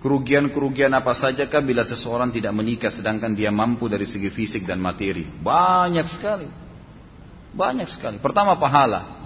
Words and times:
Kerugian-kerugian 0.00 0.88
apa 0.96 1.12
sajakah 1.12 1.60
bila 1.60 1.84
seseorang 1.84 2.32
tidak 2.32 2.56
menikah 2.56 2.88
sedangkan 2.88 3.36
dia 3.36 3.52
mampu 3.52 3.84
dari 3.84 4.08
segi 4.08 4.32
fisik 4.32 4.64
dan 4.64 4.80
materi? 4.80 5.28
Banyak 5.28 6.06
sekali. 6.08 6.48
Banyak 7.52 7.84
sekali. 7.84 8.16
Pertama 8.16 8.56
pahala. 8.56 9.20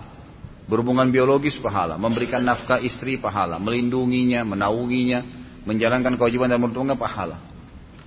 Berhubungan 0.64 1.06
biologis 1.12 1.60
pahala, 1.60 2.00
memberikan 2.00 2.40
nafkah 2.40 2.80
istri 2.80 3.20
pahala, 3.20 3.60
melindunginya, 3.60 4.48
menaunginya, 4.48 5.20
menjalankan 5.68 6.16
kewajiban 6.16 6.48
dan 6.48 6.56
bertanggung 6.56 6.96
pahala. 6.96 7.36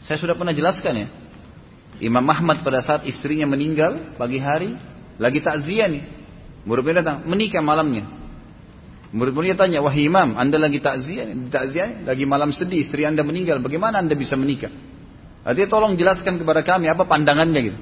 Saya 0.01 0.17
sudah 0.17 0.33
pernah 0.33 0.57
jelaskan 0.57 1.05
ya. 1.05 1.07
Imam 2.01 2.25
Ahmad 2.25 2.65
pada 2.65 2.81
saat 2.81 3.05
istrinya 3.05 3.45
meninggal 3.45 4.17
pagi 4.17 4.41
hari 4.41 4.73
lagi 5.21 5.39
takziah 5.41 5.85
nih. 5.85 6.03
Murid 6.65 6.97
datang 6.97 7.23
menikah 7.29 7.61
malamnya. 7.61 8.16
Murid-muridnya 9.17 9.57
tanya, 9.57 9.81
wahai 9.81 10.05
imam, 10.05 10.37
anda 10.37 10.61
lagi 10.61 10.77
takziah, 10.77 11.25
takziah, 11.49 12.05
lagi 12.05 12.29
malam 12.29 12.53
sedih, 12.53 12.85
istri 12.85 13.01
anda 13.01 13.25
meninggal, 13.25 13.57
bagaimana 13.65 13.97
anda 13.97 14.13
bisa 14.13 14.37
menikah? 14.37 14.69
Artinya 15.41 15.69
tolong 15.73 15.97
jelaskan 15.97 16.37
kepada 16.37 16.61
kami 16.61 16.85
apa 16.85 17.01
pandangannya 17.09 17.61
gitu. 17.73 17.79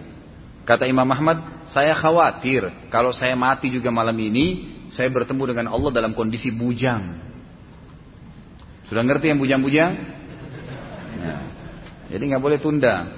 Kata 0.63 0.87
Imam 0.87 1.05
Ahmad, 1.11 1.67
saya 1.67 1.91
khawatir 1.93 2.87
kalau 2.87 3.11
saya 3.11 3.35
mati 3.35 3.67
juga 3.67 3.91
malam 3.91 4.15
ini, 4.15 4.79
saya 4.87 5.11
bertemu 5.11 5.43
dengan 5.51 5.67
Allah 5.75 5.91
dalam 5.91 6.15
kondisi 6.15 6.55
bujang. 6.55 7.19
Sudah 8.87 9.03
ngerti 9.03 9.33
yang 9.33 9.41
bujang-bujang? 9.41 9.91
Nah, 11.19 11.41
jadi 12.09 12.23
nggak 12.31 12.43
boleh 12.43 12.57
tunda. 12.63 13.11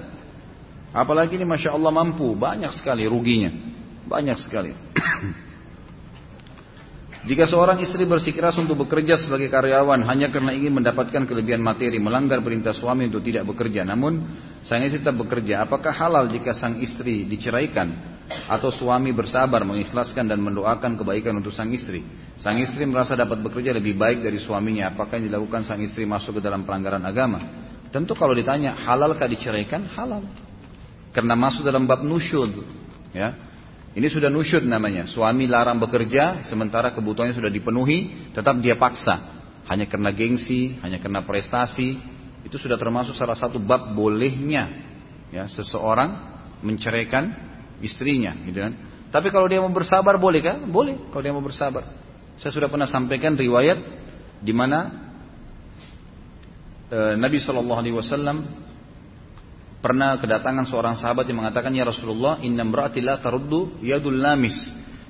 Apalagi 0.89 1.37
ini 1.37 1.45
masya 1.45 1.75
Allah 1.75 1.93
mampu, 1.93 2.33
banyak 2.33 2.73
sekali 2.73 3.05
ruginya, 3.05 3.53
banyak 4.09 4.37
sekali. 4.41 4.73
Jika 7.27 7.43
seorang 7.43 7.83
istri 7.83 8.07
bersikeras 8.07 8.55
untuk 8.55 8.87
bekerja 8.87 9.19
sebagai 9.19 9.51
karyawan 9.51 9.99
hanya 10.07 10.31
karena 10.31 10.55
ingin 10.55 10.79
mendapatkan 10.79 11.27
kelebihan 11.27 11.59
materi, 11.59 11.99
melanggar 11.99 12.39
perintah 12.39 12.71
suami 12.71 13.11
untuk 13.11 13.19
tidak 13.19 13.43
bekerja, 13.51 13.83
namun 13.83 14.23
sang 14.63 14.79
istri 14.87 15.03
tetap 15.03 15.19
bekerja, 15.19 15.67
apakah 15.67 15.91
halal 15.91 16.31
jika 16.31 16.55
sang 16.55 16.79
istri 16.79 17.27
diceraikan 17.27 17.91
atau 18.47 18.71
suami 18.71 19.11
bersabar 19.11 19.67
mengikhlaskan 19.67 20.23
dan 20.23 20.39
mendoakan 20.39 20.95
kebaikan 20.95 21.35
untuk 21.35 21.51
sang 21.51 21.67
istri? 21.75 21.99
Sang 22.39 22.55
istri 22.63 22.87
merasa 22.87 23.11
dapat 23.19 23.43
bekerja 23.43 23.75
lebih 23.75 23.99
baik 23.99 24.23
dari 24.23 24.39
suaminya, 24.39 24.95
apakah 24.95 25.19
yang 25.19 25.27
dilakukan 25.27 25.67
sang 25.67 25.83
istri 25.83 26.07
masuk 26.07 26.39
ke 26.39 26.41
dalam 26.47 26.63
pelanggaran 26.63 27.03
agama? 27.03 27.43
Tentu 27.91 28.15
kalau 28.15 28.31
ditanya 28.31 28.71
halalkah 28.71 29.27
diceraikan? 29.27 29.83
Halal. 29.83 30.23
Karena 31.11 31.35
masuk 31.35 31.67
dalam 31.67 31.83
bab 31.83 32.07
nusyud, 32.07 32.55
ya. 33.11 33.35
Ini 33.97 34.13
sudah 34.13 34.29
nusyud 34.29 34.61
namanya. 34.69 35.09
Suami 35.09 35.49
larang 35.49 35.81
bekerja, 35.81 36.45
sementara 36.45 36.93
kebutuhannya 36.93 37.33
sudah 37.33 37.49
dipenuhi, 37.49 38.29
tetap 38.29 38.61
dia 38.61 38.77
paksa. 38.77 39.41
Hanya 39.65 39.89
karena 39.89 40.13
gengsi, 40.13 40.77
hanya 40.85 41.01
karena 41.01 41.25
prestasi. 41.25 41.97
Itu 42.45 42.61
sudah 42.61 42.77
termasuk 42.77 43.17
salah 43.17 43.33
satu 43.33 43.57
bab 43.57 43.97
bolehnya 43.97 44.69
ya 45.33 45.49
seseorang 45.49 46.13
menceraikan 46.61 47.33
istrinya, 47.81 48.37
gitu 48.45 48.69
kan. 48.69 48.73
Tapi 49.09 49.33
kalau 49.33 49.49
dia 49.49 49.57
mau 49.65 49.73
bersabar 49.73 50.21
boleh 50.21 50.45
kan? 50.45 50.61
Boleh 50.69 51.09
kalau 51.09 51.23
dia 51.25 51.33
mau 51.33 51.41
bersabar. 51.41 51.89
Saya 52.37 52.53
sudah 52.53 52.69
pernah 52.69 52.85
sampaikan 52.85 53.33
riwayat 53.33 53.81
di 54.45 54.53
mana 54.53 54.93
e, 56.85 56.99
Nabi 57.17 57.41
Shallallahu 57.41 57.79
Alaihi 57.81 57.97
Wasallam 57.97 58.66
Pernah 59.77 60.17
kedatangan 60.17 60.65
seorang 60.65 60.97
sahabat 60.97 61.29
yang 61.29 61.45
mengatakan, 61.45 61.69
Ya 61.69 61.85
Rasulullah, 61.85 62.41
inna 62.41 62.65
mra'ati 62.65 62.97
la 62.97 63.21
taruddu 63.21 63.77
yadul 63.85 64.17
lamis. 64.17 64.57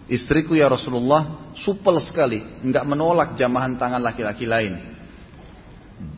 Istriku 0.08 0.56
ya 0.56 0.68
Rasulullah 0.72 1.52
supel 1.56 2.00
sekali, 2.04 2.40
enggak 2.64 2.84
menolak 2.88 3.36
jamahan 3.36 3.76
tangan 3.76 4.00
laki-laki 4.00 4.48
lain. 4.48 4.95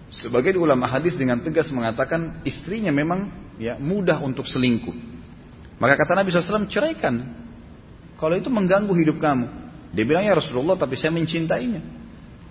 Sebagai 0.10 0.58
ulama 0.58 0.90
hadis 0.90 1.14
dengan 1.14 1.42
tegas 1.42 1.70
mengatakan 1.70 2.42
istrinya 2.42 2.90
memang 2.90 3.30
ya 3.62 3.78
mudah 3.78 4.22
untuk 4.26 4.50
selingkuh. 4.50 4.94
Maka 5.78 5.94
kata 5.96 6.18
Nabi 6.18 6.34
SAW 6.34 6.66
ceraikan. 6.70 7.38
Kalau 8.18 8.36
itu 8.36 8.50
mengganggu 8.52 8.92
hidup 9.00 9.22
kamu. 9.22 9.46
Dia 9.94 10.06
bilang 10.06 10.26
ya 10.26 10.34
Rasulullah 10.38 10.76
tapi 10.76 10.98
saya 10.98 11.14
mencintainya. 11.14 11.82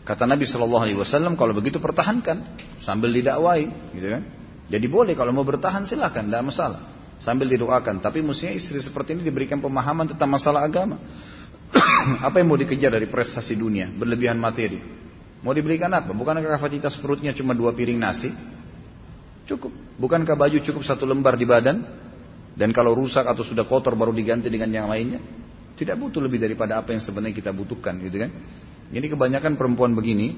Kata 0.06 0.25
Nabi 0.25 0.47
SAW 0.48 1.34
kalau 1.36 1.53
begitu 1.53 1.82
pertahankan 1.82 2.41
sambil 2.82 3.12
didakwai, 3.12 3.69
gitu 3.92 4.09
kan? 4.16 4.38
Jadi 4.68 4.86
boleh 4.86 5.16
kalau 5.16 5.32
mau 5.32 5.44
bertahan 5.48 5.88
silahkan, 5.88 6.28
tidak 6.28 6.44
masalah. 6.44 6.80
Sambil 7.18 7.50
didoakan. 7.50 7.98
Tapi 8.04 8.22
mestinya 8.22 8.54
istri 8.54 8.78
seperti 8.78 9.16
ini 9.16 9.26
diberikan 9.26 9.58
pemahaman 9.58 10.12
tentang 10.14 10.28
masalah 10.28 10.62
agama. 10.62 11.00
apa 12.26 12.36
yang 12.38 12.52
mau 12.52 12.60
dikejar 12.60 12.94
dari 12.94 13.08
prestasi 13.08 13.56
dunia? 13.56 13.90
Berlebihan 13.90 14.36
materi. 14.38 14.78
Mau 15.42 15.50
diberikan 15.56 15.90
apa? 15.90 16.12
Bukankah 16.12 16.44
kapasitas 16.44 17.00
perutnya 17.00 17.32
cuma 17.32 17.56
dua 17.56 17.72
piring 17.72 17.98
nasi? 17.98 18.30
Cukup. 19.48 19.72
Bukankah 19.96 20.36
baju 20.36 20.58
cukup 20.60 20.84
satu 20.84 21.08
lembar 21.08 21.34
di 21.40 21.48
badan? 21.48 21.82
Dan 22.52 22.74
kalau 22.74 22.92
rusak 22.92 23.24
atau 23.24 23.42
sudah 23.42 23.64
kotor 23.64 23.96
baru 23.96 24.12
diganti 24.12 24.52
dengan 24.52 24.68
yang 24.68 24.86
lainnya? 24.90 25.18
Tidak 25.78 25.94
butuh 25.94 26.18
lebih 26.18 26.42
daripada 26.42 26.76
apa 26.76 26.90
yang 26.90 27.00
sebenarnya 27.00 27.34
kita 27.34 27.54
butuhkan 27.54 28.02
gitu 28.02 28.18
kan. 28.18 28.30
Jadi 28.90 29.06
kebanyakan 29.14 29.54
perempuan 29.54 29.94
begini 29.94 30.34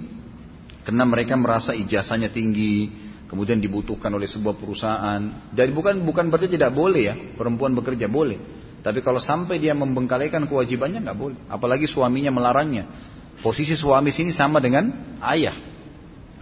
karena 0.84 1.04
mereka 1.08 1.32
merasa 1.36 1.72
ijazahnya 1.72 2.28
tinggi, 2.28 2.92
kemudian 3.30 3.62
dibutuhkan 3.62 4.10
oleh 4.10 4.26
sebuah 4.26 4.58
perusahaan. 4.58 5.54
Jadi 5.54 5.70
bukan 5.70 6.02
bukan 6.02 6.26
berarti 6.26 6.50
tidak 6.50 6.74
boleh 6.74 7.02
ya 7.06 7.14
perempuan 7.38 7.70
bekerja 7.78 8.10
boleh. 8.10 8.42
Tapi 8.82 8.98
kalau 9.06 9.22
sampai 9.22 9.62
dia 9.62 9.70
membengkalikan 9.70 10.50
kewajibannya 10.50 11.06
nggak 11.06 11.14
boleh. 11.14 11.38
Apalagi 11.46 11.86
suaminya 11.86 12.34
melarangnya. 12.34 12.91
Posisi 13.38 13.78
suami 13.78 14.10
sini 14.10 14.34
sama 14.34 14.58
dengan 14.58 14.91
ayah. 15.22 15.54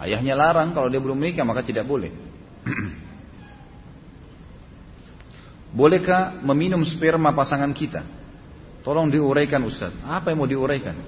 Ayahnya 0.00 0.32
larang 0.32 0.72
kalau 0.72 0.88
dia 0.88 0.96
belum 0.96 1.20
menikah 1.20 1.44
maka 1.44 1.60
tidak 1.60 1.84
boleh. 1.84 2.08
Bolehkah 5.78 6.40
meminum 6.40 6.80
sperma 6.88 7.36
pasangan 7.36 7.68
kita? 7.76 8.00
Tolong 8.80 9.12
diuraikan 9.12 9.60
Ustaz. 9.68 9.92
Apa 10.08 10.32
yang 10.32 10.40
mau 10.40 10.48
diuraikan? 10.48 10.96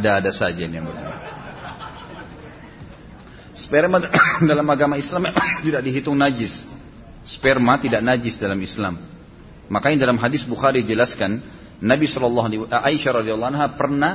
Ada-ada 0.00 0.32
saja 0.32 0.64
yang 0.64 0.88
berbeda. 0.88 1.19
Sperma 3.60 4.00
dalam 4.50 4.66
agama 4.66 4.96
Islam 4.96 5.28
tidak 5.64 5.84
dihitung 5.84 6.16
najis. 6.16 6.64
Sperma 7.20 7.76
tidak 7.76 8.00
najis 8.00 8.40
dalam 8.40 8.56
Islam. 8.60 8.96
Makanya 9.68 10.08
dalam 10.08 10.18
hadis 10.18 10.42
Bukhari 10.48 10.82
jelaskan 10.82 11.38
Nabi 11.80 12.08
eh, 12.08 12.88
Aisyah 12.88 13.12
radhiyallahu 13.22 13.50
anha 13.54 13.68
pernah 13.76 14.12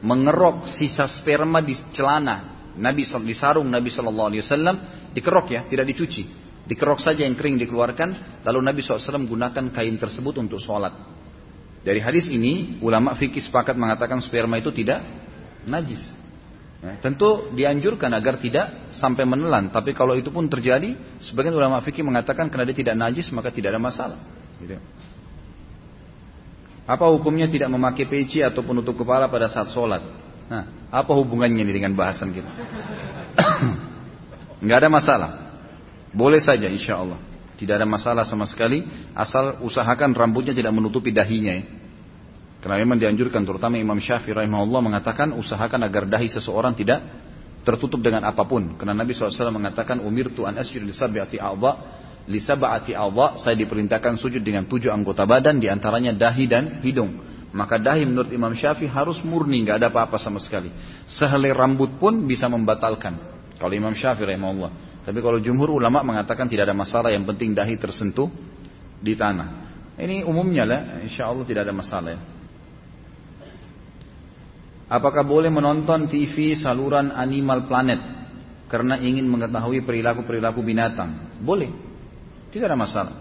mengerok 0.00 0.68
sisa 0.68 1.08
sperma 1.08 1.64
di 1.64 1.72
celana 1.92 2.56
Nabi 2.76 3.08
di 3.08 3.34
sarung 3.36 3.72
Nabi 3.72 3.88
Shallallahu 3.88 4.28
Alaihi 4.28 4.42
Wasallam 4.44 4.76
dikerok 5.16 5.46
ya, 5.48 5.60
tidak 5.64 5.88
dicuci. 5.88 6.28
Dikerok 6.66 6.98
saja 7.00 7.22
yang 7.22 7.38
kering 7.38 7.62
dikeluarkan, 7.62 8.42
lalu 8.42 8.58
Nabi 8.58 8.82
SAW 8.82 9.22
gunakan 9.22 9.70
kain 9.70 9.96
tersebut 10.02 10.34
untuk 10.42 10.58
sholat. 10.58 10.90
Dari 11.86 12.02
hadis 12.02 12.26
ini, 12.26 12.82
ulama 12.82 13.14
fikih 13.14 13.38
sepakat 13.38 13.78
mengatakan 13.78 14.18
sperma 14.18 14.58
itu 14.58 14.74
tidak 14.74 15.06
najis. 15.62 16.02
Ya, 16.76 16.92
tentu 17.00 17.48
dianjurkan 17.56 18.12
agar 18.12 18.36
tidak 18.36 18.92
sampai 18.92 19.24
menelan. 19.24 19.72
Tapi 19.72 19.96
kalau 19.96 20.12
itu 20.12 20.28
pun 20.28 20.44
terjadi, 20.44 20.92
sebagian 21.24 21.56
ulama 21.56 21.80
fikih 21.80 22.04
mengatakan 22.04 22.52
karena 22.52 22.68
dia 22.68 22.76
tidak 22.76 22.96
najis 23.00 23.32
maka 23.32 23.48
tidak 23.48 23.72
ada 23.72 23.80
masalah. 23.80 24.20
Gitu. 24.60 24.76
Apa 26.86 27.10
hukumnya 27.10 27.48
tidak 27.50 27.72
memakai 27.72 28.06
peci 28.06 28.44
atau 28.44 28.62
penutup 28.62 28.94
kepala 28.94 29.26
pada 29.26 29.48
saat 29.48 29.72
sholat? 29.72 30.04
Nah, 30.46 30.70
apa 30.92 31.10
hubungannya 31.16 31.64
ini 31.64 31.72
dengan 31.74 31.96
bahasan 31.96 32.30
kita? 32.30 32.50
Nggak 34.62 34.78
ada 34.86 34.90
masalah. 34.92 35.30
Boleh 36.14 36.38
saja 36.38 36.70
insya 36.70 37.02
Allah. 37.02 37.18
Tidak 37.56 37.72
ada 37.72 37.88
masalah 37.88 38.28
sama 38.28 38.44
sekali 38.44 38.84
asal 39.16 39.64
usahakan 39.64 40.12
rambutnya 40.12 40.52
tidak 40.52 40.76
menutupi 40.76 41.08
dahinya 41.08 41.56
ya. 41.56 41.64
Karena 42.66 42.82
memang 42.82 42.98
dianjurkan 42.98 43.46
terutama 43.46 43.78
Imam 43.78 43.94
Syafi'i 43.94 44.34
rahimahullah 44.34 44.82
mengatakan 44.82 45.30
usahakan 45.38 45.86
agar 45.86 46.10
dahi 46.10 46.26
seseorang 46.26 46.74
tidak 46.74 46.98
tertutup 47.62 48.02
dengan 48.02 48.26
apa 48.26 48.42
pun. 48.42 48.74
Karena 48.74 48.90
Nabi 48.90 49.14
SAW 49.14 49.54
mengatakan 49.54 50.02
umir 50.02 50.34
tuan 50.34 50.58
asjud 50.58 50.82
li 50.82 50.90
sab'ati 50.90 51.38
a'dha 51.38 51.72
li 52.26 52.42
sab'ati 52.42 52.98
saya 53.38 53.54
diperintahkan 53.54 54.18
sujud 54.18 54.42
dengan 54.42 54.66
tujuh 54.66 54.90
anggota 54.90 55.22
badan 55.22 55.62
di 55.62 55.70
antaranya 55.70 56.10
dahi 56.10 56.50
dan 56.50 56.82
hidung. 56.82 57.22
Maka 57.54 57.78
dahi 57.78 58.02
menurut 58.02 58.34
Imam 58.34 58.50
Syafi'i 58.50 58.90
harus 58.90 59.22
murni, 59.22 59.62
nggak 59.62 59.86
ada 59.86 59.86
apa-apa 59.86 60.18
sama 60.18 60.42
sekali. 60.42 60.74
Sehelai 61.06 61.54
rambut 61.54 62.02
pun 62.02 62.26
bisa 62.26 62.50
membatalkan. 62.50 63.14
Kalau 63.62 63.74
Imam 63.78 63.94
Syafi'i 63.94 64.34
rahimahullah. 64.34 65.06
Tapi 65.06 65.22
kalau 65.22 65.38
jumhur 65.38 65.70
ulama 65.70 66.02
mengatakan 66.02 66.50
tidak 66.50 66.66
ada 66.66 66.74
masalah, 66.74 67.14
yang 67.14 67.22
penting 67.30 67.54
dahi 67.54 67.78
tersentuh 67.78 68.26
di 68.98 69.14
tanah. 69.14 69.70
Ini 70.02 70.26
umumnya 70.26 70.66
lah, 70.66 70.80
insya 71.06 71.30
Allah 71.30 71.46
tidak 71.46 71.70
ada 71.70 71.70
masalah 71.70 72.10
ya. 72.10 72.34
Apakah 74.86 75.26
boleh 75.26 75.50
menonton 75.50 76.06
TV 76.06 76.54
saluran 76.54 77.10
Animal 77.10 77.66
Planet 77.66 78.00
karena 78.70 78.98
ingin 79.02 79.26
mengetahui 79.26 79.82
perilaku-perilaku 79.82 80.62
binatang? 80.62 81.38
Boleh. 81.42 81.70
Tidak 82.54 82.66
ada 82.70 82.78
masalah. 82.78 83.14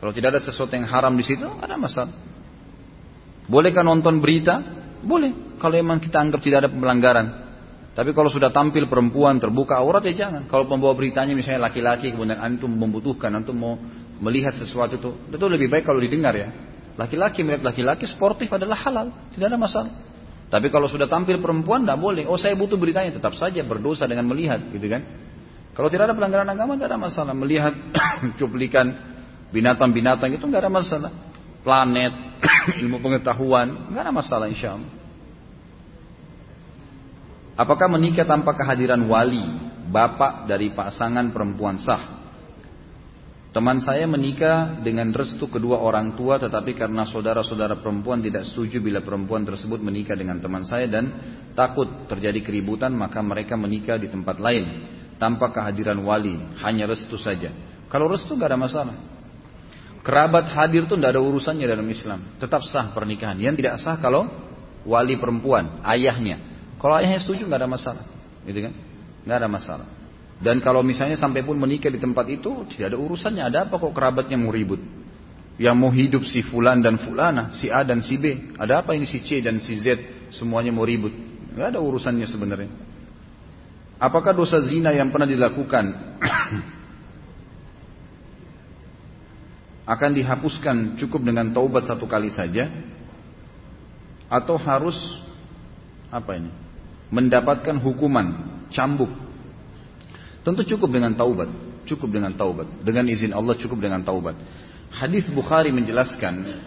Kalau 0.00 0.12
tidak 0.14 0.38
ada 0.38 0.40
sesuatu 0.40 0.72
yang 0.72 0.88
haram 0.88 1.12
di 1.12 1.24
situ, 1.26 1.44
ada 1.44 1.76
masalah. 1.76 2.14
Bolehkah 3.44 3.84
nonton 3.84 4.24
berita? 4.24 4.78
boleh. 5.02 5.58
Kalau 5.58 5.74
memang 5.74 5.98
kita 6.02 6.18
anggap 6.22 6.40
tidak 6.42 6.66
ada 6.66 6.70
pelanggaran. 6.70 7.26
Tapi 7.94 8.14
kalau 8.14 8.30
sudah 8.30 8.54
tampil 8.54 8.86
perempuan 8.86 9.42
terbuka 9.42 9.74
aurat 9.74 10.06
ya 10.06 10.14
jangan. 10.14 10.46
Kalau 10.46 10.70
pembawa 10.70 10.94
beritanya 10.94 11.34
misalnya 11.34 11.66
laki-laki 11.66 12.14
kemudian 12.14 12.38
antum 12.38 12.70
membutuhkan, 12.70 13.26
antum 13.34 13.58
mau 13.58 13.74
melihat 14.22 14.54
sesuatu 14.54 14.98
itu, 14.98 15.10
itu 15.34 15.46
lebih 15.50 15.66
baik 15.66 15.82
kalau 15.82 15.98
didengar 15.98 16.30
ya. 16.34 16.50
Laki-laki 16.94 17.42
melihat 17.42 17.66
laki-laki 17.66 18.06
sportif 18.06 18.50
adalah 18.54 18.78
halal, 18.78 19.10
tidak 19.34 19.50
ada 19.50 19.58
masalah. 19.58 19.92
Tapi 20.48 20.72
kalau 20.72 20.88
sudah 20.88 21.04
tampil 21.04 21.44
perempuan 21.44 21.84
tidak 21.84 22.00
boleh. 22.00 22.24
Oh 22.24 22.40
saya 22.40 22.56
butuh 22.56 22.80
beritanya 22.80 23.12
tetap 23.12 23.36
saja 23.36 23.60
berdosa 23.60 24.08
dengan 24.08 24.24
melihat, 24.24 24.64
gitu 24.72 24.88
kan? 24.88 25.04
Kalau 25.76 25.92
tidak 25.92 26.10
ada 26.10 26.14
pelanggaran 26.16 26.48
agama 26.48 26.74
tidak 26.74 26.96
ada 26.96 27.00
masalah. 27.00 27.32
Melihat 27.36 27.76
cuplikan 28.40 28.96
binatang-binatang 29.52 30.32
itu 30.32 30.42
nggak 30.42 30.64
ada 30.64 30.72
masalah. 30.72 31.12
Planet, 31.60 32.12
ilmu 32.80 32.96
pengetahuan 33.04 33.92
nggak 33.92 34.02
ada 34.08 34.12
masalah 34.12 34.48
insya 34.48 34.80
Allah. 34.80 34.92
Apakah 37.58 37.90
menikah 37.90 38.24
tanpa 38.24 38.54
kehadiran 38.54 39.02
wali, 39.04 39.42
bapak 39.90 40.46
dari 40.46 40.72
pasangan 40.72 41.28
perempuan 41.34 41.76
sah? 41.76 42.17
Teman 43.48 43.80
saya 43.80 44.04
menikah 44.04 44.76
dengan 44.84 45.08
restu 45.08 45.48
kedua 45.48 45.80
orang 45.80 46.12
tua 46.12 46.36
tetapi 46.36 46.76
karena 46.76 47.08
saudara-saudara 47.08 47.80
perempuan 47.80 48.20
tidak 48.20 48.44
setuju 48.44 48.84
bila 48.84 49.00
perempuan 49.00 49.48
tersebut 49.48 49.80
menikah 49.80 50.12
dengan 50.12 50.36
teman 50.36 50.68
saya 50.68 50.84
dan 50.84 51.08
takut 51.56 51.88
terjadi 52.04 52.44
keributan 52.44 52.92
maka 52.92 53.24
mereka 53.24 53.56
menikah 53.56 53.96
di 53.96 54.12
tempat 54.12 54.36
lain 54.36 54.64
tanpa 55.16 55.50
kehadiran 55.50 55.98
wali, 56.04 56.38
hanya 56.62 56.86
restu 56.86 57.18
saja. 57.18 57.50
Kalau 57.90 58.06
restu 58.06 58.36
gak 58.36 58.54
ada 58.54 58.60
masalah. 58.60 58.96
Kerabat 60.04 60.48
hadir 60.54 60.86
itu 60.86 60.94
tidak 60.94 61.18
ada 61.18 61.20
urusannya 61.20 61.66
dalam 61.68 61.84
Islam. 61.90 62.38
Tetap 62.40 62.64
sah 62.64 62.94
pernikahan. 62.96 63.36
Yang 63.36 63.60
tidak 63.60 63.74
sah 63.82 63.96
kalau 63.98 64.30
wali 64.86 65.18
perempuan, 65.20 65.82
ayahnya. 65.84 66.40
Kalau 66.78 66.96
ayahnya 66.96 67.20
setuju 67.20 67.44
nggak 67.44 67.60
ada 67.66 67.68
masalah, 67.68 68.04
gitu 68.46 68.70
kan? 68.70 68.72
Nggak 69.26 69.36
ada 69.36 69.48
masalah. 69.50 69.88
Dan 70.38 70.62
kalau 70.62 70.86
misalnya 70.86 71.18
sampai 71.18 71.42
pun 71.42 71.58
menikah 71.58 71.90
di 71.90 71.98
tempat 71.98 72.30
itu 72.30 72.62
tidak 72.70 72.94
ada 72.94 72.98
urusannya. 72.98 73.42
Ada 73.42 73.58
apa 73.66 73.74
kok 73.78 73.90
kerabatnya 73.90 74.38
mau 74.38 74.54
ribut? 74.54 74.78
Yang 75.58 75.74
mau 75.74 75.90
hidup 75.90 76.22
si 76.22 76.46
fulan 76.46 76.78
dan 76.78 77.02
fulana, 77.02 77.50
si 77.50 77.66
A 77.66 77.82
dan 77.82 77.98
si 77.98 78.14
B. 78.14 78.54
Ada 78.54 78.86
apa 78.86 78.94
ini 78.94 79.10
si 79.10 79.18
C 79.18 79.42
dan 79.42 79.58
si 79.58 79.82
Z 79.82 79.98
semuanya 80.30 80.70
mau 80.70 80.86
ribut? 80.86 81.10
Nggak 81.58 81.74
ada 81.74 81.82
urusannya 81.82 82.26
sebenarnya. 82.30 82.70
Apakah 83.98 84.30
dosa 84.30 84.62
zina 84.62 84.94
yang 84.94 85.10
pernah 85.10 85.26
dilakukan 85.26 85.90
akan 89.98 90.10
dihapuskan 90.14 90.94
cukup 91.02 91.26
dengan 91.26 91.50
taubat 91.50 91.82
satu 91.82 92.06
kali 92.06 92.30
saja? 92.30 92.70
Atau 94.30 94.54
harus 94.54 94.94
apa 96.14 96.38
ini? 96.38 96.68
mendapatkan 97.08 97.76
hukuman 97.80 98.26
cambuk. 98.68 99.08
Tentu 100.48 100.64
cukup 100.64 100.96
dengan 100.96 101.12
taubat, 101.12 101.52
cukup 101.84 102.08
dengan 102.08 102.32
taubat. 102.32 102.80
Dengan 102.80 103.04
izin 103.04 103.36
Allah 103.36 103.52
cukup 103.52 103.84
dengan 103.84 104.00
taubat. 104.00 104.32
Hadis 104.88 105.28
Bukhari 105.28 105.68
menjelaskan 105.76 106.64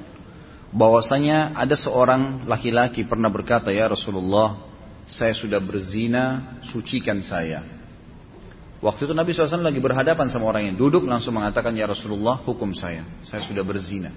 bahwasanya 0.70 1.58
ada 1.58 1.74
seorang 1.74 2.46
laki-laki 2.46 3.10
pernah 3.10 3.34
berkata, 3.34 3.74
"Ya 3.74 3.90
Rasulullah, 3.90 4.70
saya 5.10 5.34
sudah 5.34 5.58
berzina, 5.58 6.62
sucikan 6.70 7.26
saya." 7.26 7.66
Waktu 8.86 9.10
itu 9.10 9.18
Nabi 9.18 9.34
SAW 9.34 9.66
lagi 9.66 9.82
berhadapan 9.82 10.30
sama 10.30 10.46
orang 10.54 10.70
yang 10.70 10.78
duduk 10.78 11.02
langsung 11.10 11.42
mengatakan, 11.42 11.74
"Ya 11.74 11.90
Rasulullah, 11.90 12.38
hukum 12.38 12.78
saya. 12.78 13.02
Saya 13.26 13.42
sudah 13.50 13.66
berzina." 13.66 14.14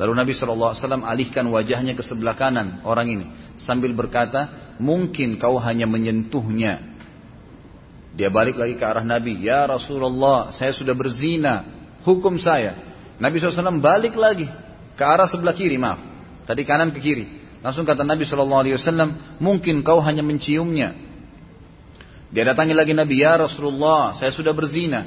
Lalu 0.00 0.12
Nabi 0.16 0.32
SAW 0.32 0.72
alihkan 1.04 1.44
wajahnya 1.52 1.92
ke 1.92 2.00
sebelah 2.00 2.40
kanan 2.40 2.80
orang 2.88 3.12
ini. 3.12 3.26
Sambil 3.60 3.92
berkata, 3.92 4.72
mungkin 4.80 5.36
kau 5.36 5.60
hanya 5.60 5.84
menyentuhnya. 5.84 6.97
Dia 8.16 8.32
balik 8.32 8.56
lagi 8.56 8.78
ke 8.78 8.84
arah 8.84 9.04
Nabi. 9.04 9.44
Ya 9.44 9.66
Rasulullah, 9.68 10.54
saya 10.54 10.72
sudah 10.72 10.96
berzina. 10.96 11.64
Hukum 12.06 12.40
saya. 12.40 12.78
Nabi 13.18 13.42
SAW 13.42 13.82
balik 13.82 14.14
lagi 14.14 14.48
ke 14.98 15.04
arah 15.04 15.26
sebelah 15.30 15.54
kiri, 15.54 15.78
maaf. 15.78 16.02
Tadi 16.46 16.62
kanan 16.66 16.90
ke 16.94 16.98
kiri. 16.98 17.26
Langsung 17.62 17.82
kata 17.86 18.06
Nabi 18.06 18.22
SAW, 18.26 19.38
mungkin 19.42 19.82
kau 19.82 19.98
hanya 20.02 20.22
menciumnya. 20.22 20.94
Dia 22.30 22.46
datangi 22.46 22.74
lagi 22.74 22.94
Nabi, 22.94 23.22
ya 23.22 23.38
Rasulullah, 23.38 24.14
saya 24.14 24.30
sudah 24.30 24.54
berzina. 24.54 25.06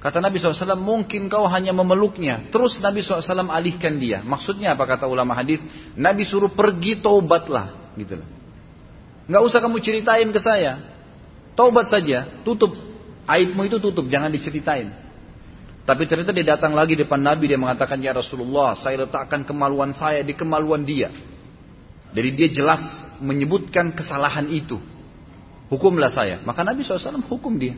Kata 0.00 0.20
Nabi 0.20 0.38
SAW, 0.38 0.76
mungkin 0.76 1.26
kau 1.26 1.48
hanya 1.48 1.72
memeluknya. 1.72 2.46
Terus 2.52 2.78
Nabi 2.78 3.00
SAW 3.02 3.48
alihkan 3.48 3.96
dia. 3.96 4.20
Maksudnya 4.22 4.76
apa 4.76 4.84
kata 4.86 5.08
ulama 5.08 5.34
hadis? 5.34 5.58
Nabi 5.96 6.22
suruh 6.22 6.52
pergi 6.52 7.00
taubatlah. 7.00 7.96
Gitu 7.96 8.20
loh. 8.20 8.28
Nggak 9.26 9.42
usah 9.42 9.58
kamu 9.58 9.82
ceritain 9.82 10.28
ke 10.30 10.38
saya. 10.38 10.95
Taubat 11.56 11.88
saja, 11.88 12.28
tutup. 12.44 12.76
Aibmu 13.26 13.66
itu 13.66 13.80
tutup, 13.80 14.06
jangan 14.06 14.30
diceritain. 14.30 14.92
Tapi 15.86 16.02
ternyata 16.06 16.30
dia 16.30 16.46
datang 16.54 16.76
lagi 16.76 16.94
depan 16.94 17.18
Nabi, 17.18 17.50
dia 17.50 17.58
mengatakan, 17.58 17.98
Ya 17.98 18.12
Rasulullah, 18.12 18.76
saya 18.76 19.08
letakkan 19.08 19.42
kemaluan 19.42 19.96
saya 19.96 20.20
di 20.22 20.36
kemaluan 20.36 20.84
dia. 20.84 21.10
Jadi 22.12 22.28
dia 22.36 22.48
jelas 22.52 22.82
menyebutkan 23.18 23.96
kesalahan 23.96 24.46
itu. 24.52 24.78
Hukumlah 25.66 26.12
saya. 26.12 26.38
Maka 26.46 26.62
Nabi 26.62 26.86
SAW 26.86 27.22
hukum 27.26 27.58
dia. 27.58 27.74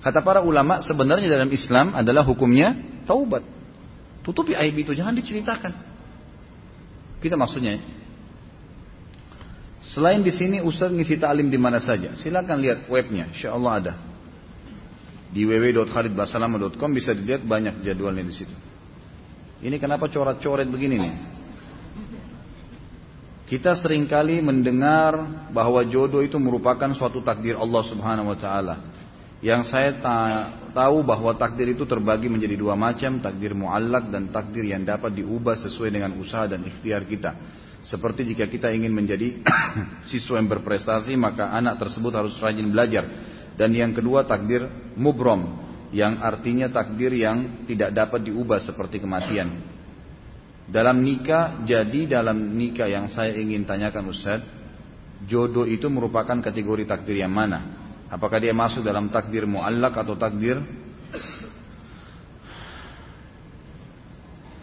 Kata 0.00 0.24
para 0.24 0.40
ulama 0.42 0.80
sebenarnya 0.80 1.28
dalam 1.28 1.50
Islam 1.52 1.92
adalah 1.92 2.24
hukumnya 2.24 2.74
taubat. 3.04 3.44
Tutupi 4.22 4.54
aib 4.56 4.74
itu, 4.78 4.94
jangan 4.94 5.14
diceritakan. 5.14 5.72
Kita 7.22 7.38
maksudnya. 7.38 7.78
Selain 9.82 10.22
di 10.22 10.30
sini 10.30 10.62
Ustaz 10.62 10.94
ngisi 10.94 11.18
ta'lim 11.18 11.50
di 11.50 11.58
mana 11.58 11.82
saja. 11.82 12.14
Silakan 12.14 12.62
lihat 12.62 12.86
webnya, 12.86 13.26
insya 13.34 13.50
Allah 13.50 13.72
ada. 13.82 13.92
Di 15.34 15.42
www.khalidbasalama.com 15.42 16.90
bisa 16.94 17.10
dilihat 17.10 17.42
banyak 17.42 17.82
jadwalnya 17.82 18.22
di 18.22 18.34
situ. 18.34 18.54
Ini 19.62 19.78
kenapa 19.82 20.06
coret-coret 20.06 20.70
begini 20.70 20.96
nih? 21.02 21.14
Kita 23.50 23.76
sering 23.76 24.08
kali 24.08 24.40
mendengar 24.40 25.18
bahwa 25.52 25.82
jodoh 25.84 26.24
itu 26.24 26.38
merupakan 26.38 26.88
suatu 26.96 27.20
takdir 27.20 27.58
Allah 27.58 27.82
Subhanahu 27.84 28.32
wa 28.32 28.38
taala. 28.38 28.76
Yang 29.42 29.74
saya 29.74 29.90
tahu 30.70 31.02
bahwa 31.02 31.34
takdir 31.34 31.74
itu 31.74 31.82
terbagi 31.82 32.30
menjadi 32.30 32.54
dua 32.54 32.78
macam, 32.78 33.18
takdir 33.18 33.52
muallak 33.52 34.08
dan 34.08 34.30
takdir 34.30 34.62
yang 34.62 34.86
dapat 34.86 35.18
diubah 35.18 35.58
sesuai 35.58 35.90
dengan 35.90 36.14
usaha 36.16 36.46
dan 36.46 36.62
ikhtiar 36.62 37.02
kita. 37.04 37.34
Seperti 37.82 38.22
jika 38.22 38.46
kita 38.46 38.70
ingin 38.70 38.94
menjadi 38.94 39.42
siswa 40.10 40.38
yang 40.38 40.46
berprestasi, 40.46 41.18
maka 41.18 41.50
anak 41.50 41.82
tersebut 41.82 42.14
harus 42.14 42.38
rajin 42.38 42.70
belajar. 42.70 43.02
Dan 43.58 43.74
yang 43.74 43.90
kedua 43.90 44.22
takdir 44.22 44.70
mubrom, 44.94 45.58
yang 45.90 46.22
artinya 46.22 46.70
takdir 46.70 47.10
yang 47.12 47.66
tidak 47.66 47.90
dapat 47.92 48.30
diubah 48.30 48.62
seperti 48.62 49.02
kematian. 49.02 49.50
Dalam 50.70 51.02
nikah, 51.02 51.66
jadi 51.66 52.06
dalam 52.06 52.54
nikah 52.54 52.86
yang 52.88 53.10
saya 53.10 53.34
ingin 53.34 53.66
tanyakan 53.66 54.08
Ustaz, 54.08 54.40
jodoh 55.26 55.66
itu 55.66 55.90
merupakan 55.90 56.38
kategori 56.38 56.86
takdir 56.86 57.18
yang 57.20 57.34
mana? 57.34 57.82
Apakah 58.08 58.38
dia 58.38 58.54
masuk 58.54 58.86
dalam 58.86 59.10
takdir 59.10 59.44
muallak 59.44 59.98
atau 59.98 60.14
takdir 60.14 60.56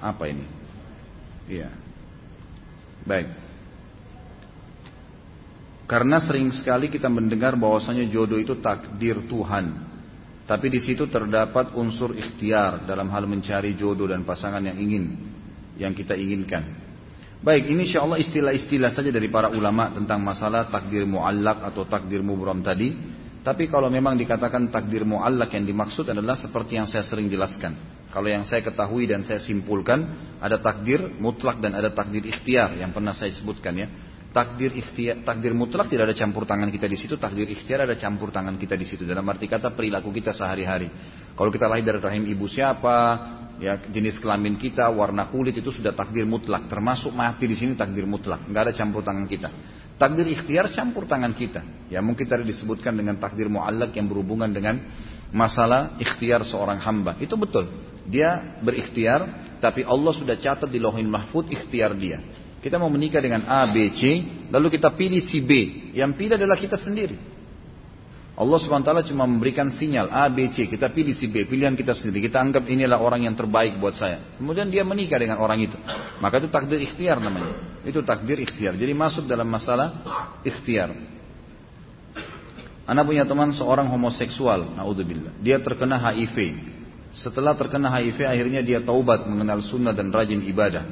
apa 0.09 0.23
ini? 0.31 0.47
Iya. 1.45 1.88
Baik. 3.07 3.29
Karena 5.89 6.21
sering 6.21 6.53
sekali 6.53 6.85
kita 6.93 7.09
mendengar 7.09 7.57
bahwasanya 7.57 8.05
jodoh 8.13 8.37
itu 8.37 8.53
takdir 8.61 9.25
Tuhan. 9.25 9.89
Tapi 10.45 10.65
di 10.69 10.81
situ 10.81 11.05
terdapat 11.09 11.73
unsur 11.77 12.13
ikhtiar 12.13 12.85
dalam 12.85 13.09
hal 13.09 13.25
mencari 13.25 13.73
jodoh 13.73 14.09
dan 14.09 14.25
pasangan 14.25 14.61
yang 14.61 14.77
ingin, 14.77 15.03
yang 15.77 15.93
kita 15.93 16.17
inginkan. 16.17 16.65
Baik, 17.39 17.71
ini 17.71 17.89
insya 17.89 18.05
Allah 18.05 18.21
istilah-istilah 18.21 18.91
saja 18.91 19.09
dari 19.09 19.29
para 19.31 19.49
ulama 19.49 19.89
tentang 19.93 20.21
masalah 20.21 20.67
takdir 20.69 21.05
muallak 21.05 21.63
atau 21.73 21.85
takdir 21.85 22.21
mubram 22.21 22.61
tadi. 22.61 22.93
Tapi 23.39 23.71
kalau 23.71 23.87
memang 23.87 24.19
dikatakan 24.19 24.67
takdir 24.67 25.07
mu'allak 25.07 25.55
yang 25.55 25.63
dimaksud 25.63 26.05
adalah 26.11 26.35
seperti 26.35 26.75
yang 26.75 26.85
saya 26.85 27.01
sering 27.07 27.31
jelaskan. 27.31 27.71
Kalau 28.09 28.25
yang 28.25 28.41
saya 28.41 28.65
ketahui 28.65 29.05
dan 29.05 29.21
saya 29.21 29.37
simpulkan, 29.37 30.17
ada 30.41 30.57
takdir 30.57 31.13
mutlak 31.21 31.61
dan 31.61 31.77
ada 31.77 31.93
takdir 31.93 32.25
ikhtiar 32.25 32.73
yang 32.73 32.89
pernah 32.89 33.13
saya 33.13 33.29
sebutkan 33.29 33.73
ya. 33.77 33.87
Takdir 34.29 34.73
ikhtiar, 34.77 35.25
takdir 35.25 35.57
mutlak 35.57 35.89
tidak 35.89 36.13
ada 36.13 36.17
campur 36.17 36.45
tangan 36.45 36.69
kita 36.69 36.85
di 36.85 36.97
situ, 36.97 37.17
takdir 37.17 37.49
ikhtiar 37.49 37.85
ada 37.85 37.97
campur 37.97 38.29
tangan 38.29 38.57
kita 38.61 38.77
di 38.77 38.85
situ. 38.85 39.01
Dalam 39.05 39.25
arti 39.25 39.49
kata 39.49 39.73
perilaku 39.73 40.13
kita 40.13 40.33
sehari-hari. 40.33 40.89
Kalau 41.33 41.49
kita 41.49 41.65
lahir 41.65 41.85
dari 41.85 41.97
rahim 41.97 42.25
ibu 42.29 42.45
siapa, 42.45 42.97
ya 43.57 43.77
jenis 43.77 44.21
kelamin 44.21 44.57
kita, 44.57 44.85
warna 44.89 45.29
kulit 45.33 45.57
itu 45.57 45.69
sudah 45.73 45.97
takdir 45.97 46.29
mutlak. 46.29 46.69
Termasuk 46.69 47.13
mati 47.13 47.45
di 47.45 47.57
sini 47.57 47.73
takdir 47.73 48.05
mutlak, 48.05 48.45
nggak 48.45 48.69
ada 48.69 48.73
campur 48.73 49.01
tangan 49.01 49.25
kita. 49.25 49.49
Takdir 49.99 50.25
ikhtiar 50.31 50.71
campur 50.71 51.09
tangan 51.09 51.33
kita. 51.35 51.91
Ya 51.91 51.99
mungkin 51.99 52.23
tadi 52.23 52.47
disebutkan 52.47 52.95
dengan 52.95 53.19
takdir 53.19 53.51
muallak 53.51 53.91
yang 53.97 54.07
berhubungan 54.07 54.47
dengan 54.47 54.79
masalah 55.29 55.97
ikhtiar 56.01 56.41
seorang 56.45 56.81
hamba. 56.81 57.17
Itu 57.21 57.37
betul. 57.37 57.69
Dia 58.09 58.59
berikhtiar, 58.61 59.53
tapi 59.61 59.85
Allah 59.85 60.13
sudah 60.13 60.35
catat 60.37 60.69
di 60.69 60.81
lauhin 60.81 61.05
mahfud 61.05 61.49
ikhtiar 61.49 61.93
dia. 61.93 62.21
Kita 62.59 62.75
mau 62.75 62.91
menikah 62.91 63.23
dengan 63.23 63.47
A, 63.47 63.71
B, 63.71 63.87
C, 63.95 64.19
lalu 64.51 64.75
kita 64.75 64.91
pilih 64.91 65.23
si 65.23 65.39
B. 65.39 65.51
Yang 65.95 66.11
pilih 66.19 66.35
adalah 66.35 66.59
kita 66.59 66.75
sendiri. 66.75 67.15
Allah 68.39 68.55
SWT 68.55 69.11
cuma 69.11 69.27
memberikan 69.27 69.67
sinyal 69.67 70.11
A, 70.11 70.27
B, 70.31 70.47
C. 70.51 70.67
Kita 70.67 70.87
pilih 70.91 71.11
si 71.11 71.27
B, 71.27 71.43
pilihan 71.43 71.75
kita 71.75 71.91
sendiri. 71.91 72.27
Kita 72.31 72.39
anggap 72.39 72.67
inilah 72.71 72.99
orang 72.99 73.27
yang 73.27 73.35
terbaik 73.35 73.79
buat 73.79 73.95
saya. 73.95 74.35
Kemudian 74.39 74.71
dia 74.71 74.83
menikah 74.87 75.19
dengan 75.19 75.43
orang 75.43 75.59
itu. 75.59 75.75
Maka 76.23 76.39
itu 76.39 76.47
takdir 76.47 76.79
ikhtiar 76.79 77.19
namanya. 77.19 77.51
Itu 77.83 77.99
takdir 78.03 78.39
ikhtiar. 78.39 78.79
Jadi 78.79 78.95
masuk 78.95 79.27
dalam 79.27 79.47
masalah 79.47 80.03
ikhtiar. 80.43 81.18
Anak 82.89 83.05
punya 83.05 83.21
teman 83.21 83.53
seorang 83.53 83.85
homoseksual, 83.85 84.73
naudzubillah. 84.73 85.37
Dia 85.45 85.61
terkena 85.61 86.01
HIV. 86.01 86.57
Setelah 87.13 87.53
terkena 87.53 87.93
HIV 87.93 88.25
akhirnya 88.25 88.65
dia 88.65 88.81
taubat 88.81 89.29
mengenal 89.29 89.61
sunnah 89.61 89.93
dan 89.93 90.09
rajin 90.09 90.41
ibadah. 90.41 90.89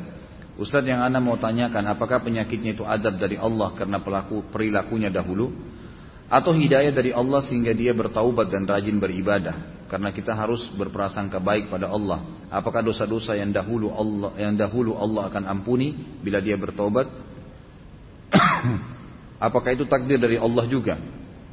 Ustaz 0.61 0.85
yang 0.85 1.01
Anda 1.01 1.17
mau 1.17 1.41
tanyakan 1.41 1.85
apakah 1.89 2.21
penyakitnya 2.21 2.77
itu 2.77 2.85
adab 2.85 3.17
dari 3.17 3.37
Allah 3.37 3.73
karena 3.73 3.97
pelaku 4.01 4.45
perilakunya 4.49 5.09
dahulu 5.09 5.53
atau 6.29 6.53
hidayah 6.53 6.93
dari 6.93 7.13
Allah 7.13 7.45
sehingga 7.45 7.73
dia 7.77 7.93
bertaubat 7.93 8.49
dan 8.49 8.65
rajin 8.65 8.97
beribadah 8.97 9.85
karena 9.87 10.09
kita 10.11 10.35
harus 10.35 10.65
berprasangka 10.75 11.39
baik 11.39 11.71
pada 11.71 11.87
Allah 11.87 12.25
apakah 12.51 12.83
dosa-dosa 12.83 13.37
yang 13.39 13.53
dahulu 13.55 13.93
Allah 13.93 14.35
yang 14.35 14.57
dahulu 14.59 14.97
Allah 14.97 15.31
akan 15.31 15.47
ampuni 15.47 15.95
bila 16.19 16.43
dia 16.43 16.59
bertaubat 16.59 17.07
apakah 19.47 19.71
itu 19.71 19.87
takdir 19.87 20.19
dari 20.19 20.35
Allah 20.35 20.67
juga 20.67 20.99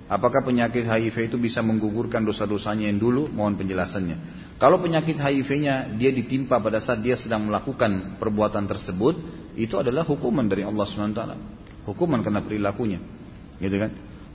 apakah 0.08 0.44
penyakit 0.44 0.84
HIV 0.84 1.32
itu 1.32 1.36
bisa 1.40 1.64
menggugurkan 1.64 2.24
dosa-dosanya 2.24 2.88
yang 2.88 3.00
dulu 3.00 3.28
mohon 3.32 3.56
penjelasannya 3.56 4.16
kalau 4.60 4.78
penyakit 4.78 5.18
HIV-nya 5.18 5.96
dia 5.98 6.10
ditimpa 6.14 6.60
pada 6.60 6.78
saat 6.78 7.00
dia 7.00 7.18
sedang 7.18 7.48
melakukan 7.48 8.20
perbuatan 8.20 8.68
tersebut 8.68 9.14
itu 9.56 9.74
adalah 9.80 10.04
hukuman 10.04 10.44
dari 10.44 10.62
Allah 10.62 10.84
SWT 10.84 11.20
hukuman 11.88 12.20
karena 12.20 12.40
perilakunya 12.44 13.00
gitu 13.58 13.76
kan 13.80 13.90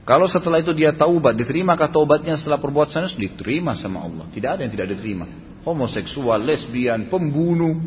kalau 0.10 0.26
setelah 0.26 0.58
itu 0.58 0.74
dia 0.74 0.90
taubat, 0.98 1.38
diterimakah 1.38 1.94
taubatnya 1.94 2.34
setelah 2.34 2.58
perbuatan 2.58 3.14
itu 3.14 3.30
diterima 3.30 3.78
sama 3.78 4.02
Allah. 4.02 4.26
Tidak 4.34 4.50
ada 4.58 4.66
yang 4.66 4.74
tidak 4.74 4.98
diterima. 4.98 5.30
Homoseksual, 5.62 6.42
lesbian, 6.50 7.14
pembunuh, 7.14 7.78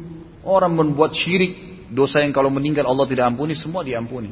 orang 0.46 0.70
membuat 0.70 1.18
syirik, 1.18 1.82
dosa 1.90 2.22
yang 2.22 2.30
kalau 2.30 2.46
meninggal 2.46 2.86
Allah 2.86 3.10
tidak 3.10 3.26
ampuni, 3.26 3.58
semua 3.58 3.82
diampuni. 3.82 4.30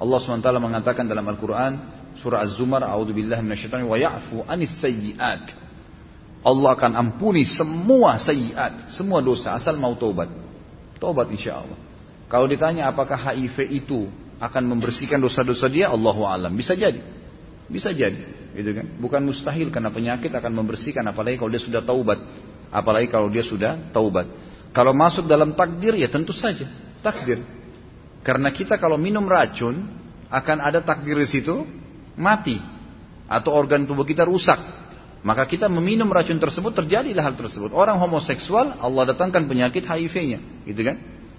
Allah 0.00 0.16
SWT 0.20 0.48
mengatakan 0.56 1.04
dalam 1.04 1.24
Al-Quran, 1.28 1.95
surah 2.20 2.44
Az-Zumar, 2.44 2.82
A'udzubillah 2.84 3.40
minasyaitonir 3.44 3.86
wa 3.86 3.98
ya'fu 3.98 4.44
anis 4.48 4.72
sayyi'at. 4.80 5.52
Allah 6.46 6.70
akan 6.78 6.92
ampuni 6.94 7.42
semua 7.42 8.16
sayyi'at, 8.20 8.94
semua 8.94 9.18
dosa, 9.24 9.56
asal 9.56 9.76
mau 9.80 9.94
taubat. 9.98 10.30
Taubat 10.96 11.28
insya 11.34 11.60
Allah. 11.60 11.78
Kalau 12.26 12.46
ditanya 12.50 12.90
apakah 12.90 13.18
HIV 13.18 13.56
itu 13.70 14.10
akan 14.42 14.62
membersihkan 14.76 15.18
dosa-dosa 15.22 15.70
dia 15.70 15.90
Allahu 15.90 16.26
alam. 16.26 16.52
Bisa 16.54 16.74
jadi. 16.74 17.00
Bisa 17.66 17.90
jadi 17.90 18.36
gitu 18.56 18.70
kan? 18.72 18.86
Bukan 18.96 19.20
mustahil 19.28 19.68
karena 19.68 19.92
penyakit 19.92 20.32
akan 20.32 20.52
membersihkan 20.56 21.04
apalagi 21.04 21.36
kalau 21.36 21.52
dia 21.52 21.62
sudah 21.62 21.84
taubat. 21.84 22.18
Apalagi 22.72 23.06
kalau 23.12 23.28
dia 23.28 23.44
sudah 23.44 23.92
taubat. 23.92 24.26
Kalau 24.72 24.96
masuk 24.96 25.28
dalam 25.28 25.52
takdir 25.54 25.94
ya 25.94 26.08
tentu 26.08 26.32
saja. 26.32 26.66
Takdir. 27.04 27.44
Karena 28.24 28.50
kita 28.50 28.80
kalau 28.80 28.98
minum 28.98 29.22
racun 29.28 29.86
akan 30.32 30.58
ada 30.58 30.82
takdir 30.82 31.14
di 31.20 31.28
situ 31.28 31.62
mati 32.16 32.58
atau 33.30 33.52
organ 33.54 33.84
tubuh 33.84 34.04
kita 34.08 34.24
rusak 34.24 34.58
maka 35.26 35.44
kita 35.44 35.66
meminum 35.70 36.10
racun 36.10 36.38
tersebut 36.38 36.72
terjadilah 36.72 37.22
hal 37.22 37.34
tersebut 37.36 37.70
orang 37.76 38.00
homoseksual 38.00 38.80
Allah 38.80 39.14
datangkan 39.14 39.44
penyakit 39.46 39.84
HIV-nya 39.84 40.66
gitu 40.66 40.82
kan 40.82 40.96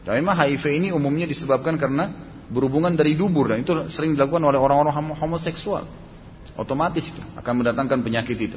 dan 0.07 0.23
memang 0.23 0.39
HIV 0.39 0.63
ini 0.71 0.87
umumnya 0.95 1.27
disebabkan 1.27 1.75
karena 1.75 2.15
berhubungan 2.47 2.95
dari 2.95 3.19
dubur 3.19 3.51
dan 3.51 3.59
itu 3.59 3.75
sering 3.91 4.15
dilakukan 4.15 4.39
oleh 4.39 4.55
orang-orang 4.55 4.95
homoseksual. 5.19 5.83
Otomatis 6.55 7.03
itu 7.03 7.19
akan 7.35 7.53
mendatangkan 7.59 7.99
penyakit 8.01 8.37
itu. 8.39 8.55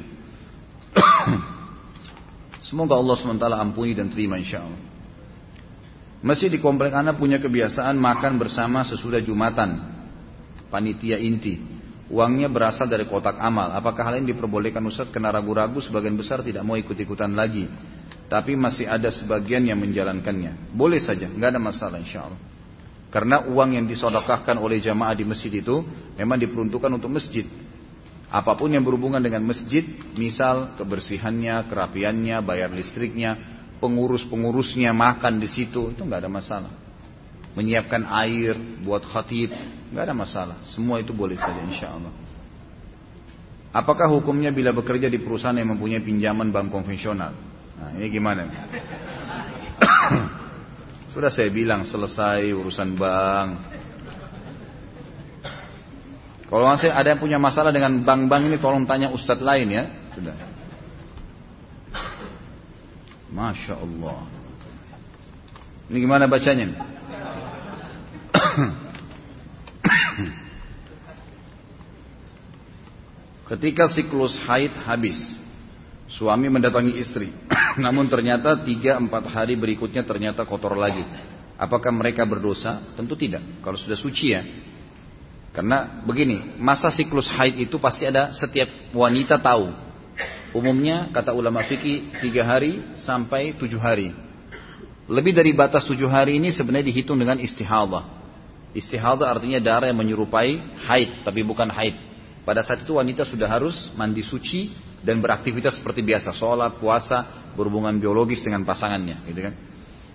Semoga 2.71 2.95
Allah 2.95 3.19
SWT 3.19 3.45
ampuni 3.51 3.91
dan 3.91 4.07
terima 4.07 4.39
insya 4.39 4.63
Allah. 4.63 4.79
Masih 6.23 6.47
di 6.47 6.63
komplek 6.63 6.95
anak 6.95 7.19
punya 7.19 7.35
kebiasaan 7.43 7.99
makan 7.99 8.39
bersama 8.39 8.87
sesudah 8.87 9.19
Jumatan. 9.19 9.99
Panitia 10.71 11.19
inti. 11.19 11.59
Uangnya 12.11 12.51
berasal 12.51 12.91
dari 12.91 13.07
kotak 13.07 13.39
amal. 13.39 13.71
Apakah 13.71 14.11
hal 14.11 14.19
ini 14.19 14.35
diperbolehkan 14.35 14.83
Ustaz? 14.83 15.07
Kena 15.15 15.31
ragu-ragu 15.31 15.79
sebagian 15.79 16.19
besar 16.19 16.43
tidak 16.43 16.67
mau 16.67 16.75
ikut-ikutan 16.75 17.31
lagi. 17.31 17.71
Tapi 18.27 18.59
masih 18.59 18.83
ada 18.83 19.07
sebagian 19.07 19.63
yang 19.63 19.79
menjalankannya. 19.79 20.75
Boleh 20.75 20.99
saja, 20.99 21.31
nggak 21.31 21.55
ada 21.55 21.61
masalah 21.63 22.03
insya 22.03 22.27
Allah. 22.27 22.39
Karena 23.11 23.47
uang 23.47 23.75
yang 23.75 23.87
disodokahkan 23.87 24.55
oleh 24.59 24.79
jamaah 24.83 25.15
di 25.15 25.27
masjid 25.27 25.51
itu 25.51 25.83
memang 26.15 26.39
diperuntukkan 26.39 26.91
untuk 26.95 27.11
masjid. 27.11 27.47
Apa 28.31 28.55
pun 28.55 28.71
yang 28.71 28.87
berhubungan 28.87 29.19
dengan 29.19 29.43
masjid, 29.43 29.83
misal 30.15 30.79
kebersihannya, 30.79 31.67
kerapiannya, 31.67 32.39
bayar 32.39 32.71
listriknya, 32.71 33.35
pengurus-pengurusnya 33.83 34.95
makan 34.95 35.43
di 35.43 35.51
situ, 35.51 35.91
itu 35.91 35.99
nggak 35.99 36.23
ada 36.23 36.31
masalah. 36.31 36.71
Menyiapkan 37.51 38.07
air 38.07 38.55
buat 38.87 39.03
khatib, 39.03 39.51
nggak 39.91 40.03
ada 40.07 40.15
masalah. 40.15 40.57
Semua 40.71 41.03
itu 41.03 41.11
boleh 41.11 41.35
saja 41.35 41.59
insya 41.67 41.91
Allah. 41.91 42.11
Apakah 43.71 44.11
hukumnya 44.11 44.51
bila 44.51 44.75
bekerja 44.75 45.07
di 45.07 45.19
perusahaan 45.19 45.55
yang 45.55 45.75
mempunyai 45.75 46.03
pinjaman 46.03 46.51
bank 46.51 46.71
konvensional? 46.75 47.31
Nah, 47.79 47.95
ini 47.95 48.07
gimana? 48.11 48.43
Sudah 51.15 51.31
saya 51.31 51.47
bilang 51.51 51.87
selesai 51.87 52.51
urusan 52.51 52.99
bank. 52.99 53.49
Kalau 56.51 56.67
masih 56.67 56.91
ada 56.91 57.15
yang 57.15 57.21
punya 57.23 57.39
masalah 57.39 57.71
dengan 57.71 58.03
bank-bank 58.03 58.51
ini 58.51 58.59
tolong 58.59 58.83
tanya 58.83 59.07
ustadz 59.07 59.39
lain 59.39 59.71
ya. 59.71 59.87
Sudah. 60.11 60.35
Masya 63.31 63.79
Allah. 63.79 64.27
Ini 65.87 65.95
gimana 65.95 66.27
bacanya? 66.27 66.75
Ketika 73.51 73.83
siklus 73.91 74.31
haid 74.47 74.71
habis, 74.87 75.19
suami 76.07 76.47
mendatangi 76.47 76.95
istri. 76.95 77.35
Namun 77.83 78.07
ternyata 78.07 78.55
tiga 78.63 78.95
empat 78.95 79.27
hari 79.27 79.59
berikutnya 79.59 80.07
ternyata 80.07 80.47
kotor 80.47 80.71
lagi. 80.79 81.03
Apakah 81.59 81.91
mereka 81.91 82.23
berdosa? 82.23 82.79
Tentu 82.95 83.19
tidak. 83.19 83.43
Kalau 83.59 83.75
sudah 83.75 83.99
suci 83.99 84.31
ya. 84.31 84.41
Karena 85.51 85.99
begini, 86.07 86.55
masa 86.63 86.87
siklus 86.95 87.27
haid 87.27 87.59
itu 87.59 87.75
pasti 87.75 88.07
ada 88.07 88.31
setiap 88.31 88.71
wanita 88.95 89.35
tahu. 89.35 89.67
Umumnya 90.55 91.11
kata 91.11 91.35
ulama 91.35 91.59
fikih 91.67 92.23
tiga 92.23 92.47
hari 92.47 92.79
sampai 93.03 93.51
tujuh 93.59 93.79
hari. 93.83 94.15
Lebih 95.11 95.35
dari 95.35 95.51
batas 95.51 95.83
tujuh 95.91 96.07
hari 96.07 96.39
ini 96.39 96.55
sebenarnya 96.55 96.87
dihitung 96.87 97.19
dengan 97.19 97.35
istihadah. 97.35 98.07
Istihadah 98.71 99.27
artinya 99.27 99.59
darah 99.59 99.91
yang 99.91 99.99
menyerupai 99.99 100.55
haid, 100.87 101.27
tapi 101.27 101.43
bukan 101.43 101.67
haid. 101.67 102.10
Pada 102.41 102.65
saat 102.65 102.81
itu 102.81 102.97
wanita 102.97 103.21
sudah 103.21 103.45
harus 103.45 103.93
mandi 103.93 104.25
suci 104.25 104.73
dan 105.05 105.21
beraktivitas 105.21 105.77
seperti 105.77 106.01
biasa, 106.01 106.33
sholat, 106.33 106.81
puasa, 106.81 107.49
berhubungan 107.53 107.93
biologis 108.01 108.41
dengan 108.41 108.65
pasangannya, 108.65 109.21
gitu 109.29 109.41
kan? 109.45 109.53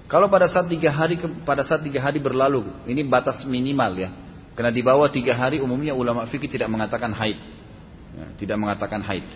Kalau 0.07 0.31
pada 0.31 0.47
saat 0.47 0.71
tiga 0.71 0.95
hari 0.95 1.19
pada 1.43 1.67
saat 1.67 1.83
tiga 1.83 1.99
hari 1.99 2.23
berlalu, 2.23 2.67
ini 2.87 3.03
batas 3.03 3.43
minimal 3.43 3.93
ya. 3.99 4.11
Karena 4.55 4.71
di 4.71 4.81
bawah 4.81 5.11
tiga 5.11 5.35
hari 5.35 5.59
umumnya 5.59 5.93
ulama 5.93 6.25
fikih 6.31 6.49
tidak 6.49 6.71
mengatakan 6.71 7.11
haid, 7.11 7.39
ya, 8.15 8.27
tidak 8.39 8.57
mengatakan 8.57 9.03
haid. 9.03 9.27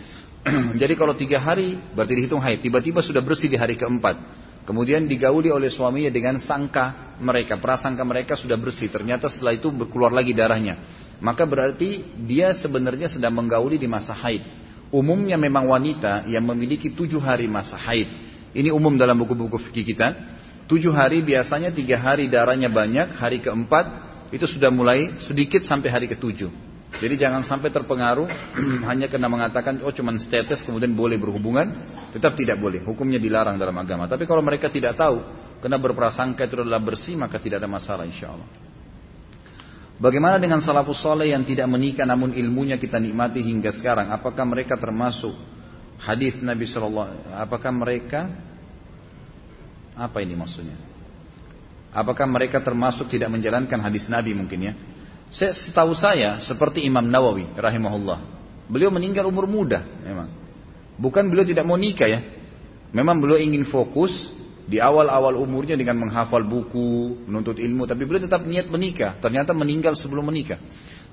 Jadi 0.80 0.94
kalau 0.96 1.12
tiga 1.18 1.42
hari 1.42 1.76
berarti 1.92 2.14
dihitung 2.16 2.40
haid. 2.40 2.64
Tiba-tiba 2.64 3.04
sudah 3.04 3.20
bersih 3.20 3.50
di 3.50 3.58
hari 3.58 3.76
keempat. 3.76 4.16
Kemudian 4.64 5.10
digauli 5.10 5.50
oleh 5.50 5.68
suaminya 5.72 6.08
dengan 6.12 6.38
sangka 6.38 7.18
mereka, 7.18 7.58
prasangka 7.58 8.06
mereka 8.06 8.38
sudah 8.38 8.54
bersih. 8.54 8.88
Ternyata 8.88 9.26
setelah 9.26 9.58
itu 9.58 9.68
berkeluar 9.68 10.14
lagi 10.14 10.32
darahnya. 10.32 10.99
Maka 11.20 11.44
berarti 11.44 12.00
dia 12.24 12.56
sebenarnya 12.56 13.12
sedang 13.12 13.36
menggauli 13.36 13.76
di 13.76 13.84
masa 13.84 14.16
haid. 14.16 14.40
Umumnya 14.90 15.36
memang 15.36 15.68
wanita 15.70 16.26
yang 16.26 16.42
memiliki 16.42 16.90
tujuh 16.90 17.20
hari 17.20 17.46
masa 17.46 17.76
haid. 17.76 18.08
Ini 18.56 18.74
umum 18.74 18.96
dalam 18.98 19.14
buku-buku 19.20 19.60
fikih 19.70 19.94
kita. 19.94 20.08
Tujuh 20.66 20.90
hari 20.90 21.22
biasanya 21.22 21.70
tiga 21.70 22.00
hari 22.00 22.26
darahnya 22.26 22.72
banyak, 22.72 23.14
hari 23.14 23.38
keempat 23.38 23.86
itu 24.34 24.46
sudah 24.46 24.70
mulai 24.72 25.18
sedikit 25.22 25.62
sampai 25.62 25.88
hari 25.90 26.06
ketujuh. 26.10 26.50
Jadi 26.98 27.14
jangan 27.14 27.46
sampai 27.46 27.70
terpengaruh 27.70 28.26
hanya 28.90 29.06
karena 29.06 29.30
mengatakan 29.30 29.78
oh 29.86 29.94
cuman 29.94 30.18
status 30.18 30.66
kemudian 30.66 30.90
boleh 30.96 31.20
berhubungan, 31.22 31.70
tetap 32.10 32.34
tidak 32.34 32.58
boleh. 32.58 32.82
Hukumnya 32.82 33.22
dilarang 33.22 33.60
dalam 33.60 33.76
agama. 33.78 34.10
Tapi 34.10 34.26
kalau 34.26 34.42
mereka 34.42 34.66
tidak 34.66 34.98
tahu 34.98 35.22
karena 35.62 35.78
berprasangka 35.78 36.48
itu 36.48 36.66
adalah 36.66 36.82
bersih 36.82 37.14
maka 37.14 37.38
tidak 37.38 37.62
ada 37.62 37.70
masalah 37.70 38.02
insya 38.08 38.34
Allah. 38.34 38.69
Bagaimana 40.00 40.40
dengan 40.40 40.64
salafus 40.64 40.96
soleh 41.04 41.36
yang 41.36 41.44
tidak 41.44 41.68
menikah 41.68 42.08
namun 42.08 42.32
ilmunya 42.32 42.80
kita 42.80 42.96
nikmati 42.96 43.44
hingga 43.44 43.68
sekarang? 43.68 44.08
Apakah 44.08 44.48
mereka 44.48 44.80
termasuk 44.80 45.36
hadis 46.00 46.40
Nabi 46.40 46.64
Shallallahu? 46.64 47.36
Apakah 47.36 47.68
mereka 47.68 48.32
apa 49.92 50.24
ini 50.24 50.32
maksudnya? 50.32 50.80
Apakah 51.92 52.24
mereka 52.24 52.64
termasuk 52.64 53.12
tidak 53.12 53.28
menjalankan 53.28 53.76
hadis 53.76 54.08
Nabi 54.08 54.32
mungkin 54.32 54.72
ya? 54.72 54.74
Saya, 55.28 55.52
setahu 55.52 55.92
saya 55.92 56.40
seperti 56.40 56.80
Imam 56.80 57.04
Nawawi 57.04 57.52
rahimahullah. 57.52 58.24
Beliau 58.72 58.88
meninggal 58.88 59.28
umur 59.28 59.44
muda 59.44 59.84
memang. 60.00 60.32
Bukan 60.96 61.28
beliau 61.28 61.44
tidak 61.44 61.68
mau 61.68 61.76
nikah 61.76 62.08
ya. 62.08 62.24
Memang 62.96 63.20
beliau 63.20 63.36
ingin 63.36 63.68
fokus 63.68 64.10
di 64.66 64.78
awal-awal 64.78 65.38
umurnya 65.40 65.78
dengan 65.78 65.96
menghafal 66.00 66.44
buku, 66.44 67.24
menuntut 67.26 67.56
ilmu, 67.56 67.88
tapi 67.88 68.04
beliau 68.04 68.24
tetap 68.24 68.44
niat 68.44 68.68
menikah. 68.68 69.16
Ternyata 69.18 69.56
meninggal 69.56 69.96
sebelum 69.96 70.26
menikah. 70.28 70.60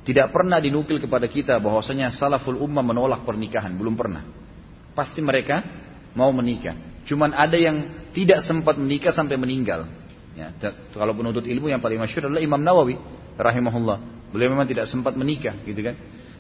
Tidak 0.08 0.32
pernah 0.32 0.60
dinukil 0.64 1.04
kepada 1.04 1.28
kita 1.28 1.60
bahwasanya 1.60 2.16
salaful 2.16 2.56
ummah 2.60 2.84
menolak 2.84 3.28
pernikahan, 3.28 3.76
belum 3.76 4.00
pernah. 4.00 4.24
Pasti 4.96 5.20
mereka 5.20 5.62
mau 6.16 6.32
menikah. 6.32 7.04
Cuman 7.04 7.36
ada 7.36 7.56
yang 7.56 8.10
tidak 8.16 8.44
sempat 8.44 8.80
menikah 8.80 9.12
sampai 9.12 9.36
meninggal. 9.36 9.88
Ya, 10.38 10.54
kalau 10.94 11.18
penuntut 11.18 11.44
ilmu 11.50 11.68
yang 11.68 11.82
paling 11.82 11.98
masyhur 11.98 12.30
adalah 12.30 12.44
Imam 12.44 12.62
Nawawi 12.62 12.96
rahimahullah. 13.36 14.30
Beliau 14.32 14.54
memang 14.54 14.68
tidak 14.70 14.86
sempat 14.92 15.16
menikah, 15.16 15.56
gitu 15.64 15.82
kan? 15.82 15.96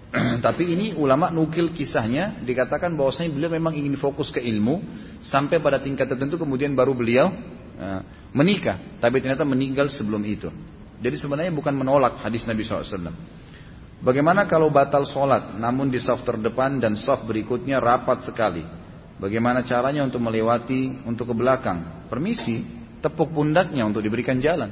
Tapi 0.45 0.63
ini 0.71 0.95
ulama 0.95 1.27
nukil 1.27 1.75
kisahnya 1.75 2.39
dikatakan 2.43 2.95
bahwasanya 2.95 3.35
beliau 3.35 3.51
memang 3.51 3.75
ingin 3.75 3.99
fokus 3.99 4.31
ke 4.31 4.39
ilmu 4.39 4.79
sampai 5.19 5.59
pada 5.59 5.83
tingkat 5.83 6.07
tertentu 6.07 6.39
kemudian 6.39 6.71
baru 6.71 6.95
beliau 6.95 7.27
uh, 7.75 8.01
menikah. 8.31 8.99
Tapi 9.03 9.19
ternyata 9.19 9.43
meninggal 9.43 9.91
sebelum 9.91 10.23
itu. 10.23 10.47
Jadi 10.97 11.15
sebenarnya 11.19 11.53
bukan 11.53 11.75
menolak 11.75 12.23
hadis 12.23 12.47
Nabi 12.47 12.65
SAW. 12.65 13.13
Bagaimana 13.97 14.45
kalau 14.45 14.69
batal 14.69 15.09
sholat 15.09 15.57
namun 15.57 15.89
di 15.89 15.97
saf 15.97 16.21
terdepan 16.21 16.77
dan 16.77 16.93
saf 16.97 17.25
berikutnya 17.25 17.81
rapat 17.81 18.25
sekali? 18.25 18.61
Bagaimana 19.17 19.65
caranya 19.65 20.05
untuk 20.05 20.21
melewati 20.21 21.01
untuk 21.09 21.33
ke 21.33 21.35
belakang? 21.35 22.05
Permisi, 22.05 22.61
tepuk 23.01 23.33
pundaknya 23.33 23.81
untuk 23.89 24.05
diberikan 24.05 24.37
jalan. 24.37 24.69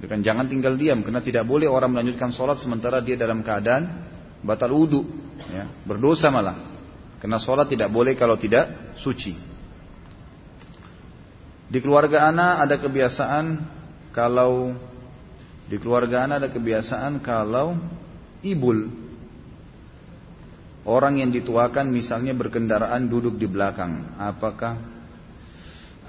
Jangan 0.00 0.48
tinggal 0.48 0.76
diam 0.80 1.00
karena 1.04 1.20
tidak 1.20 1.44
boleh 1.44 1.68
orang 1.68 1.92
melanjutkan 1.92 2.32
sholat 2.32 2.60
sementara 2.60 3.04
dia 3.04 3.16
dalam 3.20 3.44
keadaan 3.44 4.08
batal 4.44 4.72
wudhu, 4.72 5.04
ya, 5.50 5.68
berdosa 5.84 6.28
malah. 6.28 6.70
Karena 7.20 7.36
sholat 7.36 7.68
tidak 7.68 7.92
boleh 7.92 8.16
kalau 8.16 8.40
tidak 8.40 8.96
suci. 8.96 9.36
Di 11.70 11.78
keluarga 11.78 12.26
anak 12.32 12.66
ada 12.66 12.76
kebiasaan 12.80 13.44
kalau 14.10 14.74
di 15.70 15.76
keluarga 15.78 16.26
anak 16.26 16.36
ada 16.42 16.50
kebiasaan 16.50 17.22
kalau 17.22 17.78
ibul 18.42 18.90
orang 20.82 21.22
yang 21.22 21.30
dituakan 21.30 21.92
misalnya 21.92 22.34
berkendaraan 22.34 23.06
duduk 23.06 23.38
di 23.38 23.46
belakang, 23.46 24.18
apakah 24.18 24.80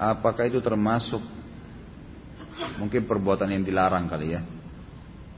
apakah 0.00 0.50
itu 0.50 0.58
termasuk 0.58 1.22
Mungkin 2.52 3.08
perbuatan 3.08 3.48
yang 3.48 3.64
dilarang 3.64 4.06
kali 4.08 4.36
ya. 4.36 4.40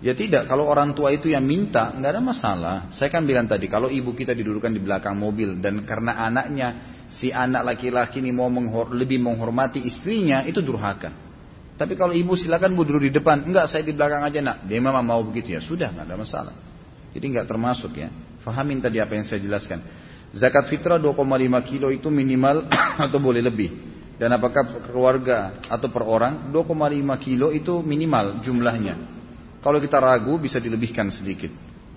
Ya 0.04 0.12
tidak, 0.12 0.44
kalau 0.52 0.68
orang 0.68 0.92
tua 0.92 1.16
itu 1.16 1.32
yang 1.32 1.49
minta, 1.49 1.96
nggak 1.96 2.11
ada 2.12 2.20
masalah. 2.20 2.76
Saya 2.92 3.08
kan 3.08 3.25
bilang 3.25 3.49
tadi, 3.49 3.73
kalau 3.73 3.88
ibu 3.88 4.12
kita 4.12 4.37
didudukan 4.37 4.68
di 4.68 4.76
belakang 4.84 5.16
mobil 5.16 5.56
dan 5.64 5.80
karena 5.88 6.20
anaknya, 6.28 7.00
si 7.08 7.32
anak 7.32 7.64
laki-laki 7.64 8.20
ini 8.20 8.28
mau 8.28 8.52
menghor 8.52 8.92
lebih 8.92 9.16
menghormati 9.16 9.80
istrinya, 9.80 10.44
itu 10.44 10.61
durhaka. 10.61 11.08
Tapi 11.80 11.96
kalau 11.96 12.12
ibu 12.12 12.37
silakan 12.37 12.76
bu 12.76 12.84
duduk 12.84 13.08
di 13.08 13.12
depan, 13.16 13.49
enggak 13.49 13.64
saya 13.64 13.80
di 13.80 13.96
belakang 13.96 14.20
aja 14.20 14.44
nak. 14.44 14.68
Dia 14.68 14.76
memang 14.76 15.00
mau 15.00 15.25
begitu 15.25 15.56
ya, 15.56 15.64
sudah 15.64 15.88
nggak 15.88 16.04
ada 16.04 16.16
masalah. 16.20 16.54
Jadi 17.16 17.25
nggak 17.25 17.49
termasuk 17.49 17.96
ya. 17.96 18.12
Fahamin 18.44 18.84
tadi 18.84 19.00
apa 19.00 19.16
yang 19.16 19.25
saya 19.25 19.40
jelaskan. 19.40 19.80
Zakat 20.37 20.68
fitrah 20.68 21.00
2,5 21.00 21.16
kilo 21.64 21.88
itu 21.88 22.12
minimal 22.12 22.68
atau 23.08 23.16
boleh 23.16 23.40
lebih. 23.40 23.73
Dan 24.20 24.37
apakah 24.37 24.84
keluarga 24.84 25.64
atau 25.64 25.88
per 25.88 26.04
orang 26.04 26.52
2,5 26.52 27.25
kilo 27.25 27.49
itu 27.56 27.80
minimal 27.80 28.44
jumlahnya. 28.44 29.24
Kalau 29.64 29.80
kita 29.80 29.97
ragu 29.97 30.37
bisa 30.37 30.61
dilebihkan 30.61 31.09
sedikit. 31.09 31.49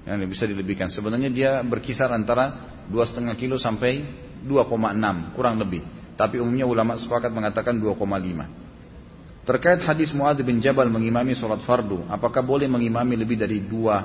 Ya, 0.08 0.16
bisa 0.24 0.48
dilebihkan. 0.48 0.88
Sebenarnya 0.88 1.28
dia 1.28 1.60
berkisar 1.68 2.08
antara 2.16 2.80
2,5 2.88 3.28
kilo 3.36 3.60
sampai 3.60 4.08
2,6 4.48 5.36
kurang 5.36 5.60
lebih. 5.60 5.84
Tapi 6.16 6.40
umumnya 6.40 6.64
ulama 6.64 6.96
sepakat 6.96 7.28
mengatakan 7.28 7.76
2,5. 7.76 9.44
Terkait 9.44 9.80
hadis 9.84 10.16
Muadz 10.16 10.40
bin 10.44 10.64
Jabal 10.64 10.88
mengimami 10.88 11.36
sholat 11.36 11.64
fardu, 11.64 12.08
apakah 12.12 12.44
boleh 12.44 12.68
mengimami 12.68 13.16
lebih 13.16 13.40
dari 13.40 13.64
dua 13.64 14.04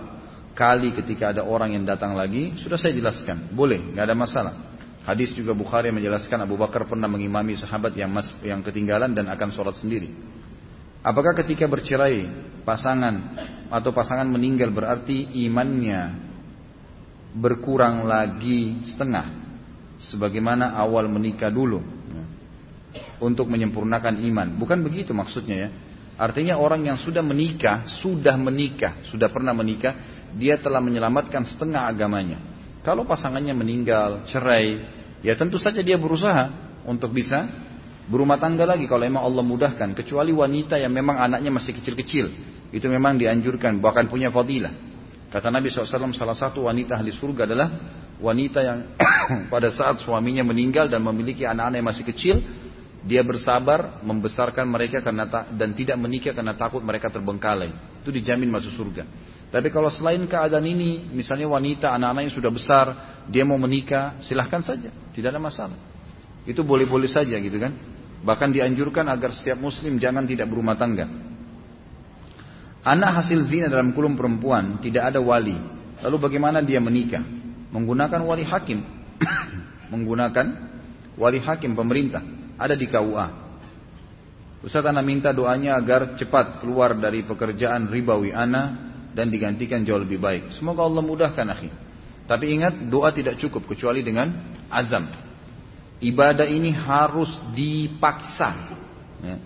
kali 0.55 0.95
ketika 0.95 1.35
ada 1.35 1.43
orang 1.43 1.75
yang 1.75 1.83
datang 1.83 2.15
lagi? 2.15 2.55
Sudah 2.63 2.79
saya 2.79 2.95
jelaskan, 2.95 3.51
boleh, 3.51 3.91
nggak 3.91 4.07
ada 4.07 4.15
masalah. 4.15 4.55
Hadis 5.03 5.35
juga 5.35 5.51
Bukhari 5.51 5.91
menjelaskan 5.91 6.47
Abu 6.47 6.55
Bakar 6.55 6.87
pernah 6.87 7.11
mengimami 7.11 7.59
sahabat 7.59 7.91
yang 7.99 8.15
mas, 8.15 8.31
yang 8.47 8.63
ketinggalan 8.63 9.11
dan 9.19 9.27
akan 9.35 9.51
sholat 9.51 9.75
sendiri. 9.75 10.15
Apakah 11.03 11.35
ketika 11.35 11.67
bercerai 11.67 12.31
pasangan 12.63 13.35
atau 13.67 13.91
pasangan 13.91 14.27
meninggal 14.31 14.71
berarti 14.71 15.35
imannya 15.47 16.15
berkurang 17.35 18.07
lagi 18.07 18.87
setengah 18.87 19.27
sebagaimana 19.99 20.79
awal 20.79 21.11
menikah 21.11 21.51
dulu 21.51 21.83
untuk 23.19 23.49
menyempurnakan 23.49 24.21
iman. 24.31 24.49
Bukan 24.59 24.83
begitu 24.85 25.11
maksudnya 25.11 25.57
ya. 25.57 25.71
Artinya 26.21 26.61
orang 26.61 26.87
yang 26.87 27.01
sudah 27.01 27.25
menikah, 27.25 27.89
sudah 27.89 28.37
menikah, 28.37 29.01
sudah 29.09 29.27
pernah 29.33 29.51
menikah, 29.57 29.97
dia 30.37 30.61
telah 30.61 30.79
menyelamatkan 30.79 31.43
setengah 31.43 31.89
agamanya. 31.89 32.39
Kalau 32.85 33.09
pasangannya 33.09 33.57
meninggal, 33.57 34.29
cerai, 34.29 34.87
ya 35.25 35.35
tentu 35.35 35.57
saja 35.57 35.81
dia 35.81 35.97
berusaha 35.97 36.53
untuk 36.85 37.17
bisa 37.17 37.49
berumah 38.13 38.37
tangga 38.37 38.69
lagi 38.69 38.85
kalau 38.85 39.09
memang 39.09 39.25
Allah 39.25 39.41
mudahkan. 39.41 39.97
Kecuali 39.97 40.37
wanita 40.37 40.77
yang 40.77 40.93
memang 40.93 41.17
anaknya 41.17 41.49
masih 41.49 41.73
kecil-kecil. 41.81 42.29
Itu 42.69 42.93
memang 42.93 43.17
dianjurkan, 43.17 43.81
bahkan 43.81 44.05
punya 44.13 44.29
fadilah. 44.29 44.73
Kata 45.33 45.49
Nabi 45.49 45.73
SAW, 45.73 46.13
salah 46.13 46.37
satu 46.37 46.69
wanita 46.69 47.01
ahli 47.01 47.09
surga 47.09 47.49
adalah 47.49 47.69
wanita 48.21 48.61
yang 48.61 48.79
pada 49.53 49.73
saat 49.73 50.05
suaminya 50.05 50.45
meninggal 50.45 50.93
dan 50.93 51.01
memiliki 51.01 51.49
anak-anak 51.49 51.77
yang 51.81 51.89
masih 51.89 52.05
kecil, 52.05 52.37
dia 53.03 53.25
bersabar 53.25 54.05
membesarkan 54.05 54.69
mereka 54.69 55.01
karena 55.01 55.25
dan 55.51 55.73
tidak 55.73 55.97
menikah 55.97 56.37
karena 56.37 56.53
takut 56.53 56.85
mereka 56.85 57.09
terbengkalai. 57.09 57.73
Itu 58.05 58.13
dijamin 58.13 58.53
masuk 58.53 58.77
surga. 58.77 59.09
Tapi 59.53 59.69
kalau 59.69 59.93
selain 59.93 60.21
keadaan 60.25 60.65
ini, 60.65 61.13
misalnya 61.13 61.45
wanita, 61.49 61.93
anak-anak 61.93 62.29
yang 62.29 62.35
sudah 62.37 62.53
besar, 62.53 62.87
dia 63.29 63.45
mau 63.45 63.61
menikah, 63.61 64.17
silahkan 64.25 64.65
saja, 64.65 64.89
tidak 65.13 65.29
ada 65.29 65.41
masalah. 65.41 65.77
Itu 66.49 66.65
boleh-boleh 66.65 67.07
saja 67.07 67.37
gitu 67.37 67.61
kan. 67.61 67.73
Bahkan 68.23 68.55
dianjurkan 68.55 69.11
agar 69.11 69.35
setiap 69.35 69.59
muslim 69.59 69.99
jangan 69.99 70.23
tidak 70.23 70.47
berumah 70.47 70.79
tangga. 70.79 71.11
Anak 72.83 73.23
hasil 73.23 73.47
zina 73.47 73.67
dalam 73.71 73.95
kulum 73.95 74.15
perempuan 74.15 74.79
tidak 74.83 75.15
ada 75.15 75.19
wali. 75.23 75.55
Lalu 76.03 76.17
bagaimana 76.19 76.63
dia 76.63 76.83
menikah? 76.83 77.23
Menggunakan 77.71 78.21
wali 78.27 78.43
hakim. 78.43 78.83
Menggunakan 79.93 80.47
wali 81.15 81.39
hakim 81.39 81.79
pemerintah. 81.79 82.23
Ada 82.59 82.75
di 82.75 82.87
KUA. 82.91 83.27
Ustaz 84.63 84.87
Ana 84.87 85.03
minta 85.03 85.35
doanya 85.35 85.75
agar 85.75 86.15
cepat 86.15 86.63
keluar 86.63 86.95
dari 86.95 87.27
pekerjaan 87.27 87.91
ribawi 87.91 88.31
Ana 88.31 88.95
dan 89.11 89.27
digantikan 89.31 89.83
jauh 89.83 89.99
lebih 89.99 90.23
baik. 90.23 90.55
Semoga 90.55 90.87
Allah 90.87 91.03
mudahkan 91.03 91.47
akhi. 91.51 91.71
Tapi 92.31 92.55
ingat 92.55 92.87
doa 92.87 93.11
tidak 93.11 93.43
cukup 93.43 93.67
kecuali 93.67 94.07
dengan 94.07 94.31
azam. 94.71 95.11
Ibadah 96.03 96.51
ini 96.51 96.75
harus 96.75 97.31
dipaksa. 97.55 98.75
Ya. 99.23 99.39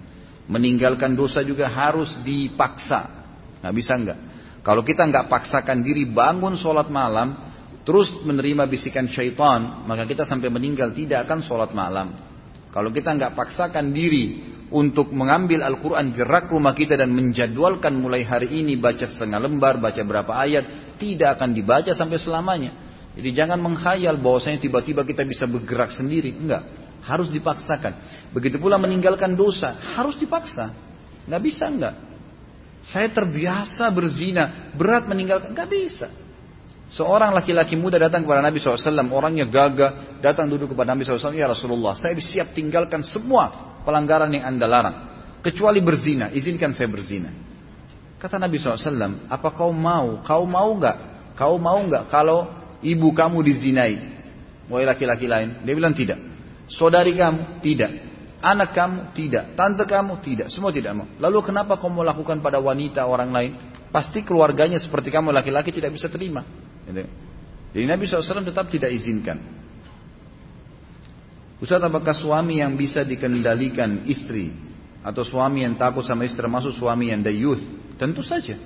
Meninggalkan 0.49 1.13
dosa 1.13 1.45
juga 1.45 1.69
harus 1.69 2.17
dipaksa. 2.25 3.13
Nggak 3.61 3.75
bisa 3.77 3.93
nggak? 3.93 4.19
Kalau 4.65 4.81
kita 4.81 5.05
nggak 5.05 5.29
paksakan 5.29 5.85
diri 5.85 6.09
bangun 6.09 6.57
sholat 6.57 6.89
malam, 6.89 7.37
terus 7.85 8.11
menerima 8.25 8.65
bisikan 8.67 9.05
syaitan, 9.07 9.85
maka 9.85 10.09
kita 10.09 10.25
sampai 10.25 10.49
meninggal 10.49 10.97
tidak 10.97 11.29
akan 11.29 11.45
sholat 11.45 11.71
malam. 11.77 12.17
Kalau 12.73 12.89
kita 12.91 13.13
nggak 13.15 13.37
paksakan 13.37 13.93
diri 13.93 14.57
untuk 14.73 15.15
mengambil 15.15 15.63
Al-Quran 15.63 16.11
gerak 16.11 16.51
rumah 16.51 16.75
kita 16.75 16.99
dan 16.99 17.15
menjadwalkan 17.15 17.95
mulai 17.95 18.27
hari 18.27 18.65
ini 18.65 18.75
baca 18.75 19.07
setengah 19.07 19.39
lembar, 19.39 19.79
baca 19.79 20.03
berapa 20.03 20.33
ayat, 20.35 20.97
tidak 20.99 21.39
akan 21.39 21.55
dibaca 21.55 21.93
sampai 21.95 22.19
selamanya. 22.19 22.86
Jadi 23.17 23.31
jangan 23.33 23.57
menghayal 23.57 24.21
bahwasanya 24.21 24.61
tiba-tiba 24.61 25.01
kita 25.01 25.25
bisa 25.25 25.49
bergerak 25.49 25.89
sendiri. 25.97 26.37
Enggak, 26.37 26.69
harus 27.01 27.33
dipaksakan. 27.33 27.97
Begitu 28.37 28.61
pula 28.61 28.77
meninggalkan 28.77 29.33
dosa, 29.33 29.73
harus 29.97 30.21
dipaksa. 30.21 30.77
Enggak 31.25 31.43
bisa 31.43 31.65
enggak. 31.73 31.95
Saya 32.87 33.09
terbiasa 33.11 33.89
berzina, 33.91 34.71
berat 34.77 35.09
meninggalkan, 35.09 35.57
enggak 35.57 35.71
bisa. 35.73 36.09
Seorang 36.87 37.35
laki-laki 37.35 37.75
muda 37.75 37.99
datang 37.99 38.23
kepada 38.23 38.45
Nabi 38.45 38.63
SAW, 38.63 39.11
orangnya 39.11 39.43
gagah, 39.43 40.23
datang 40.23 40.47
duduk 40.47 40.71
kepada 40.71 40.95
Nabi 40.95 41.03
SAW, 41.03 41.35
ya 41.35 41.51
Rasulullah, 41.51 41.99
saya 41.99 42.15
siap 42.15 42.55
tinggalkan 42.55 43.03
semua 43.03 43.79
pelanggaran 43.83 44.31
yang 44.31 44.47
anda 44.47 44.71
larang. 44.71 44.97
Kecuali 45.43 45.83
berzina, 45.83 46.31
izinkan 46.31 46.71
saya 46.77 46.87
berzina. 46.87 47.35
Kata 48.23 48.39
Nabi 48.39 48.63
SAW, 48.63 49.27
apa 49.27 49.49
kau 49.51 49.75
mau? 49.75 50.23
Kau 50.23 50.47
mau 50.47 50.71
nggak? 50.79 50.97
Kau 51.35 51.59
mau 51.59 51.83
nggak 51.83 52.07
kalau 52.07 52.66
ibu 52.83 53.09
kamu 53.13 53.45
dizinai? 53.47 53.97
Wahai 54.67 54.85
laki-laki 54.89 55.31
lain. 55.31 55.63
Dia 55.63 55.75
bilang 55.77 55.95
tidak. 55.95 56.19
Saudari 56.67 57.15
kamu? 57.15 57.63
Tidak. 57.63 57.93
Anak 58.37 58.77
kamu 58.77 59.17
tidak, 59.17 59.57
tante 59.57 59.89
kamu 59.89 60.21
tidak, 60.21 60.53
semua 60.53 60.69
tidak 60.69 60.93
mau. 60.93 61.09
Lalu 61.17 61.41
kenapa 61.41 61.81
kamu 61.81 62.05
lakukan 62.05 62.45
pada 62.45 62.61
wanita 62.61 63.09
orang 63.09 63.33
lain? 63.33 63.53
Pasti 63.89 64.21
keluarganya 64.21 64.77
seperti 64.77 65.09
kamu 65.09 65.33
laki-laki 65.33 65.73
tidak 65.73 65.97
bisa 65.97 66.13
terima. 66.13 66.45
Gitu. 66.85 67.09
Jadi 67.73 67.85
Nabi 67.89 68.05
SAW 68.05 68.45
tetap 68.45 68.69
tidak 68.69 68.93
izinkan. 68.93 69.41
Ustaz 71.57 71.81
apakah 71.81 72.13
suami 72.13 72.61
yang 72.61 72.77
bisa 72.77 73.01
dikendalikan 73.01 74.05
istri 74.05 74.53
atau 75.01 75.25
suami 75.25 75.65
yang 75.65 75.73
takut 75.81 76.05
sama 76.05 76.29
istri 76.29 76.45
termasuk 76.45 76.77
suami 76.77 77.09
yang 77.09 77.25
dayuth? 77.25 77.65
Tentu 77.97 78.21
saja. 78.21 78.61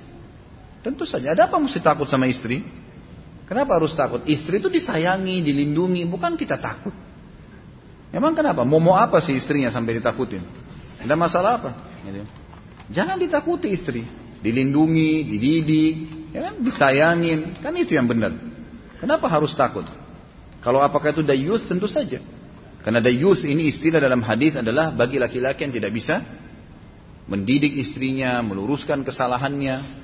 Tentu 0.83 1.07
saja. 1.07 1.31
Ada 1.31 1.47
apa 1.47 1.55
mesti 1.63 1.79
takut 1.79 2.11
sama 2.11 2.27
istri? 2.27 2.59
Kenapa 3.51 3.75
harus 3.75 3.91
takut? 3.91 4.23
Istri 4.23 4.63
itu 4.63 4.71
disayangi, 4.71 5.43
dilindungi, 5.43 6.07
bukan 6.07 6.39
kita 6.39 6.55
takut. 6.55 6.95
Emang 8.15 8.31
kenapa? 8.31 8.63
Mau 8.63 8.95
apa 8.95 9.19
sih 9.19 9.35
istrinya 9.35 9.67
sampai 9.67 9.99
ditakutin? 9.99 10.39
Ada 11.03 11.19
masalah 11.19 11.59
apa? 11.59 11.71
Gitu. 12.07 12.23
Jangan 12.95 13.19
ditakuti 13.19 13.75
istri. 13.75 14.07
Dilindungi, 14.39 15.27
dididik, 15.27 15.95
ya 16.31 16.47
kan? 16.47 16.63
disayangin. 16.63 17.59
Kan 17.59 17.75
itu 17.75 17.91
yang 17.91 18.07
benar. 18.07 18.39
Kenapa 19.03 19.27
harus 19.27 19.51
takut? 19.51 19.83
Kalau 20.63 20.79
apakah 20.79 21.11
itu 21.11 21.19
dayus? 21.19 21.67
Tentu 21.67 21.91
saja. 21.91 22.23
Karena 22.87 23.03
dayus 23.03 23.43
ini 23.43 23.67
istilah 23.67 23.99
dalam 23.99 24.23
hadis 24.23 24.55
adalah 24.55 24.95
bagi 24.95 25.19
laki-laki 25.19 25.67
yang 25.67 25.75
tidak 25.75 25.91
bisa 25.91 26.23
mendidik 27.27 27.75
istrinya, 27.75 28.39
meluruskan 28.39 29.03
kesalahannya. 29.03 29.99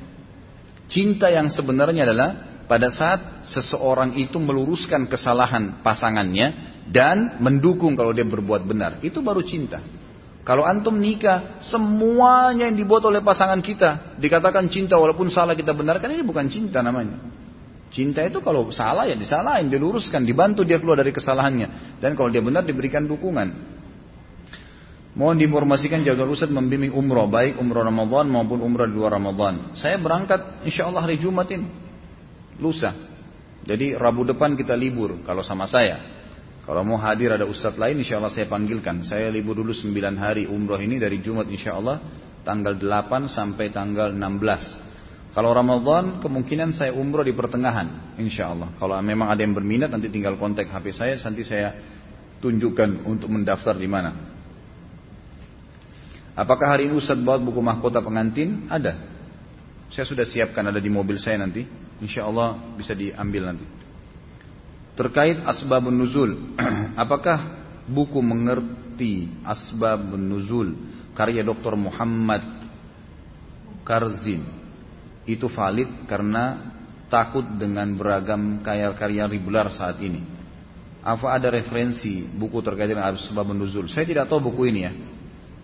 Cinta 0.92 1.32
yang 1.32 1.48
sebenarnya 1.48 2.04
adalah 2.04 2.57
pada 2.68 2.92
saat 2.92 3.48
seseorang 3.48 4.20
itu 4.20 4.36
meluruskan 4.44 5.08
kesalahan 5.08 5.80
pasangannya 5.80 6.78
dan 6.92 7.40
mendukung 7.40 7.96
kalau 7.96 8.12
dia 8.12 8.28
berbuat 8.28 8.68
benar. 8.68 9.00
Itu 9.00 9.24
baru 9.24 9.40
cinta. 9.40 9.80
Kalau 10.44 10.64
antum 10.64 10.96
nikah, 10.96 11.60
semuanya 11.64 12.72
yang 12.72 12.76
dibuat 12.76 13.04
oleh 13.04 13.20
pasangan 13.20 13.60
kita 13.60 14.20
dikatakan 14.20 14.68
cinta 14.72 14.96
walaupun 14.96 15.28
salah 15.28 15.56
kita 15.56 15.76
benarkan 15.76 16.12
ini 16.12 16.24
bukan 16.24 16.48
cinta 16.48 16.84
namanya. 16.84 17.20
Cinta 17.88 18.24
itu 18.24 18.44
kalau 18.44 18.68
salah 18.72 19.08
ya 19.08 19.16
disalahin, 19.16 19.72
diluruskan, 19.72 20.28
dibantu 20.28 20.68
dia 20.68 20.80
keluar 20.80 21.00
dari 21.00 21.16
kesalahannya. 21.16 22.00
Dan 22.04 22.20
kalau 22.20 22.32
dia 22.32 22.44
benar 22.44 22.68
diberikan 22.68 23.08
dukungan. 23.08 23.80
Mohon 25.16 25.36
diinformasikan 25.40 26.04
jadwal 26.04 26.36
Ustaz 26.36 26.52
membimbing 26.52 26.92
umroh, 26.92 27.32
baik 27.32 27.58
umroh 27.58 27.82
Ramadan 27.82 28.28
maupun 28.28 28.60
umroh 28.60 28.86
di 28.86 28.96
luar 28.96 29.16
Ramadan. 29.16 29.76
Saya 29.80 29.96
berangkat 30.00 30.68
insya 30.68 30.88
Allah 30.88 31.08
hari 31.08 31.18
Jumat 31.18 31.48
ini 31.52 31.87
lusa. 32.62 32.94
Jadi 33.68 33.98
Rabu 33.98 34.24
depan 34.24 34.56
kita 34.56 34.78
libur 34.78 35.24
kalau 35.28 35.44
sama 35.44 35.68
saya. 35.68 36.18
Kalau 36.68 36.84
mau 36.84 37.00
hadir 37.00 37.32
ada 37.32 37.48
ustadz 37.48 37.80
lain 37.80 38.04
insya 38.04 38.20
Allah 38.20 38.32
saya 38.32 38.48
panggilkan. 38.52 39.04
Saya 39.08 39.32
libur 39.32 39.56
dulu 39.56 39.72
9 39.72 39.96
hari 40.20 40.52
umroh 40.52 40.80
ini 40.80 41.00
dari 41.00 41.24
Jumat 41.24 41.48
insya 41.48 41.80
Allah 41.80 42.04
tanggal 42.44 42.76
8 42.76 43.32
sampai 43.32 43.72
tanggal 43.72 44.12
16. 44.12 45.32
Kalau 45.32 45.52
Ramadan 45.56 46.20
kemungkinan 46.20 46.76
saya 46.76 46.92
umroh 46.92 47.24
di 47.24 47.32
pertengahan 47.32 48.20
insya 48.20 48.52
Allah. 48.52 48.76
Kalau 48.76 49.00
memang 49.00 49.32
ada 49.32 49.40
yang 49.40 49.56
berminat 49.56 49.88
nanti 49.92 50.12
tinggal 50.12 50.36
kontak 50.36 50.68
HP 50.68 50.92
saya 50.92 51.16
nanti 51.24 51.44
saya 51.48 51.72
tunjukkan 52.44 53.08
untuk 53.08 53.32
mendaftar 53.32 53.76
di 53.80 53.88
mana. 53.88 54.12
Apakah 56.38 56.78
hari 56.78 56.86
ini 56.86 57.02
Ustadz 57.02 57.24
bawa 57.26 57.42
buku 57.42 57.64
mahkota 57.64 57.98
pengantin? 58.04 58.70
Ada. 58.70 58.94
Saya 59.90 60.06
sudah 60.06 60.22
siapkan 60.22 60.68
ada 60.70 60.78
di 60.78 60.92
mobil 60.92 61.18
saya 61.18 61.42
nanti. 61.42 61.87
Insya 62.02 62.30
Allah 62.30 62.62
bisa 62.78 62.94
diambil 62.94 63.54
nanti. 63.54 63.66
Terkait 64.98 65.38
asbabun 65.46 65.94
nuzul, 65.94 66.58
apakah 67.04 67.58
buku 67.86 68.18
mengerti 68.22 69.30
asbabun 69.46 70.26
nuzul 70.26 70.74
karya 71.14 71.46
Dr. 71.46 71.78
Muhammad 71.78 72.42
Karzin 73.88 74.44
itu 75.24 75.48
valid 75.48 76.10
karena 76.10 76.76
takut 77.08 77.44
dengan 77.56 77.88
beragam 77.96 78.60
karya-karya 78.60 79.28
regular 79.28 79.72
saat 79.72 80.00
ini. 80.04 80.24
Apa 81.08 81.40
ada 81.40 81.48
referensi 81.48 82.28
buku 82.28 82.60
terkait 82.60 82.92
dengan 82.92 83.16
asbabun 83.16 83.56
nuzul? 83.56 83.88
Saya 83.88 84.04
tidak 84.04 84.28
tahu 84.28 84.52
buku 84.52 84.68
ini 84.68 84.82
ya. 84.84 84.92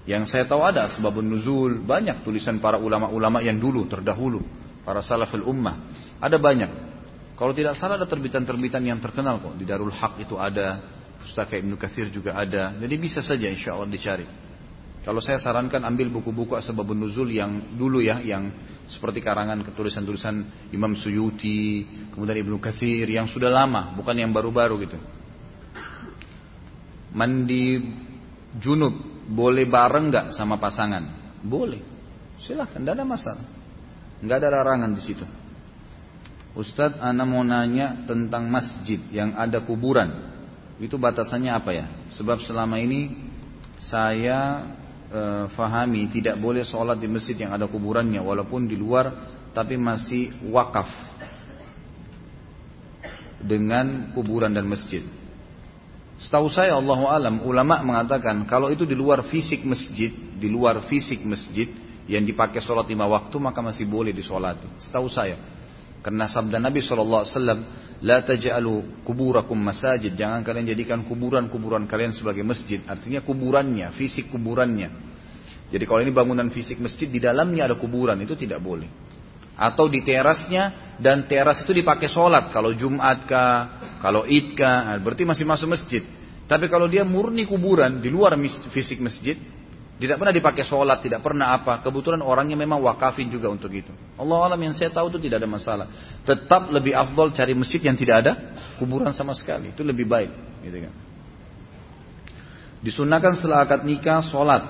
Yang 0.04 0.36
saya 0.36 0.44
tahu 0.48 0.64
ada 0.64 0.88
asbabun 0.88 1.28
nuzul, 1.28 1.84
banyak 1.84 2.24
tulisan 2.24 2.60
para 2.64 2.80
ulama-ulama 2.80 3.44
yang 3.44 3.60
dulu 3.60 3.88
terdahulu, 3.88 4.40
para 4.88 5.04
salaful 5.04 5.44
ummah. 5.48 5.80
Ada 6.24 6.40
banyak. 6.40 6.72
Kalau 7.36 7.52
tidak 7.52 7.76
salah 7.76 8.00
ada 8.00 8.08
terbitan-terbitan 8.08 8.80
yang 8.80 9.04
terkenal 9.04 9.44
kok. 9.44 9.60
Di 9.60 9.68
Darul 9.68 9.92
Haq 9.92 10.24
itu 10.24 10.40
ada, 10.40 10.80
Pustaka 11.20 11.60
Ibnu 11.60 11.76
Kathir 11.76 12.08
juga 12.08 12.40
ada. 12.40 12.72
Jadi 12.80 12.96
bisa 12.96 13.20
saja 13.20 13.52
insya 13.52 13.76
Allah 13.76 13.92
dicari. 13.92 14.24
Kalau 15.04 15.20
saya 15.20 15.36
sarankan 15.36 15.84
ambil 15.84 16.08
buku-buku 16.08 16.56
Asbabun 16.56 16.96
Nuzul 16.96 17.36
yang 17.36 17.76
dulu 17.76 18.00
ya, 18.00 18.24
yang 18.24 18.56
seperti 18.88 19.20
karangan 19.20 19.60
ketulisan-tulisan 19.68 20.72
Imam 20.72 20.96
Suyuti, 20.96 21.84
kemudian 22.16 22.40
Ibnu 22.40 22.56
Kathir 22.64 23.12
yang 23.12 23.28
sudah 23.28 23.52
lama, 23.52 23.92
bukan 24.00 24.16
yang 24.16 24.32
baru-baru 24.32 24.88
gitu. 24.88 24.96
Mandi 27.12 27.84
junub 28.64 28.96
boleh 29.28 29.68
bareng 29.68 30.08
nggak 30.08 30.26
sama 30.32 30.56
pasangan? 30.56 31.36
Boleh. 31.44 31.84
Silahkan, 32.40 32.80
tidak 32.80 32.96
ada 32.96 33.04
masalah. 33.04 33.46
Nggak 34.24 34.38
ada 34.40 34.50
larangan 34.56 34.92
di 34.96 35.04
situ. 35.04 35.43
Ustadz, 36.54 37.02
Ana 37.02 37.26
mau 37.26 37.42
nanya 37.42 38.06
tentang 38.06 38.46
masjid 38.46 39.02
yang 39.10 39.34
ada 39.34 39.66
kuburan. 39.66 40.34
Itu 40.78 41.02
batasannya 41.02 41.50
apa 41.50 41.72
ya? 41.74 41.86
Sebab 42.14 42.46
selama 42.46 42.78
ini 42.78 43.10
saya 43.82 44.70
e, 45.10 45.22
fahami 45.54 46.14
tidak 46.14 46.38
boleh 46.38 46.62
sholat 46.62 47.02
di 47.02 47.10
masjid 47.10 47.34
yang 47.34 47.58
ada 47.58 47.66
kuburannya 47.66 48.22
walaupun 48.22 48.70
di 48.70 48.78
luar 48.78 49.34
tapi 49.54 49.78
masih 49.82 50.34
wakaf 50.54 50.90
dengan 53.42 54.14
kuburan 54.14 54.54
dan 54.54 54.70
masjid. 54.70 55.02
Setahu 56.22 56.48
saya 56.54 56.78
Allah 56.78 57.02
alam 57.10 57.36
ulama 57.44 57.82
mengatakan 57.82 58.46
kalau 58.46 58.70
itu 58.70 58.86
di 58.86 58.94
luar 58.94 59.26
fisik 59.26 59.66
masjid, 59.66 60.14
di 60.14 60.48
luar 60.54 60.86
fisik 60.86 61.26
masjid 61.26 61.68
yang 62.06 62.24
dipakai 62.24 62.62
sholat 62.62 62.86
lima 62.86 63.10
waktu 63.10 63.36
maka 63.42 63.60
masih 63.60 63.90
boleh 63.90 64.14
disolati. 64.14 64.70
Setahu 64.80 65.10
saya. 65.10 65.36
Karena 66.04 66.28
sabda 66.28 66.60
Nabi 66.60 66.84
SAW, 66.84 67.24
La 68.04 68.20
taj'alu 68.20 69.08
kuburakum 69.08 69.56
masajid. 69.56 70.12
Jangan 70.12 70.44
kalian 70.44 70.68
jadikan 70.76 71.08
kuburan-kuburan 71.08 71.88
kalian 71.88 72.12
sebagai 72.12 72.44
masjid. 72.44 72.84
Artinya 72.84 73.24
kuburannya, 73.24 73.96
fisik 73.96 74.28
kuburannya. 74.28 74.92
Jadi 75.72 75.84
kalau 75.88 76.04
ini 76.04 76.12
bangunan 76.12 76.52
fisik 76.52 76.84
masjid, 76.84 77.08
di 77.08 77.24
dalamnya 77.24 77.72
ada 77.72 77.80
kuburan, 77.80 78.20
itu 78.20 78.36
tidak 78.36 78.60
boleh. 78.60 78.92
Atau 79.56 79.88
di 79.88 80.04
terasnya, 80.04 80.96
dan 81.00 81.32
teras 81.32 81.64
itu 81.64 81.72
dipakai 81.72 82.12
sholat. 82.12 82.52
Kalau 82.52 82.76
Jumat 82.76 83.24
kah, 83.24 83.58
kalau 84.04 84.28
Id 84.28 84.60
kah, 84.60 85.00
berarti 85.00 85.24
masih 85.24 85.48
masuk 85.48 85.72
masjid. 85.72 86.04
Tapi 86.44 86.68
kalau 86.68 86.92
dia 86.92 87.08
murni 87.08 87.48
kuburan, 87.48 88.04
di 88.04 88.12
luar 88.12 88.36
fisik 88.76 89.00
masjid, 89.00 89.40
tidak 90.04 90.20
pernah 90.20 90.36
dipakai 90.36 90.68
sholat, 90.68 91.00
tidak 91.00 91.24
pernah 91.24 91.56
apa. 91.56 91.80
Kebetulan 91.80 92.20
orangnya 92.20 92.60
memang 92.60 92.84
wakafin 92.84 93.32
juga 93.32 93.48
untuk 93.48 93.72
itu. 93.72 93.88
Allah 94.20 94.52
alam 94.52 94.60
yang 94.60 94.76
saya 94.76 94.92
tahu 94.92 95.08
itu 95.16 95.32
tidak 95.32 95.40
ada 95.40 95.48
masalah. 95.48 95.88
Tetap 96.28 96.68
lebih 96.76 96.92
afdol 96.92 97.32
cari 97.32 97.56
masjid 97.56 97.80
yang 97.80 97.96
tidak 97.96 98.20
ada 98.20 98.32
kuburan 98.76 99.16
sama 99.16 99.32
sekali. 99.32 99.72
Itu 99.72 99.80
lebih 99.80 100.04
baik. 100.04 100.60
Gitu 100.60 100.78
kan. 100.84 100.94
Disunahkan 102.84 103.40
setelah 103.40 103.64
akad 103.64 103.88
nikah 103.88 104.20
sholat. 104.28 104.64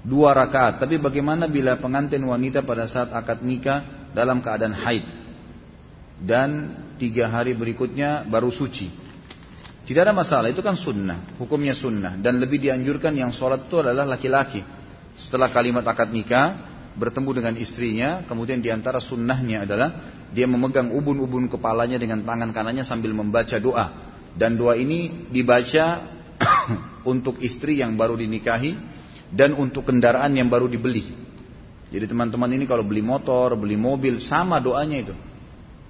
Dua 0.00 0.32
rakaat. 0.32 0.80
Tapi 0.80 0.96
bagaimana 0.96 1.44
bila 1.44 1.76
pengantin 1.76 2.24
wanita 2.24 2.64
pada 2.64 2.88
saat 2.88 3.12
akad 3.12 3.44
nikah 3.44 4.08
dalam 4.16 4.40
keadaan 4.40 4.72
haid. 4.72 5.04
Dan 6.24 6.72
tiga 6.96 7.28
hari 7.28 7.52
berikutnya 7.52 8.24
baru 8.24 8.48
suci. 8.48 9.07
Tidak 9.88 10.04
ada 10.04 10.12
masalah, 10.12 10.52
itu 10.52 10.60
kan 10.60 10.76
sunnah, 10.76 11.40
hukumnya 11.40 11.72
sunnah. 11.72 12.20
Dan 12.20 12.36
lebih 12.36 12.60
dianjurkan 12.60 13.16
yang 13.16 13.32
sholat 13.32 13.72
itu 13.72 13.80
adalah 13.80 14.04
laki-laki. 14.04 14.60
Setelah 15.16 15.48
kalimat 15.48 15.80
akad 15.80 16.12
nikah, 16.12 16.60
bertemu 16.92 17.30
dengan 17.40 17.54
istrinya, 17.56 18.20
kemudian 18.28 18.60
di 18.60 18.68
antara 18.68 19.00
sunnahnya 19.00 19.64
adalah 19.64 19.88
dia 20.28 20.44
memegang 20.44 20.92
ubun-ubun 20.92 21.48
kepalanya 21.48 21.96
dengan 21.96 22.20
tangan 22.20 22.52
kanannya 22.52 22.84
sambil 22.84 23.16
membaca 23.16 23.56
doa. 23.56 24.12
Dan 24.36 24.60
doa 24.60 24.76
ini 24.76 25.24
dibaca 25.32 26.04
untuk 27.12 27.40
istri 27.40 27.80
yang 27.80 27.96
baru 27.96 28.12
dinikahi 28.20 28.76
dan 29.32 29.56
untuk 29.56 29.88
kendaraan 29.88 30.36
yang 30.36 30.52
baru 30.52 30.68
dibeli. 30.68 31.16
Jadi 31.88 32.04
teman-teman 32.04 32.52
ini 32.52 32.68
kalau 32.68 32.84
beli 32.84 33.00
motor, 33.00 33.56
beli 33.56 33.80
mobil, 33.80 34.20
sama 34.20 34.60
doanya 34.60 35.00
itu. 35.00 35.14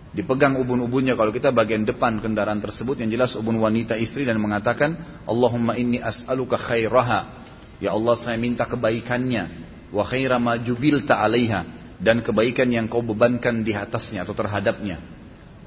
Dipegang 0.08 0.56
ubun-ubunnya 0.56 1.12
kalau 1.20 1.28
kita 1.28 1.52
bagian 1.52 1.84
depan 1.84 2.16
kendaraan 2.24 2.64
tersebut 2.64 2.96
yang 2.96 3.12
jelas 3.12 3.36
ubun 3.36 3.60
wanita 3.60 3.92
istri 4.00 4.24
dan 4.24 4.40
mengatakan 4.40 5.22
Allahumma 5.28 5.76
inni 5.76 6.00
as'aluka 6.00 6.56
khairaha. 6.56 7.44
Ya 7.78 7.92
Allah 7.92 8.16
saya 8.16 8.40
minta 8.40 8.64
kebaikannya 8.64 9.44
wa 9.92 10.02
khaira 10.08 10.40
ma 10.40 10.56
jubilta 10.56 11.20
'alaiha 11.20 11.92
dan 12.00 12.24
kebaikan 12.24 12.70
yang 12.72 12.86
kau 12.88 13.04
bebankan 13.04 13.60
di 13.60 13.76
atasnya 13.76 14.24
atau 14.24 14.32
terhadapnya. 14.32 15.18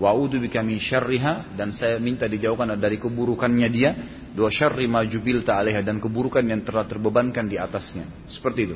Wa'udhu 0.01 0.41
bika 0.41 0.65
min 0.65 0.81
syarriha 0.81 1.53
dan 1.53 1.69
saya 1.69 2.01
minta 2.01 2.25
dijauhkan 2.25 2.73
dari 2.81 2.97
keburukannya 2.97 3.69
dia, 3.69 3.93
dua 4.33 4.49
syarri 4.49 4.89
ma 4.89 5.05
jubilta 5.05 5.53
alaiha 5.53 5.85
dan 5.85 6.01
keburukan 6.01 6.41
yang 6.41 6.65
telah 6.65 6.89
terbebankan 6.89 7.45
di 7.45 7.61
atasnya. 7.61 8.09
Seperti 8.25 8.59
itu. 8.65 8.75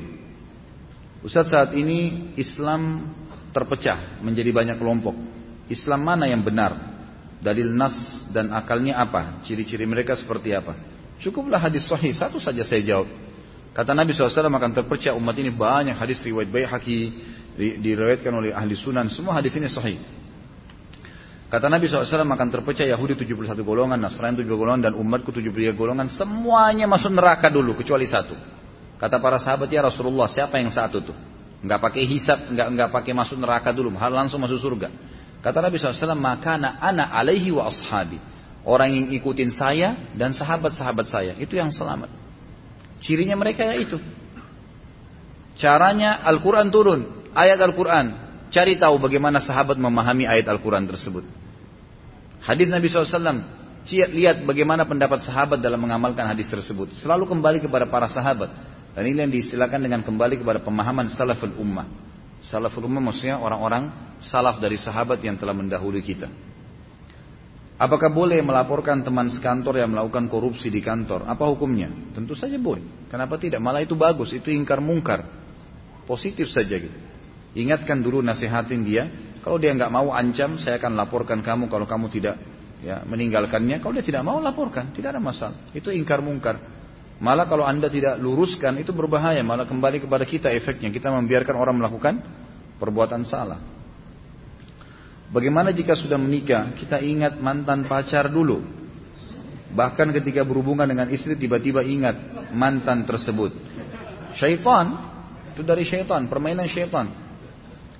Ustaz 1.26 1.50
saat 1.50 1.74
ini 1.74 2.30
Islam 2.38 3.10
terpecah 3.50 4.22
menjadi 4.22 4.54
banyak 4.54 4.78
kelompok. 4.78 5.16
Islam 5.66 6.00
mana 6.06 6.30
yang 6.30 6.42
benar? 6.42 6.96
Dalil 7.42 7.74
nas 7.74 7.94
dan 8.32 8.50
akalnya 8.54 8.98
apa? 8.98 9.42
Ciri-ciri 9.44 9.84
mereka 9.84 10.16
seperti 10.16 10.56
apa? 10.56 10.74
Cukuplah 11.20 11.60
hadis 11.60 11.84
sahih, 11.88 12.12
satu 12.12 12.36
saja 12.40 12.64
saya 12.64 12.82
jawab. 12.84 13.08
Kata 13.76 13.92
Nabi 13.92 14.16
SAW 14.16 14.48
akan 14.48 14.72
terpecah 14.72 15.12
umat 15.20 15.36
ini 15.36 15.52
banyak 15.52 15.96
hadis 16.00 16.24
riwayat 16.24 16.48
Baihaqi 16.48 17.12
diriwayatkan 17.56 18.32
oleh 18.32 18.50
ahli 18.56 18.72
sunan. 18.72 19.12
Semua 19.12 19.36
hadis 19.36 19.52
ini 19.56 19.68
sahih. 19.68 20.00
Kata 21.46 21.70
Nabi 21.70 21.86
SAW 21.86 22.08
akan 22.08 22.48
terpecah 22.50 22.88
Yahudi 22.88 23.14
71 23.20 23.54
golongan, 23.62 24.00
Nasrani 24.00 24.42
7 24.42 24.48
golongan, 24.50 24.90
dan 24.90 24.92
umatku 24.98 25.30
73 25.30 25.76
golongan. 25.76 26.08
Semuanya 26.10 26.90
masuk 26.90 27.12
neraka 27.14 27.46
dulu, 27.52 27.78
kecuali 27.78 28.08
satu. 28.08 28.34
Kata 28.96 29.20
para 29.20 29.38
sahabat, 29.38 29.70
ya 29.70 29.84
Rasulullah, 29.84 30.26
siapa 30.26 30.58
yang 30.58 30.72
satu 30.72 31.12
tuh? 31.12 31.16
Enggak 31.62 31.80
pakai 31.86 32.02
hisap, 32.08 32.50
enggak, 32.50 32.66
enggak 32.72 32.88
pakai 32.90 33.12
masuk 33.14 33.36
neraka 33.38 33.70
dulu, 33.70 33.94
langsung 33.94 34.42
masuk 34.42 34.58
surga. 34.58 34.88
Kata 35.44 35.62
Nabi 35.62 35.78
SAW, 35.78 36.16
maka 36.16 36.56
anak 36.58 37.08
alaihi 37.12 37.52
wa 37.54 37.68
ashabi. 37.68 38.18
Orang 38.66 38.90
yang 38.90 39.06
ikutin 39.14 39.54
saya 39.54 39.94
dan 40.18 40.34
sahabat-sahabat 40.34 41.06
saya, 41.06 41.32
itu 41.38 41.54
yang 41.54 41.70
selamat. 41.70 42.10
Cirinya 42.98 43.38
mereka 43.38 43.62
ya 43.62 43.78
itu. 43.78 44.02
Caranya 45.54 46.18
Al-Quran 46.26 46.74
turun, 46.74 47.30
ayat 47.30 47.62
Al-Quran, 47.62 48.26
Cari 48.46 48.78
tahu 48.78 49.02
bagaimana 49.02 49.42
sahabat 49.42 49.74
memahami 49.74 50.24
ayat 50.24 50.46
Al-Quran 50.46 50.86
tersebut. 50.86 51.26
Hadis 52.46 52.70
Nabi 52.70 52.86
SAW, 52.86 53.42
lihat 53.90 54.46
bagaimana 54.46 54.86
pendapat 54.86 55.26
sahabat 55.26 55.58
dalam 55.58 55.82
mengamalkan 55.82 56.30
hadis 56.30 56.46
tersebut. 56.46 56.94
Selalu 56.94 57.26
kembali 57.26 57.58
kepada 57.66 57.90
para 57.90 58.06
sahabat. 58.06 58.48
Dan 58.94 59.04
ini 59.12 59.18
yang 59.26 59.32
diistilahkan 59.34 59.82
dengan 59.82 60.00
kembali 60.06 60.40
kepada 60.40 60.62
pemahaman 60.62 61.10
salaful 61.10 61.52
ummah. 61.58 61.84
Salaful 62.46 62.86
ummah 62.86 63.10
maksudnya 63.10 63.42
orang-orang 63.42 63.90
salaf 64.22 64.62
dari 64.62 64.78
sahabat 64.78 65.18
yang 65.18 65.34
telah 65.34 65.50
mendahului 65.50 65.98
kita. 65.98 66.30
Apakah 67.76 68.08
boleh 68.08 68.40
melaporkan 68.40 69.04
teman 69.04 69.28
sekantor 69.28 69.76
yang 69.82 69.92
melakukan 69.92 70.32
korupsi 70.32 70.72
di 70.72 70.80
kantor? 70.80 71.28
Apa 71.28 71.44
hukumnya? 71.50 71.92
Tentu 72.14 72.32
saja 72.32 72.56
boleh. 72.56 73.10
Kenapa 73.12 73.36
tidak? 73.36 73.60
Malah 73.60 73.84
itu 73.84 73.92
bagus, 73.98 74.32
itu 74.32 74.48
ingkar 74.48 74.80
mungkar. 74.80 75.26
Positif 76.08 76.48
saja 76.48 76.78
gitu. 76.78 76.94
Ingatkan 77.52 78.00
dulu 78.00 78.22
nasihatin 78.24 78.80
dia. 78.86 79.10
Kalau 79.42 79.58
dia 79.60 79.74
nggak 79.74 79.92
mau 79.92 80.14
ancam, 80.14 80.56
saya 80.56 80.80
akan 80.80 80.96
laporkan 80.96 81.44
kamu 81.44 81.68
kalau 81.68 81.84
kamu 81.84 82.06
tidak 82.08 82.40
ya 82.80 83.02
meninggalkannya. 83.04 83.82
Kalau 83.82 83.92
dia 83.92 84.06
tidak 84.06 84.22
mau 84.24 84.38
laporkan, 84.40 84.94
tidak 84.94 85.18
ada 85.18 85.20
masalah. 85.20 85.56
Itu 85.76 85.92
ingkar 85.92 86.22
mungkar. 86.24 86.75
Malah 87.16 87.48
kalau 87.48 87.64
anda 87.64 87.88
tidak 87.88 88.20
luruskan 88.20 88.76
itu 88.76 88.92
berbahaya. 88.92 89.40
Malah 89.40 89.64
kembali 89.64 90.04
kepada 90.04 90.28
kita 90.28 90.52
efeknya. 90.52 90.92
Kita 90.92 91.08
membiarkan 91.08 91.56
orang 91.56 91.76
melakukan 91.80 92.20
perbuatan 92.76 93.24
salah. 93.24 93.56
Bagaimana 95.32 95.74
jika 95.74 95.96
sudah 95.96 96.20
menikah, 96.20 96.76
kita 96.76 97.02
ingat 97.02 97.40
mantan 97.40 97.88
pacar 97.88 98.30
dulu. 98.30 98.62
Bahkan 99.72 100.14
ketika 100.22 100.46
berhubungan 100.46 100.86
dengan 100.86 101.08
istri 101.10 101.34
tiba-tiba 101.34 101.82
ingat 101.82 102.14
mantan 102.54 103.02
tersebut. 103.08 103.50
Syaitan, 104.36 104.94
itu 105.56 105.64
dari 105.66 105.82
syaitan, 105.88 106.28
permainan 106.28 106.68
syaitan. 106.68 107.10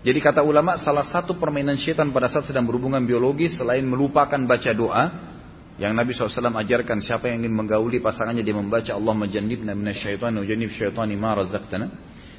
Jadi 0.07 0.23
kata 0.23 0.47
ulama 0.47 0.79
salah 0.79 1.03
satu 1.03 1.35
permainan 1.35 1.81
syaitan 1.81 2.07
pada 2.15 2.31
saat 2.31 2.47
sedang 2.47 2.63
berhubungan 2.63 3.03
biologis 3.03 3.59
selain 3.59 3.83
melupakan 3.83 4.39
baca 4.47 4.71
doa 4.71 5.05
yang 5.77 5.93
Nabi 5.93 6.17
SAW 6.17 6.57
ajarkan 6.57 7.05
siapa 7.05 7.29
yang 7.29 7.45
ingin 7.45 7.53
menggauli 7.53 8.01
pasangannya 8.01 8.41
dia 8.41 8.57
membaca 8.57 8.97
Allah 8.97 9.13
majannibna 9.13 9.77
minasyaitan 9.77 10.33
wa 10.33 10.45
jannib 10.45 10.73
syaitani 10.73 11.21
ma 11.21 11.37
razaqtana. 11.37 11.87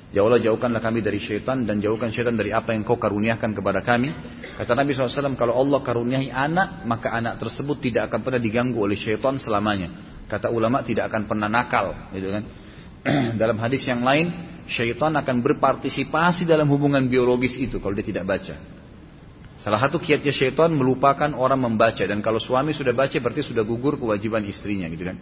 Ya 0.07 0.23
Allah 0.23 0.39
jauhkanlah 0.39 0.79
kami 0.79 1.03
dari 1.03 1.19
syaitan 1.19 1.67
dan 1.67 1.83
jauhkan 1.83 2.15
syaitan 2.15 2.31
dari 2.31 2.55
apa 2.55 2.71
yang 2.71 2.87
kau 2.87 2.95
karuniakan 2.95 3.51
kepada 3.51 3.83
kami. 3.83 4.15
Kata 4.55 4.71
Nabi 4.71 4.95
SAW 4.95 5.35
kalau 5.35 5.53
Allah 5.59 5.83
karuniai 5.83 6.31
anak 6.31 6.87
maka 6.87 7.11
anak 7.11 7.37
tersebut 7.43 7.83
tidak 7.83 8.07
akan 8.07 8.23
pernah 8.23 8.39
diganggu 8.39 8.79
oleh 8.79 8.95
syaitan 8.95 9.35
selamanya. 9.35 9.91
Kata 10.25 10.47
ulama 10.47 10.79
tidak 10.81 11.11
akan 11.11 11.27
pernah 11.27 11.47
nakal, 11.51 12.11
gitu 12.15 12.31
kan? 12.31 12.43
Dalam 13.41 13.59
hadis 13.59 13.83
yang 13.83 14.01
lain 14.01 14.31
syaitan 14.67 15.11
akan 15.15 15.39
berpartisipasi 15.39 16.43
dalam 16.43 16.67
hubungan 16.67 17.07
biologis 17.07 17.55
itu 17.55 17.79
kalau 17.79 17.95
dia 17.95 18.03
tidak 18.03 18.27
baca. 18.27 18.55
Salah 19.57 19.81
satu 19.81 19.97
kiatnya 19.97 20.29
syaitan 20.29 20.69
melupakan 20.69 21.33
orang 21.33 21.57
membaca 21.57 22.05
dan 22.05 22.21
kalau 22.21 22.37
suami 22.37 22.77
sudah 22.77 22.93
baca 22.93 23.17
berarti 23.17 23.41
sudah 23.41 23.65
gugur 23.65 23.97
kewajiban 23.97 24.45
istrinya 24.45 24.85
gitu 24.85 25.09
kan. 25.09 25.17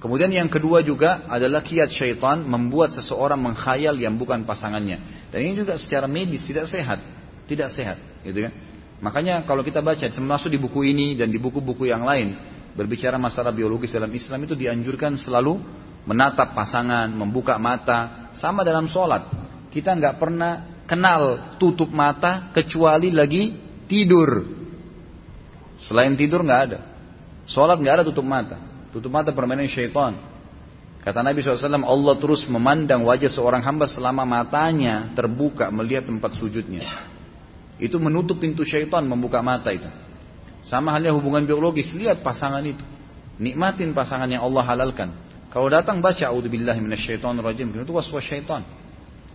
Kemudian 0.00 0.32
yang 0.32 0.48
kedua 0.48 0.80
juga 0.80 1.28
adalah 1.28 1.60
kiat 1.60 1.92
syaitan 1.92 2.40
membuat 2.40 2.96
seseorang 2.96 3.36
mengkhayal 3.36 3.94
yang 4.00 4.16
bukan 4.16 4.48
pasangannya. 4.48 5.28
Dan 5.28 5.38
ini 5.44 5.60
juga 5.60 5.76
secara 5.76 6.08
medis 6.08 6.40
tidak 6.42 6.66
sehat, 6.66 6.98
tidak 7.44 7.68
sehat, 7.68 8.00
gitu 8.24 8.48
kan. 8.48 8.52
Makanya 9.04 9.44
kalau 9.44 9.60
kita 9.60 9.84
baca 9.84 10.08
termasuk 10.08 10.48
di 10.48 10.56
buku 10.56 10.88
ini 10.88 11.20
dan 11.20 11.28
di 11.28 11.36
buku-buku 11.36 11.84
yang 11.84 12.04
lain 12.04 12.32
berbicara 12.72 13.20
masalah 13.20 13.52
biologis 13.52 13.92
dalam 13.92 14.08
Islam 14.08 14.40
itu 14.48 14.56
dianjurkan 14.56 15.20
selalu 15.20 15.60
menatap 16.08 16.56
pasangan, 16.56 17.12
membuka 17.12 17.60
mata, 17.60 18.32
sama 18.32 18.64
dalam 18.64 18.88
sholat. 18.88 19.28
Kita 19.68 19.92
nggak 19.92 20.16
pernah 20.16 20.79
kenal 20.90 21.54
tutup 21.62 21.94
mata 21.94 22.50
kecuali 22.50 23.14
lagi 23.14 23.54
tidur. 23.86 24.42
Selain 25.86 26.18
tidur 26.18 26.42
nggak 26.42 26.62
ada. 26.66 26.78
Sholat 27.46 27.78
nggak 27.78 27.94
ada 28.02 28.04
tutup 28.10 28.26
mata. 28.26 28.58
Tutup 28.90 29.14
mata 29.14 29.30
permainan 29.30 29.70
syaitan. 29.70 30.18
Kata 31.00 31.24
Nabi 31.24 31.40
SAW, 31.40 31.80
Allah 31.80 32.14
terus 32.20 32.44
memandang 32.44 33.06
wajah 33.08 33.30
seorang 33.30 33.64
hamba 33.64 33.88
selama 33.88 34.26
matanya 34.26 35.14
terbuka 35.16 35.70
melihat 35.72 36.10
tempat 36.10 36.36
sujudnya. 36.36 36.84
Itu 37.80 37.96
menutup 37.96 38.36
pintu 38.42 38.66
syaitan 38.66 39.06
membuka 39.08 39.40
mata 39.40 39.72
itu. 39.72 39.88
Sama 40.60 40.92
halnya 40.92 41.16
hubungan 41.16 41.48
biologis, 41.48 41.88
lihat 41.96 42.20
pasangan 42.20 42.60
itu. 42.60 42.84
Nikmatin 43.40 43.96
pasangan 43.96 44.28
yang 44.28 44.44
Allah 44.44 44.60
halalkan. 44.68 45.08
Kalau 45.48 45.72
datang 45.72 46.04
baca 46.04 46.28
auzubillahi 46.28 46.84
minasyaitonirrajim, 46.84 47.72
itu 47.72 47.92
waswas 47.96 48.28
syaitan. 48.28 48.60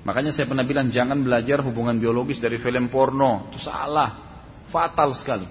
Makanya 0.06 0.30
saya 0.30 0.46
pernah 0.46 0.62
bilang 0.62 0.94
jangan 0.94 1.18
belajar 1.26 1.66
hubungan 1.66 1.98
biologis 1.98 2.38
dari 2.38 2.62
film 2.62 2.94
porno, 2.94 3.50
itu 3.50 3.58
salah, 3.58 4.38
fatal 4.70 5.10
sekali. 5.18 5.50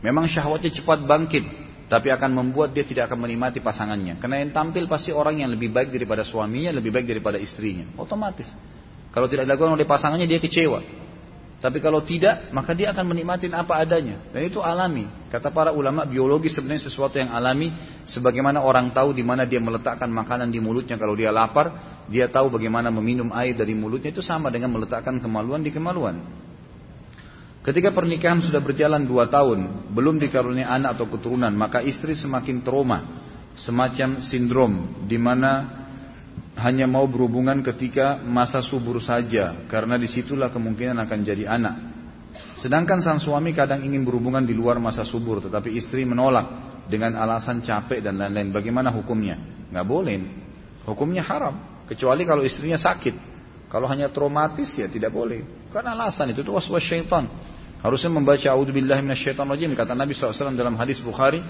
Memang 0.00 0.30
syahwatnya 0.30 0.70
cepat 0.70 1.02
bangkit, 1.10 1.44
tapi 1.90 2.08
akan 2.14 2.30
membuat 2.30 2.70
dia 2.70 2.86
tidak 2.86 3.10
akan 3.10 3.26
menikmati 3.26 3.58
pasangannya. 3.58 4.22
Karena 4.22 4.46
yang 4.46 4.54
tampil 4.54 4.86
pasti 4.86 5.10
orang 5.10 5.42
yang 5.42 5.50
lebih 5.50 5.74
baik 5.74 5.90
daripada 5.90 6.22
suaminya, 6.22 6.70
lebih 6.70 6.94
baik 6.94 7.10
daripada 7.10 7.36
istrinya, 7.36 7.90
otomatis. 7.98 8.46
Kalau 9.10 9.26
tidak 9.26 9.50
dilakukan 9.50 9.74
oleh 9.74 9.90
pasangannya 9.90 10.30
dia 10.30 10.38
kecewa. 10.38 11.09
Tapi 11.60 11.76
kalau 11.76 12.00
tidak, 12.00 12.48
maka 12.56 12.72
dia 12.72 12.88
akan 12.88 13.04
menikmati 13.12 13.52
apa 13.52 13.84
adanya. 13.84 14.16
Dan 14.32 14.48
itu 14.48 14.64
alami. 14.64 15.04
Kata 15.28 15.52
para 15.52 15.76
ulama, 15.76 16.08
biologi 16.08 16.48
sebenarnya 16.48 16.88
sesuatu 16.88 17.20
yang 17.20 17.36
alami. 17.36 17.68
Sebagaimana 18.08 18.64
orang 18.64 18.88
tahu 18.96 19.12
di 19.12 19.20
mana 19.20 19.44
dia 19.44 19.60
meletakkan 19.60 20.08
makanan 20.08 20.48
di 20.48 20.56
mulutnya 20.56 20.96
kalau 20.96 21.12
dia 21.12 21.28
lapar. 21.28 22.00
Dia 22.08 22.32
tahu 22.32 22.48
bagaimana 22.48 22.88
meminum 22.88 23.28
air 23.36 23.52
dari 23.52 23.76
mulutnya. 23.76 24.08
Itu 24.08 24.24
sama 24.24 24.48
dengan 24.48 24.72
meletakkan 24.72 25.20
kemaluan 25.20 25.60
di 25.60 25.68
kemaluan. 25.68 26.24
Ketika 27.60 27.92
pernikahan 27.92 28.40
sudah 28.40 28.64
berjalan 28.64 29.04
dua 29.04 29.28
tahun, 29.28 29.92
belum 29.92 30.16
dikaruniai 30.16 30.64
anak 30.64 30.96
atau 30.96 31.12
keturunan, 31.12 31.52
maka 31.52 31.84
istri 31.84 32.16
semakin 32.16 32.64
trauma. 32.64 33.04
Semacam 33.52 34.24
sindrom, 34.24 35.04
di 35.04 35.20
mana 35.20 35.79
hanya 36.60 36.84
mau 36.84 37.08
berhubungan 37.08 37.64
ketika 37.64 38.20
masa 38.20 38.60
subur 38.60 39.00
saja, 39.00 39.64
karena 39.66 39.96
di 39.96 40.04
situlah 40.04 40.52
kemungkinan 40.52 41.00
akan 41.00 41.18
jadi 41.24 41.48
anak. 41.48 41.76
Sedangkan 42.60 43.00
sang 43.00 43.16
suami 43.16 43.56
kadang 43.56 43.80
ingin 43.80 44.04
berhubungan 44.04 44.44
di 44.44 44.52
luar 44.52 44.76
masa 44.76 45.02
subur, 45.08 45.40
tetapi 45.40 45.72
istri 45.72 46.04
menolak 46.04 46.46
dengan 46.92 47.16
alasan 47.16 47.64
capek 47.64 48.04
dan 48.04 48.20
lain-lain. 48.20 48.52
Bagaimana 48.52 48.92
hukumnya? 48.92 49.40
Nggak 49.72 49.86
boleh. 49.88 50.16
Hukumnya 50.84 51.24
haram, 51.24 51.84
kecuali 51.88 52.28
kalau 52.28 52.44
istrinya 52.44 52.76
sakit. 52.76 53.32
Kalau 53.70 53.86
hanya 53.86 54.10
traumatis 54.10 54.74
ya 54.74 54.90
tidak 54.90 55.14
boleh. 55.14 55.70
Karena 55.70 55.94
alasan 55.94 56.34
itu 56.34 56.42
itu 56.42 56.50
waswas 56.50 56.82
syaitan. 56.82 57.24
Harusnya 57.80 58.12
membaca 58.12 58.44
A'udzubillahi 58.44 59.00
minasyaitonirrajim 59.00 59.72
kata 59.72 59.96
Nabi 59.96 60.12
SAW 60.12 60.52
dalam 60.52 60.76
hadis 60.76 61.00
Bukhari, 61.00 61.40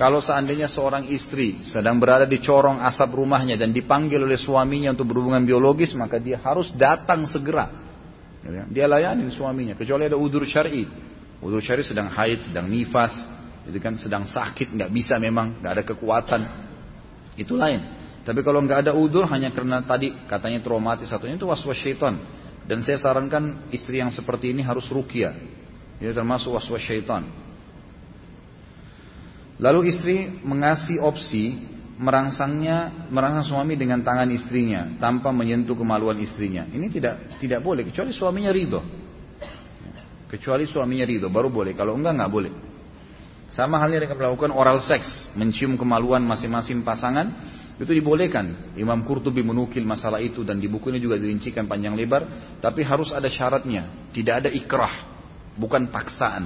kalau 0.00 0.16
seandainya 0.16 0.64
seorang 0.64 1.12
istri 1.12 1.60
sedang 1.60 2.00
berada 2.00 2.24
di 2.24 2.40
corong 2.40 2.80
asap 2.88 3.20
rumahnya 3.20 3.60
dan 3.60 3.76
dipanggil 3.76 4.24
oleh 4.24 4.40
suaminya 4.40 4.96
untuk 4.96 5.12
berhubungan 5.12 5.44
biologis, 5.44 5.92
maka 5.92 6.16
dia 6.16 6.40
harus 6.40 6.72
datang 6.72 7.28
segera. 7.28 7.68
Ya, 8.40 8.64
dia 8.64 8.86
layani 8.88 9.28
suaminya, 9.28 9.76
kecuali 9.76 10.08
ada 10.08 10.16
udur 10.16 10.48
syar'i. 10.48 10.88
Udur 11.44 11.60
syar'i 11.60 11.84
sedang 11.84 12.08
haid, 12.08 12.48
sedang 12.48 12.64
nifas, 12.64 13.12
itu 13.68 13.76
kan 13.76 14.00
sedang 14.00 14.24
sakit, 14.24 14.72
nggak 14.72 14.88
bisa 14.88 15.20
memang, 15.20 15.60
nggak 15.60 15.72
ada 15.76 15.84
kekuatan. 15.84 16.40
Itu 17.36 17.60
lain. 17.60 17.84
Tapi 18.24 18.40
kalau 18.40 18.64
nggak 18.64 18.88
ada 18.88 18.92
udur 18.96 19.28
hanya 19.28 19.52
karena 19.52 19.84
tadi 19.84 20.16
katanya 20.24 20.64
traumatis 20.64 21.12
satunya 21.12 21.36
itu 21.36 21.44
waswas 21.44 21.76
syaitan. 21.76 22.16
Dan 22.68 22.84
saya 22.84 23.00
sarankan 23.00 23.72
istri 23.72 24.04
yang 24.04 24.12
seperti 24.12 24.52
ini 24.52 24.60
harus 24.60 24.84
rukia. 24.92 25.32
Itu 25.96 26.12
termasuk 26.12 26.52
waswas 26.52 26.84
syaitan. 26.84 27.24
Lalu 29.58 29.90
istri 29.90 30.28
mengasih 30.44 31.02
opsi 31.02 31.58
merangsangnya 31.98 33.08
merangsang 33.10 33.58
suami 33.58 33.74
dengan 33.74 34.06
tangan 34.06 34.30
istrinya 34.30 34.94
tanpa 35.02 35.34
menyentuh 35.34 35.74
kemaluan 35.74 36.14
istrinya. 36.22 36.62
Ini 36.68 36.86
tidak 36.92 37.40
tidak 37.42 37.64
boleh 37.64 37.82
kecuali 37.88 38.14
suaminya 38.14 38.54
ridho. 38.54 38.80
Kecuali 40.30 40.68
suaminya 40.68 41.08
ridho 41.08 41.26
baru 41.26 41.50
boleh. 41.50 41.74
Kalau 41.74 41.98
enggak 41.98 42.14
nggak 42.20 42.30
boleh. 42.30 42.52
Sama 43.48 43.80
halnya 43.80 44.04
dengan 44.04 44.20
melakukan 44.20 44.52
oral 44.52 44.78
seks, 44.84 45.32
mencium 45.32 45.80
kemaluan 45.80 46.20
masing-masing 46.20 46.84
pasangan 46.84 47.32
itu 47.78 47.94
dibolehkan. 47.94 48.74
Imam 48.74 49.06
Qurtubi 49.06 49.46
menukil 49.46 49.86
masalah 49.86 50.18
itu 50.18 50.42
dan 50.42 50.58
di 50.58 50.66
bukunya 50.66 50.98
juga 50.98 51.14
dirincikan 51.14 51.70
panjang 51.70 51.94
lebar, 51.94 52.58
tapi 52.58 52.82
harus 52.82 53.14
ada 53.14 53.30
syaratnya, 53.30 54.10
tidak 54.10 54.44
ada 54.44 54.50
ikrah, 54.50 55.06
bukan 55.54 55.86
paksaan. 55.86 56.44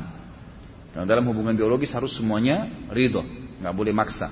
Nah, 0.92 1.08
dalam 1.08 1.24
hubungan 1.32 1.56
biologis 1.56 1.88
harus 1.96 2.12
semuanya 2.12 2.68
ridho, 2.92 3.24
nggak 3.64 3.72
boleh 3.72 3.96
maksa. 3.96 4.28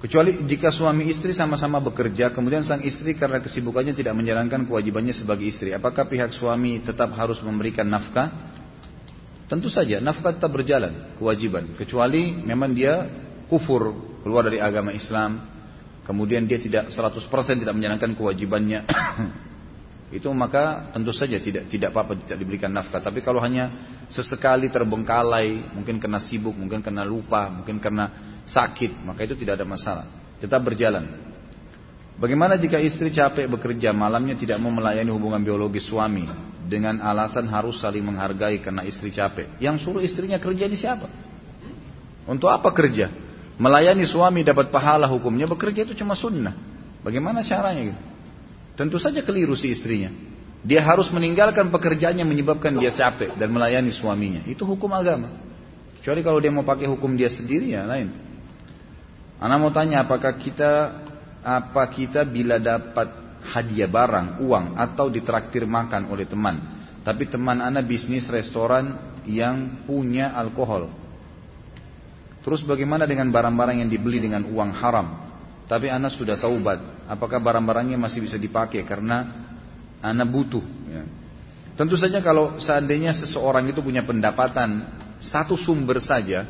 Kecuali 0.00 0.36
jika 0.44 0.68
suami 0.68 1.08
istri 1.08 1.32
sama-sama 1.32 1.80
bekerja, 1.80 2.28
kemudian 2.28 2.60
sang 2.60 2.84
istri 2.84 3.16
karena 3.16 3.40
kesibukannya 3.40 3.96
tidak 3.96 4.12
menjalankan 4.12 4.68
kewajibannya 4.68 5.16
sebagai 5.16 5.48
istri. 5.48 5.72
Apakah 5.72 6.04
pihak 6.04 6.32
suami 6.36 6.80
tetap 6.84 7.12
harus 7.16 7.40
memberikan 7.40 7.88
nafkah? 7.88 8.28
Tentu 9.48 9.72
saja, 9.72 10.04
nafkah 10.04 10.36
tetap 10.36 10.52
berjalan, 10.52 11.16
kewajiban. 11.16 11.72
Kecuali 11.76 12.36
memang 12.36 12.76
dia 12.76 13.23
kufur, 13.54 13.94
keluar 14.26 14.50
dari 14.50 14.58
agama 14.58 14.90
Islam, 14.90 15.46
kemudian 16.02 16.42
dia 16.50 16.58
tidak 16.58 16.90
100% 16.90 17.30
tidak 17.62 17.74
menjalankan 17.78 18.18
kewajibannya. 18.18 18.82
itu 20.14 20.30
maka 20.30 20.94
tentu 20.94 21.10
saja 21.10 21.42
tidak 21.42 21.66
tidak 21.66 21.90
apa-apa 21.94 22.18
tidak 22.26 22.38
diberikan 22.42 22.70
nafkah. 22.74 22.98
Tapi 22.98 23.22
kalau 23.22 23.38
hanya 23.38 23.70
sesekali 24.10 24.66
terbengkalai, 24.70 25.74
mungkin 25.74 26.02
karena 26.02 26.18
sibuk, 26.18 26.54
mungkin 26.54 26.82
karena 26.82 27.06
lupa, 27.06 27.46
mungkin 27.50 27.78
karena 27.78 28.10
sakit, 28.42 29.06
maka 29.06 29.22
itu 29.22 29.38
tidak 29.38 29.62
ada 29.62 29.66
masalah. 29.66 30.06
Tetap 30.42 30.60
berjalan. 30.66 31.34
Bagaimana 32.14 32.54
jika 32.54 32.78
istri 32.78 33.10
capek 33.10 33.50
bekerja 33.50 33.90
malamnya 33.90 34.38
tidak 34.38 34.62
mau 34.62 34.70
melayani 34.70 35.10
hubungan 35.10 35.42
biologis 35.42 35.82
suami 35.90 36.30
dengan 36.70 37.02
alasan 37.02 37.50
harus 37.50 37.82
saling 37.82 38.06
menghargai 38.06 38.62
karena 38.62 38.86
istri 38.86 39.10
capek? 39.10 39.58
Yang 39.58 39.82
suruh 39.82 40.02
istrinya 40.04 40.38
kerja 40.38 40.70
di 40.70 40.78
siapa? 40.78 41.10
Untuk 42.30 42.54
apa 42.54 42.70
kerja? 42.70 43.23
Melayani 43.54 44.02
suami 44.08 44.42
dapat 44.42 44.74
pahala 44.74 45.06
hukumnya 45.06 45.46
bekerja 45.46 45.86
itu 45.86 45.94
cuma 45.94 46.18
sunnah. 46.18 46.54
Bagaimana 47.06 47.46
caranya 47.46 47.94
gitu? 47.94 48.02
Tentu 48.74 48.98
saja 48.98 49.22
keliru 49.22 49.54
si 49.54 49.70
istrinya. 49.70 50.10
Dia 50.64 50.82
harus 50.82 51.12
meninggalkan 51.12 51.70
pekerjaannya 51.70 52.24
menyebabkan 52.24 52.74
dia 52.74 52.90
capek 52.90 53.36
dan 53.38 53.52
melayani 53.52 53.92
suaminya. 53.94 54.42
Itu 54.48 54.66
hukum 54.66 54.90
agama. 54.90 55.30
Kecuali 56.00 56.20
kalau 56.24 56.40
dia 56.42 56.50
mau 56.50 56.66
pakai 56.66 56.88
hukum 56.88 57.14
dia 57.14 57.30
sendiri 57.30 57.76
ya 57.76 57.86
lain. 57.86 58.10
Anak 59.38 59.58
mau 59.60 59.70
tanya 59.70 60.02
apakah 60.02 60.34
kita 60.40 61.04
apa 61.44 61.84
kita 61.92 62.24
bila 62.24 62.56
dapat 62.56 63.12
hadiah 63.44 63.86
barang, 63.86 64.40
uang 64.40 64.80
atau 64.80 65.12
ditraktir 65.12 65.68
makan 65.68 66.08
oleh 66.08 66.24
teman, 66.24 66.64
tapi 67.04 67.28
teman 67.28 67.60
anak 67.60 67.84
bisnis 67.84 68.24
restoran 68.24 68.96
yang 69.28 69.84
punya 69.84 70.32
alkohol. 70.32 70.88
Terus 72.44 72.60
bagaimana 72.60 73.08
dengan 73.08 73.32
barang-barang 73.32 73.80
yang 73.80 73.90
dibeli 73.90 74.20
dengan 74.20 74.44
uang 74.44 74.70
haram? 74.76 75.06
Tapi 75.64 75.88
anak 75.88 76.12
sudah 76.12 76.36
taubat, 76.36 77.08
apakah 77.08 77.40
barang-barangnya 77.40 77.96
masih 77.96 78.20
bisa 78.20 78.36
dipakai 78.36 78.84
karena 78.84 79.48
anak 80.04 80.28
butuh? 80.28 80.60
Ya. 80.92 81.08
Tentu 81.72 81.96
saja 81.96 82.20
kalau 82.20 82.60
seandainya 82.60 83.16
seseorang 83.16 83.64
itu 83.72 83.80
punya 83.80 84.04
pendapatan 84.04 84.84
satu 85.24 85.56
sumber 85.56 86.04
saja, 86.04 86.44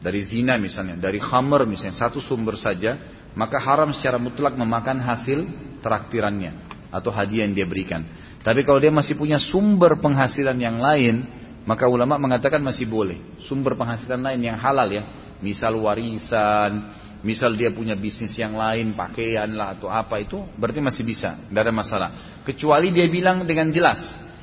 dari 0.00 0.24
zina 0.24 0.56
misalnya, 0.56 0.96
dari 0.96 1.20
khamr 1.20 1.68
misalnya, 1.68 2.00
satu 2.00 2.24
sumber 2.24 2.56
saja, 2.56 2.96
maka 3.36 3.60
haram 3.60 3.92
secara 3.92 4.16
mutlak 4.16 4.56
memakan 4.56 5.04
hasil 5.04 5.44
traktirannya 5.84 6.56
atau 6.88 7.12
hadiah 7.12 7.44
yang 7.44 7.54
dia 7.54 7.68
berikan. 7.68 8.02
Tapi 8.40 8.64
kalau 8.64 8.80
dia 8.80 8.88
masih 8.88 9.20
punya 9.20 9.36
sumber 9.36 10.00
penghasilan 10.00 10.56
yang 10.56 10.80
lain, 10.80 11.28
maka 11.68 11.84
ulama 11.88 12.16
mengatakan 12.16 12.60
masih 12.60 12.88
boleh. 12.88 13.20
Sumber 13.44 13.76
penghasilan 13.76 14.20
lain 14.20 14.40
yang 14.40 14.56
halal 14.56 14.88
ya, 14.88 15.34
misal 15.44 15.76
warisan, 15.80 16.92
misal 17.20 17.52
dia 17.56 17.72
punya 17.72 17.96
bisnis 17.96 18.32
yang 18.36 18.56
lain, 18.56 18.96
pakaian 18.96 19.48
lah 19.52 19.76
atau 19.76 19.92
apa 19.92 20.20
itu, 20.20 20.40
berarti 20.56 20.80
masih 20.80 21.04
bisa, 21.04 21.36
tidak 21.48 21.62
ada 21.68 21.74
masalah. 21.74 22.10
Kecuali 22.44 22.92
dia 22.92 23.08
bilang 23.08 23.44
dengan 23.44 23.68
jelas, 23.68 24.00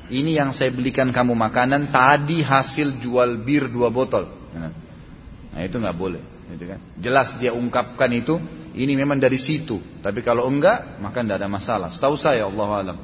ini 0.08 0.38
yang 0.38 0.54
saya 0.54 0.70
belikan 0.70 1.10
kamu 1.10 1.34
makanan 1.34 1.90
tadi 1.90 2.40
hasil 2.40 3.02
jual 3.02 3.42
bir 3.42 3.66
dua 3.66 3.90
botol. 3.90 4.30
Nah, 4.54 4.88
Nah 5.58 5.66
itu 5.66 5.74
nggak 5.74 5.98
boleh, 5.98 6.22
gitu 6.54 6.70
kan? 6.70 6.78
Jelas 7.02 7.34
dia 7.42 7.50
ungkapkan 7.50 8.06
itu, 8.14 8.38
ini 8.78 8.94
memang 8.94 9.18
dari 9.18 9.42
situ. 9.42 9.82
Tapi 9.98 10.22
kalau 10.22 10.46
enggak, 10.46 11.02
maka 11.02 11.18
tidak 11.18 11.42
ada 11.42 11.50
masalah. 11.50 11.90
Setahu 11.90 12.14
saya, 12.14 12.46
Allah 12.46 12.68
alam. 12.78 12.98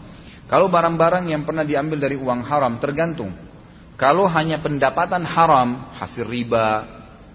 Kalau 0.46 0.70
barang-barang 0.70 1.35
yang 1.35 1.42
pernah 1.42 1.66
diambil 1.66 1.98
dari 1.98 2.14
uang 2.14 2.46
haram, 2.46 2.79
tergantung. 2.79 3.35
Kalau 3.94 4.26
hanya 4.26 4.59
pendapatan 4.59 5.22
haram, 5.22 5.94
hasil 5.98 6.26
riba, 6.26 6.83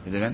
gitu 0.03 0.17
kan? 0.19 0.33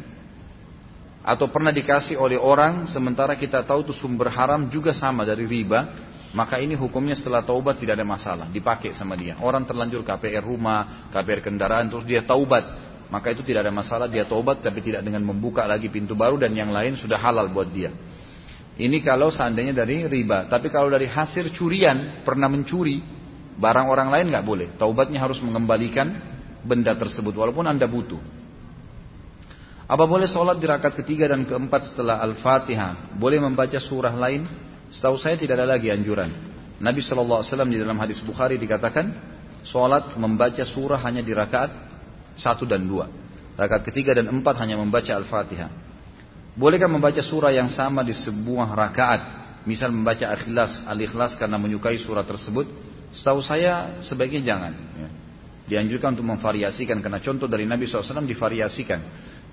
Atau 1.25 1.49
pernah 1.49 1.73
dikasih 1.73 2.17
oleh 2.17 2.37
orang, 2.37 2.89
sementara 2.89 3.33
kita 3.37 3.65
tahu 3.65 3.85
itu 3.85 3.93
sumber 3.93 4.29
haram 4.33 4.69
juga 4.69 4.93
sama 4.93 5.25
dari 5.25 5.45
riba, 5.45 5.85
maka 6.33 6.57
ini 6.57 6.73
hukumnya 6.73 7.13
setelah 7.13 7.45
taubat 7.45 7.77
tidak 7.77 8.01
ada 8.01 8.05
masalah, 8.05 8.45
dipakai 8.49 8.93
sama 8.93 9.13
dia. 9.13 9.37
Orang 9.41 9.65
terlanjur 9.65 10.01
KPR 10.01 10.41
rumah, 10.41 11.09
KPR 11.13 11.45
kendaraan, 11.45 11.89
terus 11.89 12.05
dia 12.05 12.25
taubat, 12.25 12.85
maka 13.09 13.33
itu 13.33 13.45
tidak 13.45 13.69
ada 13.69 13.73
masalah 13.73 14.07
dia 14.09 14.25
tobat 14.25 14.61
tapi 14.61 14.81
tidak 14.81 15.05
dengan 15.05 15.21
membuka 15.21 15.65
lagi 15.69 15.93
pintu 15.93 16.17
baru 16.17 16.41
dan 16.41 16.53
yang 16.57 16.73
lain 16.73 16.97
sudah 16.97 17.21
halal 17.21 17.49
buat 17.53 17.69
dia. 17.69 17.93
Ini 18.75 18.99
kalau 19.05 19.31
seandainya 19.31 19.71
dari 19.71 20.03
riba, 20.03 20.51
tapi 20.51 20.67
kalau 20.67 20.91
dari 20.91 21.07
hasil 21.07 21.53
curian 21.55 22.25
pernah 22.27 22.51
mencuri 22.51 22.99
barang 23.55 23.87
orang 23.87 24.09
lain 24.11 24.25
nggak 24.31 24.45
boleh. 24.45 24.67
Taubatnya 24.75 25.19
harus 25.23 25.39
mengembalikan 25.39 26.15
benda 26.65 26.95
tersebut 26.95 27.31
walaupun 27.35 27.65
anda 27.67 27.87
butuh. 27.87 28.19
Apa 29.85 30.09
boleh 30.09 30.25
sholat 30.25 30.57
di 30.57 30.65
rakaat 30.65 30.97
ketiga 30.97 31.29
dan 31.29 31.45
keempat 31.45 31.93
setelah 31.93 32.17
Al-Fatihah? 32.25 33.13
Boleh 33.21 33.37
membaca 33.37 33.77
surah 33.77 34.13
lain? 34.17 34.49
Setahu 34.89 35.21
saya 35.21 35.37
tidak 35.37 35.61
ada 35.61 35.77
lagi 35.77 35.93
anjuran. 35.93 36.29
Nabi 36.81 37.05
SAW 37.05 37.45
di 37.69 37.77
dalam 37.77 37.95
hadis 38.01 38.17
Bukhari 38.17 38.57
dikatakan, 38.57 39.13
sholat 39.61 40.17
membaca 40.17 40.65
surah 40.65 40.97
hanya 41.05 41.21
di 41.21 41.31
rakaat 41.37 41.69
satu 42.33 42.65
dan 42.65 42.81
dua. 42.89 43.07
Rakaat 43.55 43.85
ketiga 43.85 44.17
dan 44.17 44.27
empat 44.27 44.57
hanya 44.59 44.75
membaca 44.75 45.13
Al-Fatihah. 45.13 45.69
Bolehkah 46.57 46.89
membaca 46.89 47.21
surah 47.21 47.53
yang 47.53 47.69
sama 47.69 48.01
di 48.01 48.15
sebuah 48.17 48.73
rakaat? 48.73 49.21
Misal 49.69 49.93
membaca 49.93 50.23
Al-Ikhlas, 50.29 50.81
Al-Ikhlas 50.87 51.37
karena 51.37 51.61
menyukai 51.61 52.01
surah 52.01 52.25
tersebut. 52.25 52.94
Setahu 53.15 53.39
saya 53.39 54.03
sebaiknya 54.03 54.43
jangan. 54.43 54.73
Ya. 54.75 55.09
Dianjurkan 55.65 56.19
untuk 56.19 56.27
memvariasikan 56.27 56.99
karena 56.99 57.23
contoh 57.23 57.47
dari 57.47 57.63
Nabi 57.63 57.87
SAW 57.87 58.27
divariasikan. 58.27 58.99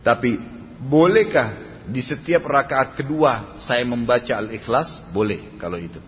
Tapi 0.03 0.35
bolehkah 0.83 1.79
di 1.87 2.03
setiap 2.03 2.43
rakaat 2.43 2.99
kedua 2.99 3.55
saya 3.57 3.87
membaca 3.87 4.35
Al-Ikhlas? 4.35 5.15
Boleh 5.15 5.55
kalau 5.63 5.79
itu. 5.79 6.03